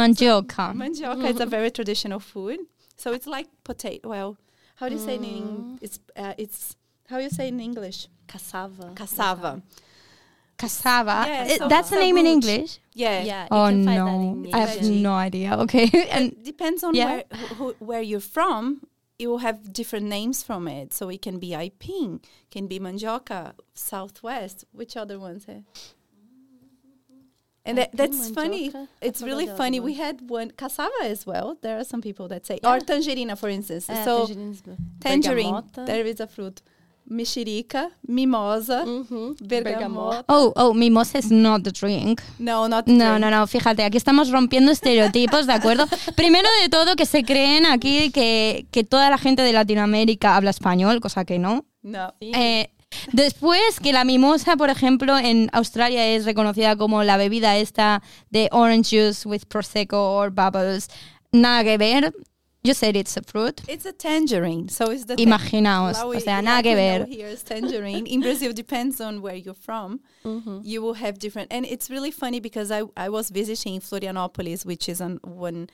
Mandioca. 0.00 0.66
mandioca 0.82 1.26
is 1.34 1.40
a 1.40 1.46
very 1.56 1.70
traditional 1.78 2.20
food. 2.20 2.58
So 3.02 3.06
it's 3.16 3.26
like 3.36 3.48
potato. 3.64 4.08
Well, 4.14 4.30
how 4.78 4.88
do 4.88 4.94
you 4.96 5.00
say 5.08 5.14
it 5.16 5.22
in 5.22 5.78
it's 5.84 5.98
uh, 6.22 6.34
it's 6.42 6.76
how 7.10 7.18
you 7.24 7.30
say 7.38 7.46
in 7.48 7.58
English? 7.68 7.98
Cassava. 8.32 8.86
Cassava. 9.00 9.52
Cassava. 10.56 11.24
Yeah, 11.26 11.44
Eh, 11.48 11.56
so- 11.56 11.68
That's 11.68 11.90
the 11.90 11.96
so 11.96 12.00
name 12.04 12.16
in. 12.18 12.26
English? 12.26 12.78
Yeah. 12.92 13.22
Yeah. 13.22 13.42
you 13.44 13.48
Oh 13.50 13.66
can 13.68 13.84
find 13.84 13.88
that 13.88 14.04
no. 14.04 14.20
in 14.48 14.54
I 14.54 14.58
have 14.66 14.82
no 15.08 15.12
idea. 15.28 15.50
Okay. 15.64 15.86
and 16.10 16.32
It 16.32 16.44
depends 16.44 16.82
on 16.82 16.94
Yeah. 16.94 17.06
where 17.06 17.24
who, 17.32 17.46
who- 17.58 17.76
where 17.78 18.02
you're 18.02 18.28
from. 18.36 18.82
You 19.20 19.30
will 19.30 19.38
have 19.48 19.72
different 19.72 20.06
names 20.06 20.42
from 20.48 20.68
it. 20.68 20.92
So 20.92 21.08
it 21.08 21.22
can 21.22 21.38
be 21.38 21.50
Aipim, 21.50 22.10
can 22.50 22.66
be 22.68 22.78
mandioca, 22.78 23.52
Southwest. 23.74 24.64
Which 24.72 24.96
other 24.96 25.18
ones? 25.18 25.44
eh? 25.48 25.60
And 27.68 27.76
that, 27.78 27.90
that's 27.94 28.30
funny. 28.30 28.72
It's 29.02 29.20
really 29.22 29.46
funny. 29.46 29.78
We 29.80 29.94
had 29.94 30.16
one 30.28 30.50
cassava 30.56 30.90
as 31.04 31.26
well. 31.26 31.56
There 31.60 31.76
are 31.78 31.84
some 31.84 32.00
people 32.00 32.26
that 32.28 32.46
say, 32.46 32.58
Yeah. 32.62 32.70
or 32.72 32.80
tangerina, 32.80 33.36
for 33.36 33.50
instance. 33.50 33.86
É, 33.88 34.04
so 34.04 34.26
tangerine, 35.00 35.52
bergamota. 35.52 35.84
there 35.84 36.06
is 36.08 36.20
a 36.20 36.26
fruit. 36.26 36.62
Mexerica, 37.10 37.90
mimosa, 38.06 38.84
Uhum. 38.84 39.34
bergamota. 39.40 40.24
Oh, 40.28 40.52
oh, 40.56 40.74
mimosa 40.74 41.18
is 41.18 41.30
not 41.30 41.62
the 41.64 41.70
drink. 41.72 42.20
No, 42.38 42.66
not 42.68 42.84
the 42.84 42.92
No, 42.92 43.16
drink. 43.16 43.20
no, 43.20 43.30
no, 43.30 43.46
fíjate, 43.46 43.82
aquí 43.82 43.96
estamos 43.96 44.30
rompiendo 44.30 44.70
estereotipos, 44.70 45.46
¿de 45.46 45.54
acuerdo? 45.54 45.86
Primero 46.16 46.48
de 46.62 46.68
todo, 46.68 46.96
que 46.96 47.06
se 47.06 47.22
creen 47.24 47.64
aquí 47.64 48.10
que, 48.10 48.66
que 48.70 48.84
toda 48.84 49.08
la 49.08 49.16
gente 49.16 49.40
de 49.42 49.52
Latinoamérica 49.54 50.36
habla 50.36 50.50
español, 50.50 51.00
cosa 51.00 51.24
que 51.24 51.38
no. 51.38 51.64
No. 51.82 52.12
Eh, 52.20 52.70
después, 53.12 53.80
que 53.80 53.92
la 53.92 54.04
mimosa, 54.04 54.56
por 54.56 54.70
ejemplo, 54.70 55.18
en 55.18 55.50
Australia 55.52 56.06
es 56.06 56.24
reconocida 56.24 56.76
como 56.76 57.02
la 57.04 57.16
bebida 57.16 57.56
esta 57.56 58.02
de 58.30 58.48
orange 58.52 58.90
juice 58.90 59.28
with 59.28 59.42
prosecco 59.48 60.16
or 60.16 60.30
bubbles. 60.30 60.88
Nada 61.32 61.64
que 61.64 61.76
ver. 61.78 62.12
You 62.64 62.74
said 62.74 62.96
it's 62.96 63.16
a 63.16 63.22
fruit. 63.22 63.62
It's 63.68 63.86
a 63.86 63.92
tangerine, 63.92 64.68
so 64.68 64.90
it's 64.90 65.06
the 65.06 65.14
Imaginaos, 65.14 66.02
o 66.02 66.18
sea, 66.18 66.42
nada 66.42 66.62
que 66.62 66.74
ver. 66.74 67.06
Here 67.06 67.28
is 67.28 67.44
tangerine. 67.44 68.06
In 68.06 68.20
Brazil, 68.20 68.52
depends 68.52 69.00
on 69.00 69.22
where 69.22 69.36
you're 69.36 69.54
from. 69.54 70.00
You 70.62 70.82
will 70.82 70.94
have 70.94 71.18
different, 71.18 71.52
and 71.52 71.64
it's 71.64 71.88
really 71.88 72.10
funny 72.10 72.40
because 72.40 72.70
I 72.72 72.82
I 72.96 73.08
was 73.10 73.30
visiting 73.30 73.80
Florianopolis, 73.80 74.66
which 74.66 74.88
is 74.88 75.00
on 75.00 75.20
one 75.22 75.68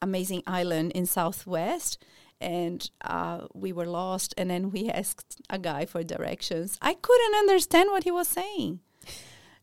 amazing 0.00 0.42
island 0.46 0.92
in 0.92 1.06
southwest, 1.06 1.98
and 2.40 2.90
uh, 3.02 3.46
we 3.54 3.72
were 3.72 3.86
lost, 3.86 4.34
and 4.36 4.50
then 4.50 4.70
we 4.70 4.88
asked 4.90 5.40
a 5.50 5.58
guy 5.58 5.86
for 5.86 6.02
directions. 6.02 6.78
I 6.82 6.94
couldn't 6.94 7.34
understand 7.36 7.90
what 7.90 8.04
he 8.04 8.10
was 8.10 8.28
saying. 8.28 8.80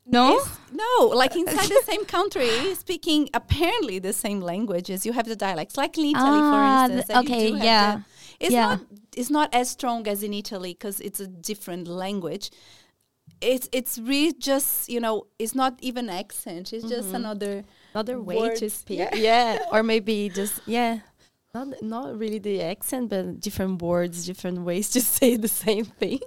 ¿No? 0.05 0.33
It's- 0.37 0.57
no, 0.73 1.05
like 1.07 1.35
inside 1.35 1.69
the 1.69 1.81
same 1.91 2.05
country, 2.05 2.73
speaking 2.75 3.29
apparently 3.33 3.99
the 3.99 4.13
same 4.13 4.41
languages. 4.41 5.05
You 5.05 5.13
have 5.13 5.27
the 5.27 5.35
dialects, 5.35 5.77
like 5.77 5.97
in 5.97 6.05
Italy, 6.05 6.39
Ah, 6.41 6.87
for 6.87 6.93
instance. 6.95 7.17
okay, 7.19 7.49
yeah. 7.51 7.95
the- 7.97 8.03
it's 8.39 8.51
Yeah. 8.53 8.65
not. 8.67 8.79
It's 9.15 9.29
not 9.29 9.53
as 9.53 9.69
strong 9.69 10.07
as 10.07 10.23
in 10.23 10.33
Italy 10.33 10.73
because 10.73 10.99
it's 11.01 11.19
a 11.19 11.27
different 11.27 11.87
language. 11.87 12.49
It's 13.41 13.67
it's 13.71 13.99
really 13.99 14.33
just 14.33 14.89
you 14.89 14.99
know 14.99 15.27
it's 15.37 15.53
not 15.53 15.73
even 15.81 16.09
accent. 16.09 16.73
It's 16.73 16.87
just 16.89 17.13
another. 17.13 17.63
Another 17.93 18.19
way 18.21 18.37
Words, 18.37 18.59
to 18.61 18.69
speak. 18.69 18.99
yeah. 18.99 19.15
Yeah. 19.29 19.59
or 19.71 19.83
maybe 19.83 20.29
just 20.29 20.61
yeah. 20.65 20.99
Not 21.53 21.81
not 21.81 22.17
really 22.17 22.39
the 22.39 22.63
accent, 22.63 23.09
but 23.09 23.41
different 23.41 23.81
words, 23.81 24.25
different 24.25 24.59
ways 24.59 24.89
to 24.91 25.01
say 25.01 25.35
the 25.35 25.49
same 25.49 25.85
thing. 25.85 26.21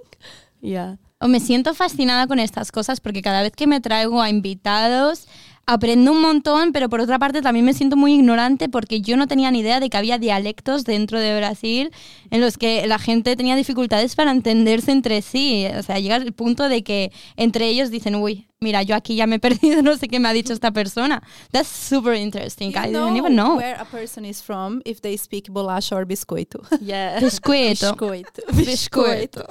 Yeah. 0.61 0.97
O 1.19 1.27
me 1.27 1.39
siento 1.39 1.73
fascinada 1.73 2.27
con 2.27 2.37
estas 2.37 2.71
cosas 2.71 2.99
porque 2.99 3.23
cada 3.23 3.41
vez 3.41 3.53
que 3.53 3.65
me 3.65 3.81
traigo 3.81 4.21
a 4.21 4.29
invitados 4.29 5.27
aprendo 5.65 6.11
un 6.11 6.21
montón, 6.21 6.71
pero 6.71 6.89
por 6.89 7.01
otra 7.01 7.17
parte 7.17 7.41
también 7.41 7.65
me 7.65 7.73
siento 7.73 7.95
muy 7.95 8.13
ignorante 8.13 8.69
porque 8.69 9.01
yo 9.01 9.17
no 9.17 9.27
tenía 9.27 9.49
ni 9.51 9.59
idea 9.59 9.79
de 9.79 9.89
que 9.89 9.97
había 9.97 10.19
dialectos 10.19 10.83
dentro 10.83 11.19
de 11.19 11.35
Brasil 11.37 11.91
en 12.29 12.41
los 12.41 12.57
que 12.57 12.85
la 12.87 12.99
gente 12.99 13.35
tenía 13.35 13.55
dificultades 13.55 14.15
para 14.15 14.31
entenderse 14.31 14.91
entre 14.91 15.21
sí. 15.21 15.67
O 15.77 15.81
sea, 15.81 15.99
llega 15.99 16.17
el 16.17 16.33
punto 16.33 16.69
de 16.69 16.83
que 16.83 17.11
entre 17.35 17.67
ellos 17.67 17.89
dicen, 17.89 18.15
uy, 18.15 18.47
mira, 18.61 18.81
yo 18.83 18.95
aquí 18.95 19.15
ya 19.15 19.27
me 19.27 19.35
he 19.35 19.39
perdido, 19.39 19.81
no 19.81 19.95
sé 19.97 20.07
qué 20.07 20.19
me 20.19 20.29
ha 20.29 20.33
dicho 20.33 20.53
esta 20.53 20.71
persona. 20.71 21.21
That's 21.51 21.69
super 21.69 22.13
interesting. 22.13 22.71
You 22.71 22.79
I 22.79 22.91
know 22.91 23.05
didn't 23.05 23.17
even 23.17 23.35
know. 23.35 23.57
where 23.57 23.75
a 23.79 23.85
person 23.85 24.25
is 24.25 24.41
from 24.41 24.81
if 24.85 25.01
they 25.01 25.17
speak 25.17 25.47
bolacha 25.47 25.95
or 25.95 26.05
biscoito. 26.05 26.65
Yeah. 26.81 27.19
Biscoito. 27.19 27.95
Biscoito. 27.95 28.45
Biscoito. 28.47 29.45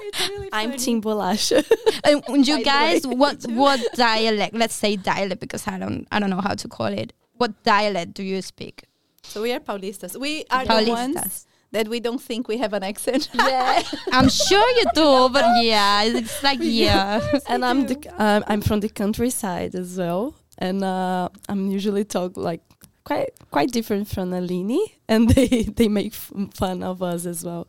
it's 0.00 0.28
really 0.28 0.48
I'm. 0.52 0.76
Team 0.76 1.00
Bolacha. 1.00 1.64
Uh, 2.04 2.34
you 2.34 2.62
guys, 2.62 3.06
what 3.06 3.42
what 3.48 3.80
dialect? 3.94 4.54
Let's 4.54 4.74
say 4.74 4.96
dialect 4.96 5.40
because 5.40 5.66
I 5.66 5.78
don't 5.78 6.06
I 6.12 6.18
don't 6.18 6.30
know 6.30 6.42
how 6.42 6.54
to 6.54 6.68
call 6.68 6.86
it. 6.88 7.12
What 7.38 7.62
dialect 7.62 8.14
do 8.14 8.22
you 8.22 8.42
speak? 8.42 8.84
So 9.22 9.42
we 9.42 9.52
are 9.52 9.60
Paulistas. 9.60 10.18
We 10.18 10.44
are 10.50 10.64
the 10.64 10.90
ones. 10.90 11.46
That 11.76 11.88
we 11.88 12.00
don't 12.00 12.22
think 12.28 12.48
we 12.48 12.56
have 12.64 12.72
an 12.72 12.82
accent. 12.82 13.28
yeah. 13.34 13.82
I'm 14.12 14.30
sure 14.30 14.66
you 14.78 14.84
do, 14.94 15.28
but 15.28 15.44
yeah, 15.62 16.04
it's 16.04 16.42
like 16.42 16.58
yeah. 16.82 17.20
and 17.52 17.62
I'm 17.68 17.86
the 17.86 17.98
um, 18.16 18.44
I'm 18.50 18.62
from 18.62 18.80
the 18.80 18.88
countryside 18.88 19.74
as 19.74 19.98
well, 19.98 20.34
and 20.56 20.82
uh, 20.82 21.28
I'm 21.50 21.68
usually 21.78 22.04
talk 22.04 22.36
like 22.36 22.62
quite 23.04 23.30
quite 23.50 23.70
different 23.72 24.08
from 24.08 24.32
Aline, 24.32 24.80
and 25.12 25.28
they 25.28 25.64
they 25.78 25.88
make 25.88 26.12
f- 26.14 26.32
fun 26.54 26.82
of 26.82 27.02
us 27.02 27.26
as 27.26 27.44
well, 27.44 27.68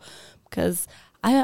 because 0.50 0.88
I 1.22 1.44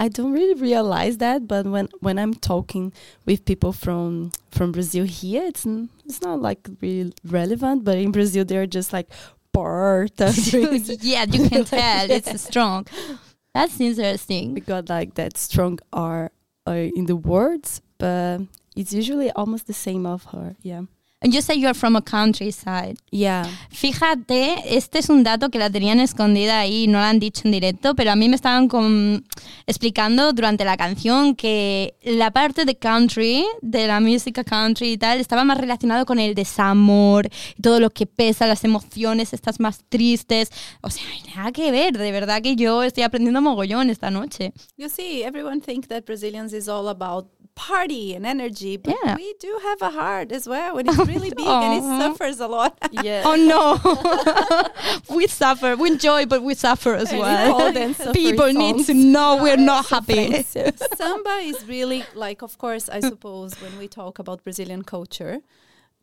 I 0.00 0.08
don't 0.08 0.32
really 0.32 0.54
realize 0.60 1.18
that, 1.18 1.46
but 1.46 1.66
when 1.66 1.88
when 2.00 2.18
I'm 2.18 2.34
talking 2.34 2.92
with 3.26 3.44
people 3.44 3.72
from 3.72 4.30
from 4.50 4.72
Brazil 4.72 5.04
here, 5.04 5.44
it's 5.44 5.66
n- 5.66 5.88
it's 6.06 6.20
not 6.20 6.40
like 6.40 6.68
really 6.80 7.12
relevant, 7.24 7.84
but 7.84 7.98
in 7.98 8.10
Brazil 8.12 8.44
they're 8.44 8.66
just 8.78 8.92
like 8.92 9.08
part 9.54 10.10
yeah, 10.18 11.24
you 11.24 11.48
can 11.48 11.64
tell 11.64 12.10
it's 12.10 12.42
strong. 12.48 12.86
That's 13.54 13.80
interesting. 13.80 14.52
we 14.54 14.60
got 14.60 14.88
like 14.88 15.14
that 15.14 15.38
strong 15.38 15.78
R 15.92 16.32
uh, 16.66 16.72
in 16.72 17.06
the 17.06 17.16
words, 17.16 17.80
but 17.98 18.40
it's 18.76 18.92
usually 18.92 19.30
almost 19.30 19.66
the 19.66 19.72
same 19.72 20.04
of 20.04 20.24
her. 20.32 20.56
Yeah. 20.62 20.82
And 21.24 21.32
you 21.32 21.40
say 21.40 21.54
you're 21.58 21.72
from 21.72 21.96
a 21.96 22.02
countryside. 22.02 22.96
Yeah. 23.10 23.48
Fíjate, 23.70 24.76
este 24.76 24.98
es 24.98 25.08
un 25.08 25.24
dato 25.24 25.48
que 25.48 25.58
la 25.58 25.70
tenían 25.70 25.98
escondida 25.98 26.58
ahí, 26.60 26.86
no 26.86 26.98
lo 26.98 27.04
han 27.04 27.18
dicho 27.18 27.42
en 27.46 27.52
directo, 27.52 27.94
pero 27.94 28.10
a 28.10 28.16
mí 28.16 28.28
me 28.28 28.36
estaban 28.36 28.68
con- 28.68 29.24
explicando 29.66 30.34
durante 30.34 30.66
la 30.66 30.76
canción 30.76 31.34
que 31.34 31.94
la 32.02 32.30
parte 32.30 32.66
de 32.66 32.76
country, 32.76 33.46
de 33.62 33.86
la 33.86 34.00
música 34.00 34.44
country 34.44 34.92
y 34.92 34.98
tal, 34.98 35.18
estaba 35.18 35.44
más 35.44 35.56
relacionado 35.56 36.04
con 36.04 36.18
el 36.18 36.34
desamor, 36.34 37.30
todo 37.62 37.80
lo 37.80 37.88
que 37.88 38.04
pesa, 38.04 38.46
las 38.46 38.62
emociones, 38.64 39.32
estas 39.32 39.60
más 39.60 39.82
tristes. 39.88 40.50
O 40.82 40.90
sea, 40.90 41.04
nada 41.34 41.52
que 41.52 41.70
ver, 41.70 41.96
de 41.96 42.12
verdad 42.12 42.42
que 42.42 42.54
yo 42.54 42.82
estoy 42.82 43.02
aprendiendo 43.02 43.40
mogollón 43.40 43.88
esta 43.88 44.10
noche. 44.10 44.52
You 44.76 44.90
see, 44.90 45.22
everyone 45.22 45.62
thinks 45.62 45.88
that 45.88 46.04
Brazilians 46.04 46.52
is 46.52 46.68
all 46.68 46.86
about 46.88 47.28
party 47.54 48.14
and 48.14 48.26
energy, 48.26 48.76
but 48.76 48.94
Yeah. 49.04 49.14
we 49.16 49.34
do 49.38 49.58
have 49.62 49.80
a 49.82 49.90
heart 49.90 50.32
as 50.32 50.48
well, 50.48 50.76
and 50.78 50.88
it's 50.88 50.98
really 51.14 51.30
big 51.30 51.46
and 51.46 51.72
it 51.78 51.82
suffers 52.02 52.40
a 52.40 52.48
lot. 52.48 52.76
Yeah. 53.02 53.22
Oh 53.24 53.36
no, 53.54 53.64
we 55.16 55.26
suffer. 55.26 55.76
We 55.76 55.90
enjoy, 55.92 56.26
but 56.26 56.42
we 56.42 56.54
suffer 56.54 56.94
as 56.94 57.12
It's 57.12 57.20
well. 57.20 57.52
called 57.52 57.76
and 57.76 57.94
suffer 57.96 58.12
People 58.12 58.52
need 58.52 58.78
to 58.78 58.84
songs. 58.84 59.04
know 59.14 59.38
we're 59.42 59.56
not 59.56 59.86
happy. 59.86 60.42
Samba 60.96 61.34
is 61.42 61.66
really 61.66 62.04
like, 62.14 62.42
of 62.42 62.58
course, 62.58 62.88
I 62.88 63.00
suppose 63.00 63.54
when 63.62 63.78
we 63.78 63.88
talk 63.88 64.18
about 64.18 64.42
Brazilian 64.44 64.82
culture, 64.82 65.38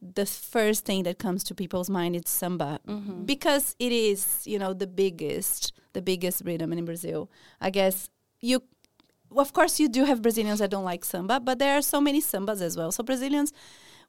the 0.01 0.25
first 0.25 0.85
thing 0.85 1.03
that 1.03 1.19
comes 1.19 1.43
to 1.45 1.53
people's 1.55 1.89
mind 1.89 2.15
is 2.15 2.23
samba 2.27 2.79
Mm-hmm. 2.87 3.25
because 3.25 3.75
it 3.79 3.91
is, 3.91 4.41
you 4.45 4.57
know, 4.57 4.73
the 4.73 4.87
biggest, 4.87 5.73
the 5.93 6.01
biggest 6.01 6.41
rhythm 6.45 6.71
in 6.73 6.85
Brazil. 6.85 7.29
I 7.59 7.69
guess 7.69 8.09
you, 8.39 8.63
of 9.35 9.53
course, 9.53 9.79
you 9.79 9.87
do 9.89 10.05
have 10.05 10.21
Brazilians 10.21 10.59
that 10.59 10.71
don't 10.71 10.83
like 10.83 11.05
samba, 11.05 11.39
but 11.39 11.59
there 11.59 11.77
are 11.77 11.81
so 11.81 12.01
many 12.01 12.21
sambas 12.21 12.61
as 12.61 12.77
well. 12.77 12.91
So 12.91 13.03
Brazilians, 13.03 13.53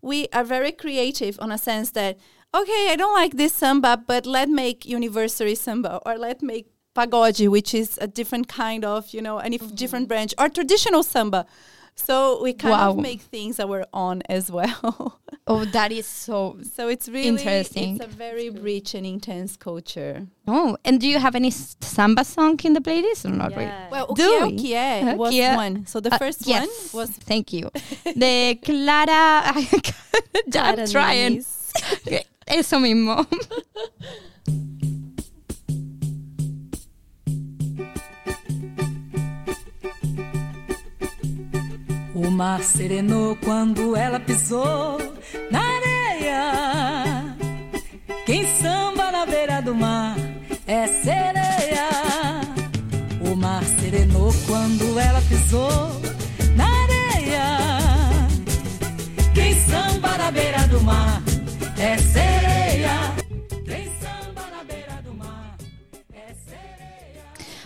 we 0.01 0.29
are 0.33 0.45
very 0.45 0.73
creative 0.73 1.39
on 1.41 1.53
a 1.53 1.59
sense 1.59 1.91
that 1.93 2.19
okay, 2.55 2.89
I 2.91 2.97
don't 2.97 3.15
like 3.15 3.37
this 3.39 3.55
samba, 3.55 3.97
but 4.07 4.27
let 4.27 4.49
make 4.51 4.85
universary 4.85 5.55
samba 5.55 6.01
or 6.05 6.19
let 6.19 6.43
make 6.43 6.67
pagode, 6.95 7.49
which 7.49 7.73
is 7.73 7.99
a 8.03 8.07
different 8.07 8.47
kind 8.49 8.85
of, 8.85 9.09
you 9.15 9.23
know, 9.23 9.39
and 9.39 9.55
if 9.55 9.63
Mm-hmm. 9.63 9.75
different 9.77 10.09
branch 10.09 10.35
or 10.39 10.49
traditional 10.51 11.03
samba. 11.03 11.47
So 11.95 12.43
we 12.43 12.53
kind 12.55 12.73
Wow. 12.73 12.91
of 12.91 12.97
make 12.99 13.21
things 13.21 13.61
our 13.61 13.85
own 13.93 14.23
as 14.29 14.51
well. 14.51 15.19
Oh, 15.45 15.65
that 15.65 15.91
is 15.91 16.07
so. 16.07 16.57
so 16.77 16.87
it's 16.87 17.09
really 17.09 17.27
Interesting. 17.27 17.97
It's 17.97 18.05
a 18.05 18.07
very 18.09 18.49
rich 18.49 18.95
and 18.95 19.05
intense 19.05 19.57
culture. 19.57 20.29
Oh, 20.47 20.77
and 20.85 21.01
do 21.01 21.09
you 21.09 21.19
have 21.19 21.35
any 21.35 21.51
samba 21.51 22.25
song 22.25 22.61
in 22.63 22.75
the 22.75 22.81
playlist 22.81 23.25
or 23.25 23.31
not 23.31 23.51
really? 23.51 23.65
Yeah. 23.65 23.89
Well, 23.91 24.07
Do 24.15 24.23
Ukie 24.23 24.53
we? 24.53 24.71
Ukie 24.71 25.17
was 25.17 25.35
Ukie. 25.35 25.57
one. 25.57 25.87
So 25.87 25.99
the 25.99 26.15
Uh, 26.15 26.19
first 26.19 26.47
yes. 26.47 26.69
one 26.95 27.01
was 27.01 27.11
Thank 27.11 27.53
you. 27.53 27.71
The 28.17 28.55
Clara. 28.63 29.51
I'm 29.57 30.51
Clara 30.53 30.87
trying. 30.87 31.33
Nunes. 31.43 31.73
Eso 32.47 32.79
mismo. 32.79 33.27
Mar 42.33 42.63
serenou 42.63 43.37
quando 43.37 43.95
ela 43.95 44.19
pisou 44.19 44.99
na 45.51 45.61
areia. 45.61 47.37
Quem 48.25 48.47
samba 48.57 49.11
na 49.13 49.27
beira 49.27 49.61
do 49.61 49.75
mar 49.75 50.17
é 50.67 50.87
sereia. 50.87 51.91
O 53.31 53.37
mar 53.37 53.63
serenou 53.65 54.33
quando 54.47 54.99
ela 54.99 55.21
pisou 55.23 56.01
na 56.57 56.67
areia. 56.85 57.59
Quem 59.35 59.55
samba 59.55 60.17
na 60.17 60.31
beira 60.31 60.67
do 60.69 60.81
mar 60.81 61.23
é 61.79 61.99
sereia. 61.99 62.32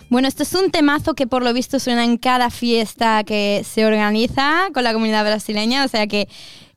Bueno, 0.09 0.29
esto 0.29 0.45
es 0.45 0.55
un 0.55 0.71
temazo 0.71 1.15
que 1.15 1.27
por 1.27 1.43
lo 1.43 1.53
visto 1.53 1.81
suena 1.81 2.05
en 2.05 2.17
cada 2.17 2.51
fiesta 2.51 3.25
que 3.25 3.63
se 3.69 3.85
organiza 3.85 4.69
con 4.73 4.85
la 4.85 4.93
comunidad 4.93 5.25
brasileña. 5.25 5.85
O 5.85 5.89
sea 5.89 6.07
que 6.07 6.29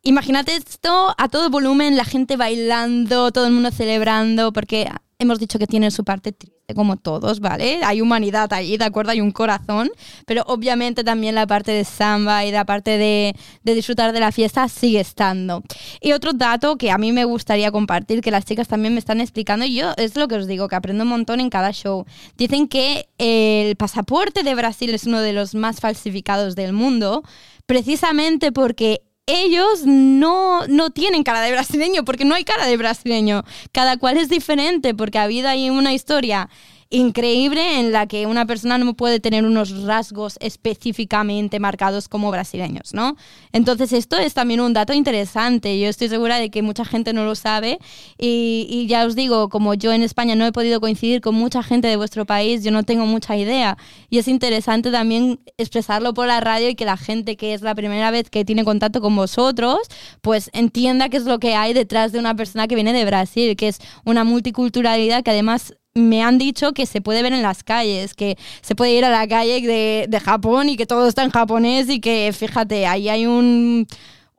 imagínate 0.01 0.55
esto 0.55 1.13
a 1.17 1.29
todo 1.29 1.49
volumen, 1.49 1.95
la 1.95 2.05
gente 2.05 2.37
bailando, 2.37 3.31
todo 3.31 3.45
el 3.45 3.53
mundo 3.53 3.71
celebrando, 3.71 4.51
porque 4.51 4.89
hemos 5.19 5.37
dicho 5.37 5.59
que 5.59 5.67
tiene 5.67 5.91
su 5.91 6.05
parte 6.05 6.31
triste 6.31 6.73
como 6.73 6.95
todos, 6.95 7.41
¿vale? 7.41 7.81
Hay 7.83 7.99
humanidad 7.99 8.53
allí, 8.53 8.77
¿de 8.77 8.85
acuerdo? 8.85 9.11
Hay 9.11 9.19
un 9.19 9.31
corazón, 9.31 9.89
pero 10.25 10.43
obviamente 10.47 11.03
también 11.03 11.35
la 11.35 11.45
parte 11.45 11.71
de 11.71 11.83
samba 11.83 12.45
y 12.45 12.51
la 12.51 12.63
parte 12.63 12.97
de, 12.97 13.35
de 13.63 13.75
disfrutar 13.75 14.13
de 14.13 14.21
la 14.21 14.31
fiesta 14.31 14.69
sigue 14.69 15.01
estando. 15.01 15.61
Y 15.99 16.13
otro 16.13 16.31
dato 16.31 16.77
que 16.77 16.89
a 16.89 16.97
mí 16.97 17.11
me 17.11 17.25
gustaría 17.25 17.69
compartir, 17.71 18.21
que 18.21 18.31
las 18.31 18.45
chicas 18.45 18.69
también 18.69 18.93
me 18.93 18.99
están 18.99 19.19
explicando, 19.19 19.65
y 19.65 19.75
yo 19.75 19.91
es 19.97 20.15
lo 20.15 20.29
que 20.29 20.35
os 20.35 20.47
digo, 20.47 20.69
que 20.69 20.75
aprendo 20.75 21.03
un 21.03 21.09
montón 21.09 21.41
en 21.41 21.49
cada 21.49 21.71
show. 21.73 22.05
Dicen 22.37 22.69
que 22.69 23.09
el 23.17 23.75
pasaporte 23.75 24.43
de 24.43 24.55
Brasil 24.55 24.93
es 24.93 25.03
uno 25.05 25.19
de 25.19 25.33
los 25.33 25.53
más 25.53 25.81
falsificados 25.81 26.55
del 26.55 26.71
mundo, 26.71 27.23
precisamente 27.65 28.53
porque 28.53 29.01
ellos 29.29 29.83
no, 29.85 30.65
no 30.67 30.89
tienen 30.89 31.23
cara 31.23 31.41
de 31.41 31.51
brasileño, 31.51 32.03
porque 32.03 32.25
no 32.25 32.35
hay 32.35 32.43
cara 32.43 32.65
de 32.65 32.77
brasileño. 32.77 33.43
Cada 33.71 33.97
cual 33.97 34.17
es 34.17 34.27
diferente, 34.27 34.95
porque 34.95 35.19
ha 35.19 35.23
habido 35.23 35.47
ahí 35.47 35.69
una 35.69 35.93
historia 35.93 36.49
increíble 36.91 37.79
en 37.79 37.91
la 37.91 38.07
que 38.07 38.25
una 38.25 38.47
persona 38.47 38.79
no 38.79 38.95
puede 38.95 39.19
tener 39.19 39.45
unos 39.45 39.83
rasgos 39.83 40.37
específicamente 40.39 41.59
marcados 41.59 42.07
como 42.07 42.31
brasileños, 42.31 42.95
¿no? 42.95 43.15
Entonces 43.51 43.93
esto 43.93 44.17
es 44.17 44.33
también 44.33 44.59
un 44.59 44.73
dato 44.73 44.93
interesante. 44.93 45.79
Yo 45.79 45.87
estoy 45.87 46.09
segura 46.09 46.39
de 46.39 46.49
que 46.49 46.63
mucha 46.63 46.85
gente 46.85 47.13
no 47.13 47.25
lo 47.25 47.35
sabe 47.35 47.77
y, 48.17 48.65
y 48.69 48.87
ya 48.87 49.05
os 49.05 49.15
digo, 49.15 49.49
como 49.49 49.75
yo 49.75 49.93
en 49.93 50.01
España 50.01 50.33
no 50.35 50.47
he 50.47 50.51
podido 50.51 50.81
coincidir 50.81 51.21
con 51.21 51.35
mucha 51.35 51.61
gente 51.61 51.87
de 51.87 51.95
vuestro 51.95 52.25
país, 52.25 52.63
yo 52.63 52.71
no 52.71 52.81
tengo 52.81 53.05
mucha 53.05 53.37
idea. 53.37 53.77
Y 54.09 54.17
es 54.17 54.27
interesante 54.27 54.89
también 54.89 55.41
expresarlo 55.57 56.15
por 56.15 56.25
la 56.25 56.39
radio 56.39 56.69
y 56.69 56.75
que 56.75 56.85
la 56.85 56.97
gente 56.97 57.37
que 57.37 57.53
es 57.53 57.61
la 57.61 57.75
primera 57.75 58.09
vez 58.09 58.31
que 58.31 58.45
tiene 58.45 58.63
contacto 58.63 58.99
con 58.99 59.15
vosotros, 59.15 59.77
pues 60.21 60.49
entienda 60.53 61.09
qué 61.09 61.17
es 61.17 61.25
lo 61.25 61.37
que 61.37 61.53
hay 61.53 61.73
detrás 61.73 62.11
de 62.11 62.17
una 62.17 62.35
persona 62.35 62.67
que 62.67 62.73
viene 62.73 62.93
de 62.93 63.05
Brasil, 63.05 63.55
que 63.55 63.67
es 63.67 63.79
una 64.05 64.23
multiculturalidad 64.23 65.23
que 65.23 65.31
además 65.31 65.75
me 65.99 66.23
han 66.23 66.37
dicho 66.37 66.73
que 66.73 66.85
se 66.85 67.01
puede 67.01 67.21
ver 67.21 67.33
en 67.33 67.41
las 67.41 67.63
calles, 67.63 68.13
que 68.13 68.37
se 68.61 68.75
puede 68.75 68.93
ir 68.93 69.05
a 69.05 69.09
la 69.09 69.27
calle 69.27 69.61
de, 69.61 70.05
de 70.07 70.19
Japón 70.19 70.69
y 70.69 70.77
que 70.77 70.85
todo 70.85 71.07
está 71.07 71.23
en 71.23 71.31
japonés 71.31 71.89
y 71.89 71.99
que, 71.99 72.31
fíjate, 72.33 72.87
ahí 72.87 73.09
hay 73.09 73.25
un, 73.25 73.87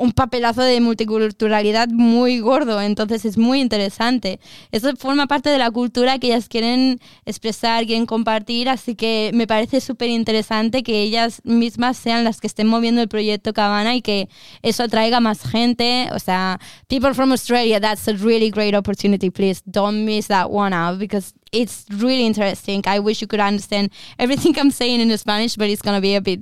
un 0.01 0.13
papelazo 0.13 0.63
de 0.63 0.81
multiculturalidad 0.81 1.89
muy 1.89 2.41
gordo, 2.41 2.81
entonces 2.81 3.27
es 3.27 3.37
muy 3.37 3.61
interesante. 3.61 4.41
Eso 4.73 4.97
forma 4.97 5.27
parte 5.27 5.51
de 5.51 5.59
la 5.59 5.71
cultura 5.71 6.19
que 6.19 6.29
ellas 6.29 6.49
quieren 6.49 6.99
expresar, 7.27 7.85
quieren 7.85 8.07
compartir, 8.07 8.71
así 8.71 8.95
que 8.95 9.31
me 9.35 9.47
parece 9.47 9.83
súper 9.83 10.09
interesante 10.09 10.83
que 10.83 11.03
ellas 11.03 11.43
mismas 11.45 11.99
sean 11.99 12.25
las 12.25 12.41
que 12.41 12.47
estén 12.47 12.67
moviendo 12.67 13.03
el 13.03 13.09
proyecto 13.09 13.53
Cabana 13.53 13.95
y 13.95 14.01
que 14.01 14.31
eso 14.63 14.85
atraiga 14.85 15.21
más 15.21 15.43
gente. 15.43 16.09
O 16.15 16.19
sea, 16.19 16.59
people 16.89 17.13
from 17.13 17.31
Australia, 17.31 17.79
that's 17.79 18.09
a 18.09 18.15
really 18.15 18.51
great 18.51 18.75
opportunity, 18.75 19.29
please 19.29 19.61
don't 19.67 20.07
miss 20.07 20.29
that 20.29 20.51
one 20.51 20.75
out 20.75 20.99
because 20.99 21.35
it's 21.53 21.85
really 21.91 22.27
interesting. 22.27 22.83
I 22.87 22.99
wish 22.99 23.21
you 23.21 23.27
could 23.27 23.41
understand 23.41 23.91
everything 24.19 24.59
I'm 24.59 24.71
saying 24.71 25.01
in 25.01 25.17
Spanish, 25.19 25.57
but 25.57 25.69
it's 25.69 25.83
gonna 25.83 26.01
be 26.01 26.15
a 26.15 26.21
bit 26.21 26.41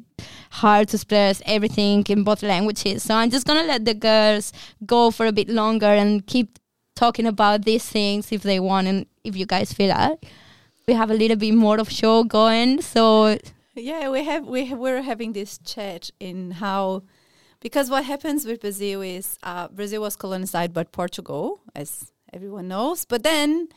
hard 0.50 0.88
to 0.88 0.96
express 0.96 1.42
everything 1.46 2.04
in 2.08 2.24
both 2.24 2.42
languages. 2.42 3.02
So 3.02 3.14
I'm 3.14 3.30
just 3.30 3.46
gonna 3.46 3.64
let 3.64 3.84
the 3.84 3.94
girls 3.94 4.52
go 4.84 5.10
for 5.10 5.26
a 5.26 5.32
bit 5.32 5.48
longer 5.48 5.86
and 5.86 6.26
keep 6.26 6.58
talking 6.94 7.26
about 7.26 7.64
these 7.64 7.84
things 7.84 8.32
if 8.32 8.42
they 8.42 8.58
want 8.60 8.86
and 8.86 9.06
if 9.24 9.36
you 9.36 9.46
guys 9.46 9.72
feel 9.72 9.94
it. 9.96 10.26
We 10.86 10.94
have 10.94 11.10
a 11.10 11.14
little 11.14 11.36
bit 11.36 11.54
more 11.54 11.78
of 11.78 11.90
show 11.90 12.24
going, 12.24 12.82
so 12.82 13.38
Yeah, 13.74 14.10
we 14.10 14.24
have 14.24 14.46
we 14.46 14.74
we're 14.74 15.02
having 15.02 15.32
this 15.32 15.58
chat 15.58 16.10
in 16.18 16.50
how 16.52 17.02
because 17.60 17.90
what 17.90 18.04
happens 18.04 18.46
with 18.46 18.60
Brazil 18.60 19.02
is 19.02 19.38
uh, 19.42 19.68
Brazil 19.68 20.02
was 20.02 20.16
colonized 20.16 20.72
by 20.72 20.84
Portugal, 20.84 21.60
as 21.74 22.12
everyone 22.32 22.68
knows, 22.68 23.04
but 23.04 23.22
then 23.22 23.68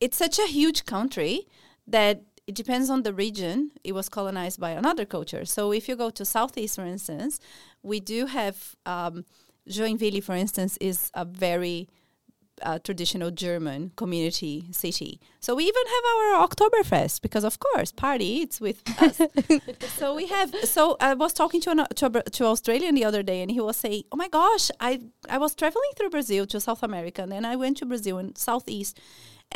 it's 0.00 0.16
such 0.16 0.38
a 0.38 0.46
huge 0.46 0.84
country 0.84 1.46
that 1.86 2.22
it 2.46 2.54
depends 2.54 2.90
on 2.90 3.02
the 3.02 3.12
region. 3.12 3.72
It 3.82 3.92
was 3.92 4.08
colonized 4.08 4.60
by 4.60 4.70
another 4.70 5.04
culture. 5.04 5.44
So 5.44 5.72
if 5.72 5.88
you 5.88 5.96
go 5.96 6.10
to 6.10 6.24
southeast, 6.24 6.76
for 6.76 6.84
instance, 6.84 7.40
we 7.82 8.00
do 8.00 8.26
have 8.26 8.76
um, 8.86 9.24
Joinville, 9.68 10.22
for 10.22 10.34
instance, 10.34 10.76
is 10.80 11.10
a 11.14 11.24
very 11.24 11.88
uh, 12.62 12.78
traditional 12.78 13.30
German 13.30 13.92
community 13.96 14.66
city. 14.70 15.20
So 15.40 15.54
we 15.54 15.64
even 15.64 15.82
have 15.86 16.04
our 16.40 16.48
Oktoberfest 16.48 17.20
because, 17.20 17.44
of 17.44 17.58
course, 17.58 17.92
party 17.92 18.42
it's 18.42 18.60
with 18.60 18.82
us. 19.02 19.20
so 19.98 20.14
we 20.14 20.26
have. 20.26 20.54
So 20.64 20.96
I 21.00 21.14
was 21.14 21.32
talking 21.32 21.60
to 21.62 21.70
an 21.70 21.86
to, 21.96 22.06
a 22.06 22.22
to 22.22 22.44
Australian 22.46 22.94
the 22.94 23.04
other 23.04 23.22
day, 23.22 23.42
and 23.42 23.50
he 23.50 23.60
was 23.60 23.76
saying, 23.76 24.04
"Oh 24.12 24.16
my 24.16 24.28
gosh, 24.28 24.70
I 24.80 25.00
I 25.28 25.38
was 25.38 25.54
traveling 25.54 25.90
through 25.96 26.10
Brazil 26.10 26.46
to 26.46 26.60
South 26.60 26.82
America, 26.82 27.22
and 27.22 27.32
then 27.32 27.44
I 27.44 27.56
went 27.56 27.76
to 27.78 27.86
Brazil 27.86 28.18
and 28.18 28.36
Southeast, 28.38 28.98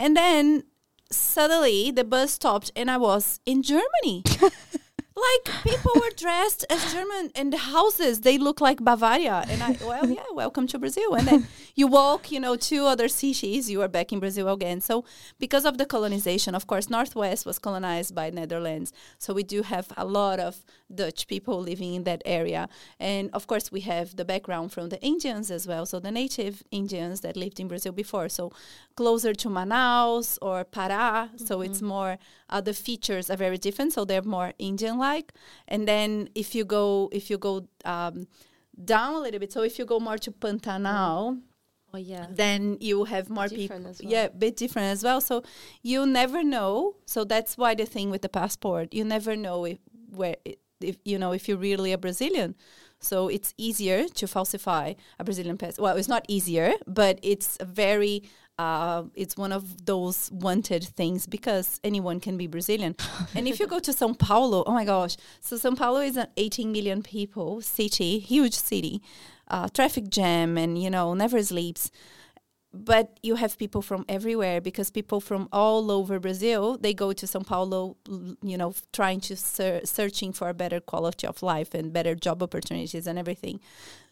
and 0.01 0.17
then 0.17 0.65
suddenly 1.13 1.91
the 1.91 2.05
bus 2.05 2.33
stopped, 2.33 2.73
and 2.75 2.91
I 2.91 2.97
was 2.97 3.41
in 3.47 3.63
Germany." 3.63 4.25
like 5.17 5.63
people 5.63 5.93
were 5.97 6.11
dressed 6.17 6.65
as 6.71 6.93
German 6.93 7.31
and 7.35 7.53
the 7.53 7.59
houses. 7.59 8.21
They 8.21 8.39
look 8.39 8.61
like 8.61 8.79
Bavaria. 8.79 9.45
And 9.49 9.63
I 9.63 9.77
well 9.85 10.09
yeah 10.09 10.31
welcome 10.33 10.67
to 10.69 10.79
Brazil. 10.79 11.15
And 11.15 11.27
then 11.27 11.47
you 11.75 11.87
walk 11.87 12.31
you 12.31 12.41
know 12.41 12.57
two 12.57 12.87
other 12.87 13.09
cities 13.09 13.71
you 13.71 13.83
are 13.83 13.89
back 13.89 14.13
in 14.13 14.21
Brazil 14.21 14.49
again. 14.49 14.81
So 14.81 15.05
because 15.39 15.65
of 15.65 15.79
the 15.79 15.87
colonization 15.87 16.55
of 16.55 16.67
course 16.67 16.89
Northwest 16.89 17.45
was 17.45 17.59
colonized 17.59 18.15
by 18.15 18.31
Netherlands. 18.31 18.93
So 19.19 19.35
we 19.35 19.43
do 19.43 19.63
have 19.63 19.89
a 19.97 20.05
lot 20.05 20.39
of 20.39 20.65
Dutch 20.93 21.27
people 21.27 21.61
living 21.61 21.95
in 21.95 22.05
that 22.05 22.23
area. 22.25 22.69
And 22.99 23.31
of 23.33 23.47
course 23.47 23.73
we 23.73 23.81
have 23.81 24.17
the 24.17 24.25
background 24.25 24.73
from 24.73 24.91
the 24.91 25.01
Indians 25.03 25.51
as 25.51 25.67
well. 25.67 25.87
So 25.87 25.99
the 25.99 26.13
native 26.13 26.63
Indians 26.71 27.21
that 27.23 27.37
lived 27.37 27.59
in 27.59 27.69
Brazil 27.69 27.93
before. 27.93 28.29
So 28.29 28.53
closer 28.95 29.35
to 29.35 29.49
Manaus 29.49 30.39
or 30.41 30.65
Pará. 30.65 31.29
So 31.39 31.63
it's 31.63 31.83
more 31.83 32.19
uh, 32.49 32.61
the 32.61 32.75
features 32.75 33.31
are 33.31 33.37
very 33.37 33.59
different. 33.59 33.93
So 33.93 34.05
they're 34.05 34.23
more 34.23 34.53
Indian 34.59 34.99
like. 35.01 35.33
And 35.67 35.89
then 35.89 36.29
if 36.35 36.55
you 36.55 36.65
go 36.65 37.09
if 37.13 37.31
you 37.31 37.39
go 37.39 37.67
um, 37.85 38.29
down 38.85 39.15
a 39.15 39.21
little 39.21 39.41
bit, 39.41 39.53
so 39.53 39.63
if 39.63 39.79
you 39.79 39.85
go 39.85 39.99
more 39.99 40.19
to 40.19 40.31
Pantanal, 40.31 41.41
Oh 41.93 41.99
yeah. 41.99 42.27
then 42.31 42.77
you 42.81 43.05
have 43.05 43.29
more 43.29 43.49
people. 43.49 43.63
Different 43.63 43.87
as 43.87 44.01
well. 44.03 44.13
Yeah, 44.13 44.25
a 44.25 44.31
bit 44.31 44.57
different 44.57 44.89
as 44.93 45.03
well. 45.03 45.21
So 45.21 45.43
you 45.83 46.07
never 46.07 46.45
know. 46.45 46.95
So 47.07 47.25
that's 47.25 47.59
why 47.59 47.75
the 47.75 47.87
thing 47.87 48.11
with 48.11 48.23
the 48.23 48.29
passport, 48.29 48.95
you 48.95 49.05
never 49.05 49.35
know 49.35 49.65
if 49.65 49.79
where 50.11 50.37
if 50.81 50.97
you 51.05 51.19
know 51.19 51.33
if 51.33 51.49
you're 51.49 51.59
really 51.59 51.93
a 51.93 51.99
Brazilian. 51.99 52.55
So 53.01 53.29
it's 53.29 53.55
easier 53.57 54.07
to 54.09 54.27
falsify 54.29 54.95
a 55.19 55.25
Brazilian 55.25 55.57
passport. 55.57 55.83
Well, 55.83 55.97
it's 55.97 56.09
not 56.09 56.25
easier, 56.29 56.75
but 56.87 57.19
it's 57.23 57.57
very 57.65 58.23
uh, 58.61 59.05
it's 59.15 59.39
one 59.39 59.53
of 59.53 59.87
those 59.87 60.31
wanted 60.33 60.85
things 60.85 61.27
because 61.27 61.81
anyone 61.83 62.21
can 62.21 62.37
be 62.37 62.47
Brazilian. 62.47 62.95
and 63.35 63.49
if 63.49 63.59
you 63.59 63.67
go 63.67 63.79
to 63.79 63.91
São 63.91 64.19
Paulo, 64.19 64.63
oh 64.67 64.73
my 64.73 64.85
gosh! 64.85 65.17
So 65.41 65.57
São 65.57 65.75
Paulo 65.75 66.01
is 66.01 66.19
an 66.19 66.27
18 66.37 66.71
million 66.71 67.03
people 67.03 67.63
city, 67.63 68.19
huge 68.19 68.53
city, 68.53 69.01
uh, 69.49 69.69
traffic 69.69 70.11
jam, 70.11 70.59
and 70.59 70.77
you 70.77 70.91
know 70.91 71.15
never 71.15 71.43
sleeps 71.43 71.91
but 72.73 73.19
you 73.23 73.35
have 73.35 73.59
people 73.59 73.83
from 73.83 74.05
everywhere 74.09 74.61
because 74.61 74.91
people 74.91 75.21
from 75.21 75.49
all 75.53 75.91
over 75.91 76.21
Brazil 76.21 76.79
they 76.79 76.95
go 76.95 77.13
to 77.13 77.27
São 77.27 77.45
Paulo, 77.45 77.97
you 78.43 78.57
know, 78.57 78.75
trying 78.93 79.21
to 79.21 79.37
ser- 79.37 79.81
searching 79.85 80.33
for 80.33 80.49
a 80.49 80.55
better 80.55 80.81
quality 80.81 81.27
of 81.27 81.43
life 81.43 81.75
and 81.75 81.93
better 81.93 82.15
job 82.15 82.43
opportunities 82.43 83.07
and 83.07 83.19
everything. 83.19 83.61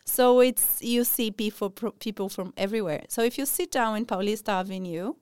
So 0.05 0.41
it's 0.41 0.83
you 0.83 1.05
see 1.05 1.31
people 1.31 1.71
people 2.01 2.29
from 2.29 2.53
everywhere. 2.57 3.05
So 3.09 3.23
if 3.23 3.39
you 3.39 3.47
sit 3.47 3.71
down 3.71 3.97
in 3.97 4.07
Paulista 4.07 4.49
Avenue, 4.61 5.15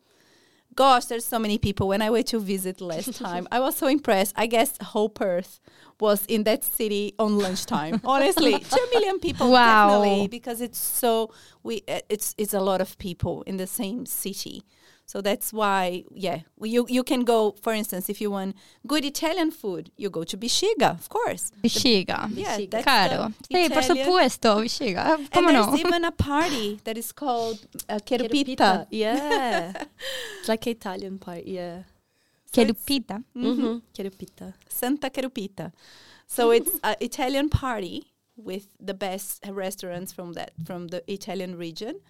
gosh, 0.77 1.07
there's 1.07 1.25
so 1.25 1.39
many 1.39 1.59
people. 1.59 1.89
When 1.89 2.03
I 2.03 2.11
went 2.11 2.27
to 2.29 2.39
visit 2.39 2.81
last 2.81 3.15
time, 3.25 3.49
I 3.51 3.59
was 3.61 3.77
so 3.77 3.87
impressed. 3.89 4.35
I 4.37 4.47
guess 4.47 4.77
whole 4.81 5.09
Perth 5.09 5.59
was 5.99 6.25
in 6.27 6.45
that 6.45 6.63
city 6.63 7.15
on 7.19 7.39
lunchtime. 7.39 8.01
Honestly, 8.05 8.59
two 8.59 8.87
million 8.93 9.19
people 9.19 9.51
Wow. 9.51 9.89
definitely 9.89 10.29
because 10.29 10.61
it's 10.61 10.79
so 10.79 11.33
we 11.63 11.83
uh, 11.89 12.01
it's 12.09 12.35
it's 12.39 12.55
a 12.55 12.61
lot 12.61 12.81
of 12.81 12.97
people 12.99 13.43
in 13.43 13.57
the 13.57 13.67
same 13.67 14.07
city. 14.07 14.63
So 15.09 15.21
that's 15.21 15.53
why, 15.53 16.03
yeah, 16.11 16.41
well, 16.59 16.69
you 16.69 16.85
you 16.89 17.05
can 17.05 17.23
go. 17.25 17.55
For 17.63 17.73
instance, 17.73 18.09
if 18.11 18.21
you 18.21 18.29
want 18.33 18.57
good 18.89 19.05
Italian 19.05 19.53
food, 19.53 19.91
you 19.97 20.11
go 20.11 20.25
to 20.25 20.37
Bexiga, 20.37 20.91
of 20.99 21.09
course. 21.09 21.53
Bexiga. 21.63 22.29
Yeah, 22.35 22.59
that's 22.69 22.83
Claro. 22.85 23.33
the 23.49 23.55
Sí, 23.55 23.69
por 23.69 23.79
Italian- 23.83 24.07
supuesto, 24.07 24.57
Bexiga. 24.63 25.15
And 25.15 25.31
¿Cómo 25.31 25.49
there's 25.53 25.67
no? 25.69 25.77
even 25.79 26.05
a 26.05 26.11
party 26.11 26.81
that 26.83 26.99
is 26.99 27.13
called 27.13 27.59
uh, 27.89 27.99
Achiropita. 28.01 28.57
Achiropita. 28.59 28.87
Yeah. 28.91 29.73
it's 30.41 30.49
like 30.49 30.67
Italian 30.67 31.19
party, 31.19 31.53
Yeah. 31.53 31.83
Achiropita. 32.53 33.23
Mm-hmm. 33.37 33.77
Achiropita. 33.95 34.55
Santa 34.69 35.09
Achiropita. 35.11 35.73
So 36.27 36.51
it's 36.51 36.71
an 36.83 36.97
Italian 37.01 37.49
party 37.49 38.13
with 38.37 38.67
the 38.81 38.95
best 38.95 39.45
restaurants 39.49 40.13
from 40.13 40.33
that 40.35 40.51
from 40.65 40.89
the 40.89 41.01
Italian 41.11 41.57
region, 41.57 42.01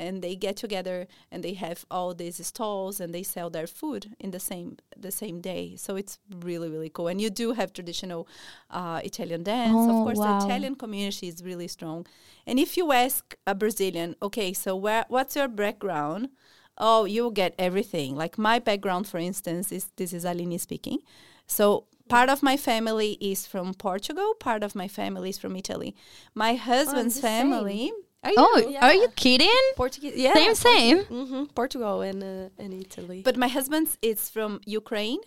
and 0.00 0.22
they 0.22 0.34
get 0.34 0.56
together 0.56 1.06
and 1.30 1.44
they 1.44 1.54
have 1.54 1.84
all 1.90 2.14
these 2.14 2.44
stalls 2.46 3.00
and 3.00 3.14
they 3.14 3.22
sell 3.22 3.50
their 3.50 3.66
food 3.66 4.16
in 4.18 4.30
the 4.30 4.40
same 4.40 4.78
the 4.96 5.10
same 5.10 5.40
day. 5.40 5.76
So 5.76 5.96
it's 5.96 6.18
really 6.40 6.70
really 6.70 6.88
cool. 6.88 7.08
And 7.08 7.20
you 7.20 7.30
do 7.30 7.52
have 7.52 7.72
traditional 7.72 8.26
uh, 8.70 9.00
Italian 9.04 9.42
dance. 9.42 9.76
Oh, 9.76 9.90
of 9.90 10.04
course, 10.04 10.18
wow. 10.18 10.38
the 10.38 10.46
Italian 10.46 10.74
community 10.74 11.28
is 11.28 11.44
really 11.44 11.68
strong. 11.68 12.06
And 12.46 12.58
if 12.58 12.76
you 12.76 12.92
ask 12.92 13.36
a 13.46 13.54
Brazilian, 13.54 14.16
okay, 14.22 14.52
so 14.52 14.74
where 14.74 15.04
what's 15.08 15.36
your 15.36 15.48
background? 15.48 16.30
Oh, 16.78 17.04
you'll 17.04 17.36
get 17.42 17.54
everything. 17.58 18.16
Like 18.16 18.38
my 18.38 18.58
background, 18.58 19.06
for 19.06 19.18
instance, 19.18 19.70
is 19.70 19.90
this 19.96 20.12
is 20.12 20.24
Aline 20.24 20.58
speaking. 20.58 20.98
So 21.46 21.84
part 22.08 22.28
of 22.30 22.42
my 22.42 22.56
family 22.56 23.18
is 23.20 23.46
from 23.46 23.74
Portugal, 23.74 24.34
part 24.48 24.62
of 24.62 24.74
my 24.74 24.88
family 24.88 25.30
is 25.30 25.38
from 25.38 25.56
Italy. 25.56 25.94
My 26.34 26.54
husband's 26.54 27.20
family. 27.20 27.88
same. 27.88 28.09
Family. 28.22 28.36
Are 28.36 28.60
you? 28.70 28.76
Oh, 28.80 28.86
are 28.86 28.94
you 28.94 29.08
kidding? 29.16 29.60
Portuguese. 29.76 30.14
Yeah. 30.16 30.34
Same, 30.34 30.54
same. 30.54 30.98
Mm-hmm. 31.04 31.44
Portugal 31.54 32.02
and 32.02 32.22
uh, 32.22 32.62
and 32.62 32.72
Italy. 32.74 33.22
But 33.24 33.36
my 33.36 33.48
husband's 33.48 33.98
is 34.02 34.30
from 34.30 34.60
Ukraine 34.66 35.20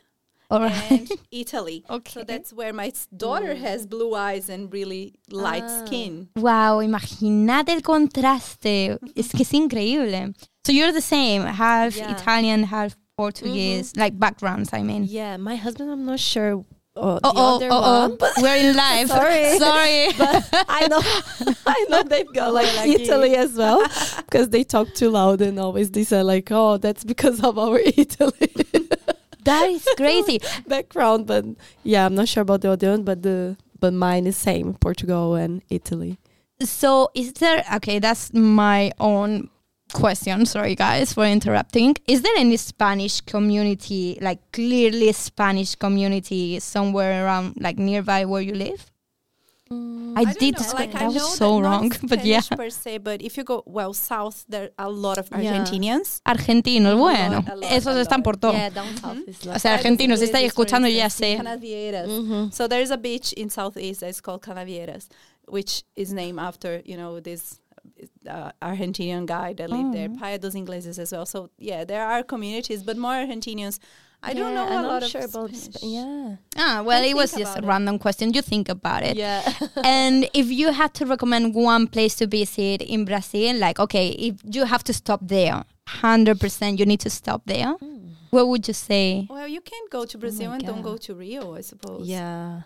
All 0.50 0.60
right. 0.62 0.92
and 0.92 1.12
Italy. 1.32 1.84
Okay. 1.90 2.12
So 2.20 2.24
that's 2.24 2.52
where 2.54 2.74
my 2.74 2.88
s- 2.88 3.08
daughter 3.16 3.56
has 3.56 3.86
blue 3.88 4.14
eyes 4.16 4.50
and 4.50 4.72
really 4.72 5.14
light 5.32 5.64
Ah. 5.66 5.86
skin. 5.86 6.30
Wow, 6.36 6.80
imagínate 6.82 7.70
el 7.70 7.82
contraste. 7.82 8.98
Es 9.16 9.32
que 9.32 9.42
es 9.42 9.52
increíble. 9.54 10.34
So 10.66 10.72
you're 10.72 10.92
the 10.94 11.02
same, 11.02 11.42
half 11.44 11.96
Yeah. 11.98 12.12
Italian, 12.12 12.64
half 12.64 12.96
Portuguese, 13.18 13.94
like 13.96 14.18
backgrounds, 14.18 14.70
I 14.74 14.82
mean. 14.84 15.04
yeah, 15.04 15.38
my 15.38 15.56
husband. 15.56 15.92
I'm 15.92 16.06
not 16.06 16.20
sure. 16.20 16.64
Uh, 16.96 17.20
Oh, 17.24 17.34
oh, 17.36 17.60
oh, 17.72 18.18
oh. 18.22 18.34
We're 18.42 18.56
in 18.56 18.76
live. 18.76 19.08
Sorry. 19.08 19.58
Sorry. 19.58 20.14
but 20.18 20.66
I 20.70 20.88
know, 20.88 21.02
I 21.66 21.86
know 21.90 22.04
they've 22.04 22.32
got 22.34 22.54
like 22.54 22.68
Italy 22.88 23.36
as 23.36 23.54
well 23.54 23.84
because 24.18 24.50
they 24.50 24.64
talk 24.64 24.94
too 24.94 25.10
loud 25.10 25.42
and 25.42 25.60
always 25.60 25.90
they 25.92 26.04
say 26.04 26.22
like, 26.22 26.50
oh, 26.52 26.78
that's 26.78 27.04
because 27.04 27.44
of 27.44 27.58
our 27.58 27.80
Italy 27.80 28.54
that 29.46 29.70
is 29.70 29.88
crazy. 29.98 30.40
background. 30.68 31.28
But 31.28 31.46
yeah, 31.84 32.06
I'm 32.06 32.16
not 32.16 32.28
sure 32.28 32.42
about 32.42 32.62
the 32.62 32.72
other 32.72 32.92
one, 32.92 33.04
but 33.04 33.24
the 33.24 33.58
but 33.80 33.94
mine 33.94 34.28
is 34.28 34.38
same 34.38 34.74
Portugal 34.76 35.36
and 35.36 35.62
Italy. 35.70 36.18
So 36.62 37.10
is 37.14 37.34
there 37.34 37.64
okay, 37.76 38.00
that's 38.00 38.34
my 38.34 38.92
own 39.00 39.50
question. 39.94 40.46
Sorry 40.46 40.76
guys 40.76 41.14
for 41.14 41.26
interrupting. 41.26 41.96
Is 42.08 42.22
there 42.22 42.34
any 42.38 42.58
Spanish 42.58 43.22
community, 43.22 44.18
like 44.22 44.40
clearly 44.52 45.12
Spanish 45.14 45.76
community 45.76 46.60
somewhere 46.60 47.26
around 47.26 47.56
like 47.60 47.78
nearby 47.78 48.26
where 48.26 48.42
you 48.42 48.54
live? 48.54 48.90
I, 50.16 50.24
don't 50.26 50.40
did 50.40 50.60
know, 50.60 50.68
like 50.76 50.92
that 50.92 51.02
I 51.02 51.08
was 51.08 51.36
so 51.36 51.56
that 51.56 51.62
not 51.64 51.72
wrong. 51.82 51.92
But 52.08 52.24
yeah. 52.24 52.42
Per 52.42 52.70
se, 52.70 53.00
but 53.00 53.24
if 53.24 53.38
you 53.38 53.44
go 53.44 53.64
well 53.66 53.94
south, 53.94 54.46
there 54.48 54.70
are 54.78 54.86
a 54.86 54.90
lot 54.90 55.18
of 55.18 55.30
Yeah. 55.32 55.58
Argentinians. 55.58 56.22
Argentinos, 56.28 56.96
bueno. 56.96 57.44
a 57.48 57.56
lot, 57.56 57.72
Esos 57.72 57.96
están 57.98 58.22
por 58.24 58.36
todo. 58.36 58.54
Yeah, 58.54 58.70
down 58.70 58.96
south 58.98 59.28
is 59.28 59.44
O 59.46 59.50
like. 59.50 59.60
sea, 59.62 59.74
argentinos, 59.74 60.20
si 60.20 60.26
estáis 60.26 60.44
Ingleses, 60.44 60.54
for 60.54 60.66
escuchando, 60.66 60.88
ya 60.88 61.06
instance, 61.06 61.34
sé. 61.34 61.38
Canasvieiras. 61.38 62.08
Mhm. 62.08 62.54
So 62.54 62.68
there's 62.68 62.92
a 62.92 62.98
beach 62.98 63.34
in 63.34 63.50
southeast 63.50 64.02
that's 64.02 64.22
called 64.22 64.42
Canasvieiras, 64.44 65.08
which 65.48 65.84
is 65.96 66.14
named 66.14 66.38
after 66.40 66.84
you 66.86 66.96
know 66.96 67.20
this 67.20 67.60
uh, 68.28 68.52
Argentinian 68.62 69.26
guy 69.26 69.54
that 69.54 69.70
lived 69.70 69.94
there, 69.94 70.10
Oh. 70.12 70.18
Praia 70.18 70.38
dos 70.40 70.54
Ingleses 70.56 70.98
as 71.00 71.12
well. 71.12 71.26
So 71.26 71.50
yeah, 71.58 71.84
there 71.86 72.06
are 72.06 72.24
communities, 72.24 72.84
but 72.84 72.98
more 72.98 73.14
Argentinians. 73.14 73.80
I 74.26 74.34
don't 74.34 74.56
know 74.56 74.64
I'm 74.64 74.72
a 74.72 74.82
not 74.84 74.86
lot 74.88 75.04
of 75.04 75.10
sure 75.10 75.26
about 75.26 75.50
Spanish. 75.54 75.76
Sp- 75.76 75.84
yeah. 75.84 76.36
Ah, 76.56 76.82
well, 76.86 77.02
Don't 77.02 77.10
it 77.12 77.14
was 77.16 77.32
just 77.34 77.56
a 77.56 77.60
about 77.60 77.64
it. 77.66 77.68
random 77.68 78.00
question. 78.00 78.34
You 78.34 78.42
think 78.42 78.70
about 78.70 79.04
it. 79.04 79.18
Yeah. 79.18 79.44
and 79.84 80.30
if 80.34 80.48
you 80.50 80.72
had 80.72 80.94
to 80.94 81.06
recommend 81.06 81.54
one 81.54 81.88
place 81.88 82.16
to 82.16 82.28
visit 82.28 82.82
in 82.82 83.04
Brazil, 83.04 83.58
like, 83.58 83.82
okay, 83.82 84.10
if 84.12 84.36
you 84.46 84.64
have 84.64 84.82
to 84.86 84.94
stop 84.94 85.20
there, 85.24 85.66
100% 85.90 86.80
you 86.80 86.86
need 86.86 87.02
to 87.02 87.10
stop 87.10 87.42
there, 87.46 87.76
what 88.30 88.48
would 88.48 88.66
you 88.66 88.74
say? 88.74 89.28
Well, 89.30 89.46
you 89.50 89.60
can't 89.60 89.90
go 89.90 90.06
to 90.06 90.18
Brazil 90.18 90.52
my 90.52 90.56
and 90.56 90.66
don't 90.66 90.82
go 90.84 90.96
to 90.96 91.14
Rio, 91.16 91.56
I 91.56 91.62
suppose. 91.62 92.08
Yeah. 92.08 92.62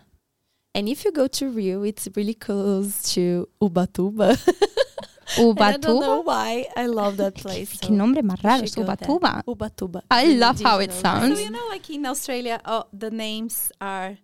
And 0.76 0.88
if 0.88 1.04
you 1.04 1.10
go 1.10 1.26
to 1.26 1.48
Rio, 1.50 1.82
it's 1.82 2.06
really 2.14 2.34
close 2.34 3.02
to 3.14 3.48
Ubatuba. 3.60 4.38
And 5.36 5.60
I 5.60 5.76
don't 5.76 6.00
know 6.00 6.22
Ubatuba? 6.22 6.24
why. 6.24 6.66
I 6.76 6.86
love 6.86 7.16
that 7.18 7.34
place. 7.34 7.76
Qué 7.80 7.88
so 7.88 7.92
nombre 7.94 8.22
más 8.22 8.42
raro, 8.42 8.58
you 8.58 8.64
es 8.64 8.74
should 8.74 8.86
go 8.86 8.94
there. 8.94 9.08
Ubatuba. 9.08 9.44
Ubatuba. 9.46 10.02
I 10.10 10.24
love 10.36 10.60
how 10.62 10.78
it 10.80 10.92
sounds. 10.92 11.38
So 11.38 11.44
you 11.44 11.50
know, 11.50 11.66
like 11.68 11.88
in 11.90 12.06
Australia, 12.06 12.60
oh, 12.64 12.84
the 12.92 13.10
names 13.10 13.70
are 13.80 14.16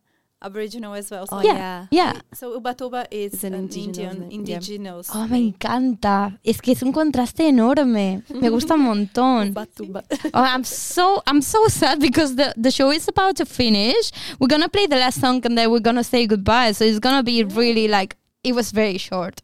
Aboriginal 0.42 0.94
as 0.94 1.10
well. 1.10 1.26
So 1.26 1.36
Oh, 1.38 1.42
Yeah. 1.42 1.86
yeah. 1.90 2.12
Yeah. 2.14 2.20
So 2.34 2.58
Ubatuba 2.60 3.06
is 3.10 3.32
It's 3.34 3.44
an 3.44 3.54
an, 3.54 3.60
indigenous 3.60 3.96
Indian, 3.98 4.20
name, 4.20 4.30
yeah. 4.30 4.56
indigenous. 4.56 5.10
Oh, 5.14 5.26
me 5.26 5.38
encanta. 5.52 6.38
Es 6.44 6.60
que 6.60 6.72
es 6.72 6.82
un 6.82 6.92
contraste 6.92 7.48
enorme. 7.48 8.22
Me 8.28 8.48
gusta 8.50 8.74
un 8.74 8.80
montón. 8.82 9.52
Ubatuba. 9.54 10.02
Oh, 10.34 10.42
I'm 10.42 10.64
so 10.64 11.22
I'm 11.26 11.40
so 11.42 11.66
sad 11.68 11.98
because 12.00 12.34
the 12.36 12.52
the 12.56 12.70
show 12.70 12.90
is 12.92 13.08
about 13.08 13.36
to 13.36 13.46
finish. 13.46 14.10
We're 14.38 14.48
gonna 14.48 14.68
play 14.68 14.86
the 14.86 14.96
last 14.96 15.20
song 15.20 15.40
and 15.46 15.56
then 15.56 15.70
we're 15.70 15.80
gonna 15.80 16.04
say 16.04 16.26
goodbye. 16.26 16.72
So 16.72 16.84
it's 16.84 16.98
gonna 16.98 17.22
be 17.22 17.42
really 17.44 17.88
like 17.88 18.16
it 18.42 18.54
was 18.54 18.70
very 18.70 18.98
short. 18.98 19.40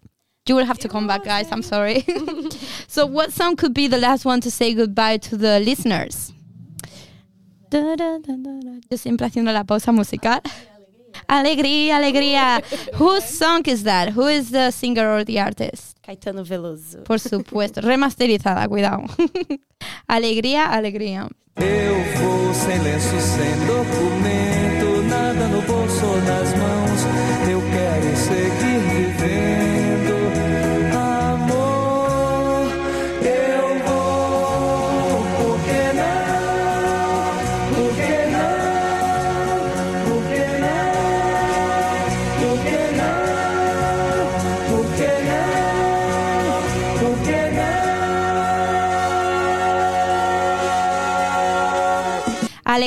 You 0.47 0.57
will 0.57 0.65
have 0.65 0.79
to 0.79 0.89
come 0.89 1.07
back, 1.07 1.25
guys. 1.25 1.49
I'm 1.53 1.63
sorry. 1.63 2.05
so, 2.89 3.07
what 3.07 3.33
song 3.33 3.57
could 3.57 3.75
be 3.75 3.87
the 3.87 3.99
last 3.99 4.25
one 4.25 4.41
to 4.41 4.51
say 4.51 4.75
goodbye 4.75 5.19
to 5.19 5.37
the 5.37 5.61
listeners? 5.61 6.33
Yo 7.73 8.97
siempre 8.97 9.27
haciendo 9.29 9.53
la 9.53 9.63
pausa 9.65 9.93
musical. 9.93 10.41
Alegría, 11.29 11.97
alegría. 11.99 12.63
Whose 12.95 13.25
song 13.25 13.63
is 13.67 13.85
that? 13.85 14.11
Who 14.11 14.27
is 14.27 14.51
the 14.51 14.73
singer 14.73 15.09
or 15.09 15.25
the 15.25 15.39
artist? 15.39 15.97
Caetano 16.03 16.45
Veloso. 16.45 17.05
Por 17.05 17.21
supuesto, 17.21 17.81
remasterizada, 17.81 18.67
cuidado. 18.69 19.05
alegría, 20.09 20.67
alegría. 20.67 21.29
Eu 21.57 21.95
vou 22.21 22.55
sem 22.55 22.79
lenço, 22.81 23.21
sem 23.21 23.67
documento, 23.67 25.03
nada 25.09 25.47
no 25.49 25.63
bolso 25.63 26.07
nas 26.27 26.55
mãos. 26.57 27.01
Eu 27.49 27.61
quero 27.61 28.17
seguir 28.17 28.81
vivendo. 28.89 29.80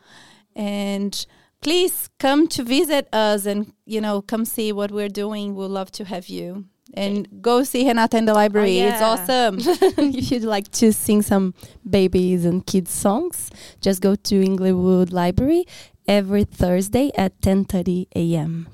And 0.56 1.26
please 1.62 2.10
come 2.20 2.48
to 2.50 2.64
visit 2.64 3.08
us 3.14 3.46
and, 3.46 3.74
you 3.86 4.02
know, 4.02 4.22
come 4.22 4.46
see 4.46 4.72
what 4.72 4.92
we're 4.92 5.10
doing. 5.10 5.56
We'd 5.56 5.68
love 5.68 5.92
to 5.94 6.06
have 6.06 6.28
you. 6.28 6.66
And 6.94 7.42
go 7.42 7.64
see 7.64 7.88
Renata 7.88 8.18
in 8.18 8.26
the 8.26 8.34
library. 8.34 8.82
Oh, 8.82 8.88
it's 8.88 9.00
yeah. 9.00 9.08
awesome. 9.08 9.58
if 10.14 10.32
you'd 10.32 10.44
like 10.44 10.70
to 10.72 10.92
sing 10.92 11.22
some 11.22 11.54
babies 11.90 12.44
and 12.44 12.66
kids 12.66 12.92
songs, 12.92 13.50
just 13.80 14.02
go 14.02 14.16
to 14.16 14.44
Inglewood 14.44 15.14
Library 15.14 15.66
every 16.08 16.44
Thursday 16.44 17.12
at 17.16 17.40
10:30 17.42 18.08
a.m. 18.16 18.68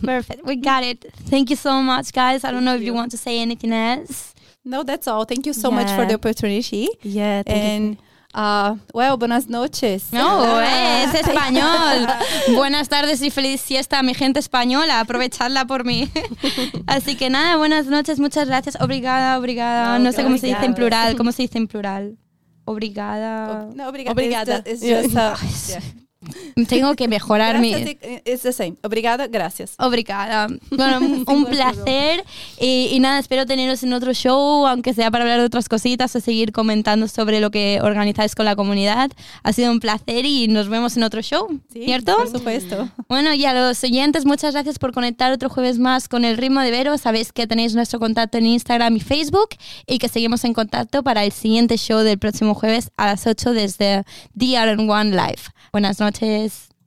Perfect. 0.04 0.44
We 0.44 0.56
got 0.56 0.84
it. 0.84 1.10
Thank 1.14 1.48
you 1.48 1.56
so 1.56 1.82
much, 1.82 2.12
guys. 2.12 2.44
I 2.44 2.50
don't 2.50 2.56
Thank 2.58 2.64
know 2.66 2.74
if 2.74 2.80
you 2.80 2.86
you. 2.88 2.94
want 2.94 3.10
to 3.12 3.16
say 3.16 3.40
anything 3.40 3.72
else. 3.72 4.31
No, 4.64 4.84
that's 4.84 5.06
all. 5.08 5.24
Thank 5.26 5.46
you 5.46 5.52
so 5.54 5.70
much 5.70 5.88
for 5.90 6.02
Yeah. 6.02 6.08
the 6.08 6.14
opportunity. 6.14 6.88
yeah, 7.02 7.42
thank 7.42 7.56
you. 7.56 7.70
And, 7.70 7.98
uh, 8.34 8.76
well, 8.94 9.16
buenas 9.18 9.48
noches. 9.48 10.12
No, 10.12 10.60
eh, 10.62 11.04
es 11.04 11.14
español. 11.14 12.06
Buenas 12.56 12.88
tardes 12.88 13.20
y 13.22 13.30
feliz 13.30 13.60
siesta 13.60 13.98
a 13.98 14.02
mi 14.02 14.14
gente 14.14 14.38
española. 14.40 15.00
Aprovechadla 15.00 15.64
por 15.66 15.84
mí. 15.84 16.08
Así 16.86 17.16
que 17.16 17.28
nada, 17.28 17.56
buenas 17.56 17.86
noches, 17.86 18.18
muchas 18.20 18.46
gracias. 18.48 18.76
Obrigada, 18.80 19.38
obrigada. 19.38 19.98
No, 19.98 20.04
No, 20.04 20.12
sé 20.12 20.22
cómo 20.22 20.38
se 20.38 20.46
dice 20.46 20.64
en 20.64 20.74
plural. 20.74 21.16
¿Cómo 21.16 21.32
se 21.32 21.42
dice 21.42 21.58
en 21.58 21.66
plural? 21.68 22.16
Obrigada. 22.64 23.68
No, 23.74 23.88
obrigada. 23.88 24.12
Obrigada. 24.12 24.62
It's, 24.64 24.82
ju- 24.82 24.96
it's 25.00 25.12
Yeah. 25.12 25.34
just 25.34 25.76
a, 25.76 25.80
yeah. 25.80 26.01
Tengo 26.68 26.94
que 26.94 27.08
mejorar 27.08 27.58
mi... 27.60 27.70
Gracias, 27.70 27.90
it- 27.90 28.22
it's 28.28 28.42
the 28.42 28.52
same. 28.52 28.76
Obrigada, 28.82 29.26
gracias. 29.28 29.74
Obrigada. 29.78 30.48
Bueno, 30.70 30.98
un, 30.98 31.24
un 31.26 31.44
placer. 31.46 32.24
Y, 32.58 32.88
y 32.92 33.00
nada, 33.00 33.18
espero 33.18 33.46
teneros 33.46 33.82
en 33.82 33.92
otro 33.92 34.12
show, 34.14 34.66
aunque 34.66 34.94
sea 34.94 35.10
para 35.10 35.24
hablar 35.24 35.38
de 35.40 35.46
otras 35.46 35.68
cositas 35.68 36.14
o 36.16 36.20
seguir 36.20 36.50
comentando 36.52 37.08
sobre 37.08 37.40
lo 37.40 37.50
que 37.50 37.78
organizáis 37.82 38.34
con 38.34 38.44
la 38.46 38.56
comunidad. 38.56 39.10
Ha 39.42 39.52
sido 39.52 39.70
un 39.70 39.80
placer 39.80 40.24
y 40.24 40.48
nos 40.48 40.68
vemos 40.68 40.96
en 40.96 41.02
otro 41.02 41.20
show, 41.22 41.48
Sí, 41.72 41.84
¿cierto? 41.84 42.16
Por 42.16 42.30
supuesto. 42.30 42.88
Bueno, 43.08 43.34
y 43.34 43.44
a 43.44 43.52
los 43.52 43.82
oyentes, 43.84 44.24
muchas 44.24 44.54
gracias 44.54 44.78
por 44.78 44.92
conectar 44.92 45.30
otro 45.32 45.48
jueves 45.50 45.78
más 45.78 46.08
con 46.08 46.24
el 46.24 46.36
ritmo 46.36 46.60
de 46.60 46.70
Vero. 46.70 46.96
Sabéis 46.98 47.32
que 47.32 47.46
tenéis 47.46 47.74
nuestro 47.74 47.98
contacto 48.00 48.38
en 48.38 48.46
Instagram 48.46 48.96
y 48.96 49.00
Facebook 49.00 49.50
y 49.86 49.98
que 49.98 50.08
seguimos 50.08 50.44
en 50.44 50.54
contacto 50.54 51.02
para 51.02 51.24
el 51.24 51.32
siguiente 51.32 51.76
show 51.76 52.00
del 52.00 52.18
próximo 52.18 52.54
jueves 52.54 52.90
a 52.96 53.06
las 53.06 53.26
8 53.26 53.52
desde 53.52 54.04
DRN1 54.36 55.10
Live. 55.10 55.42
Buenas 55.72 56.00
noches. 56.00 56.11
artist 56.12 56.71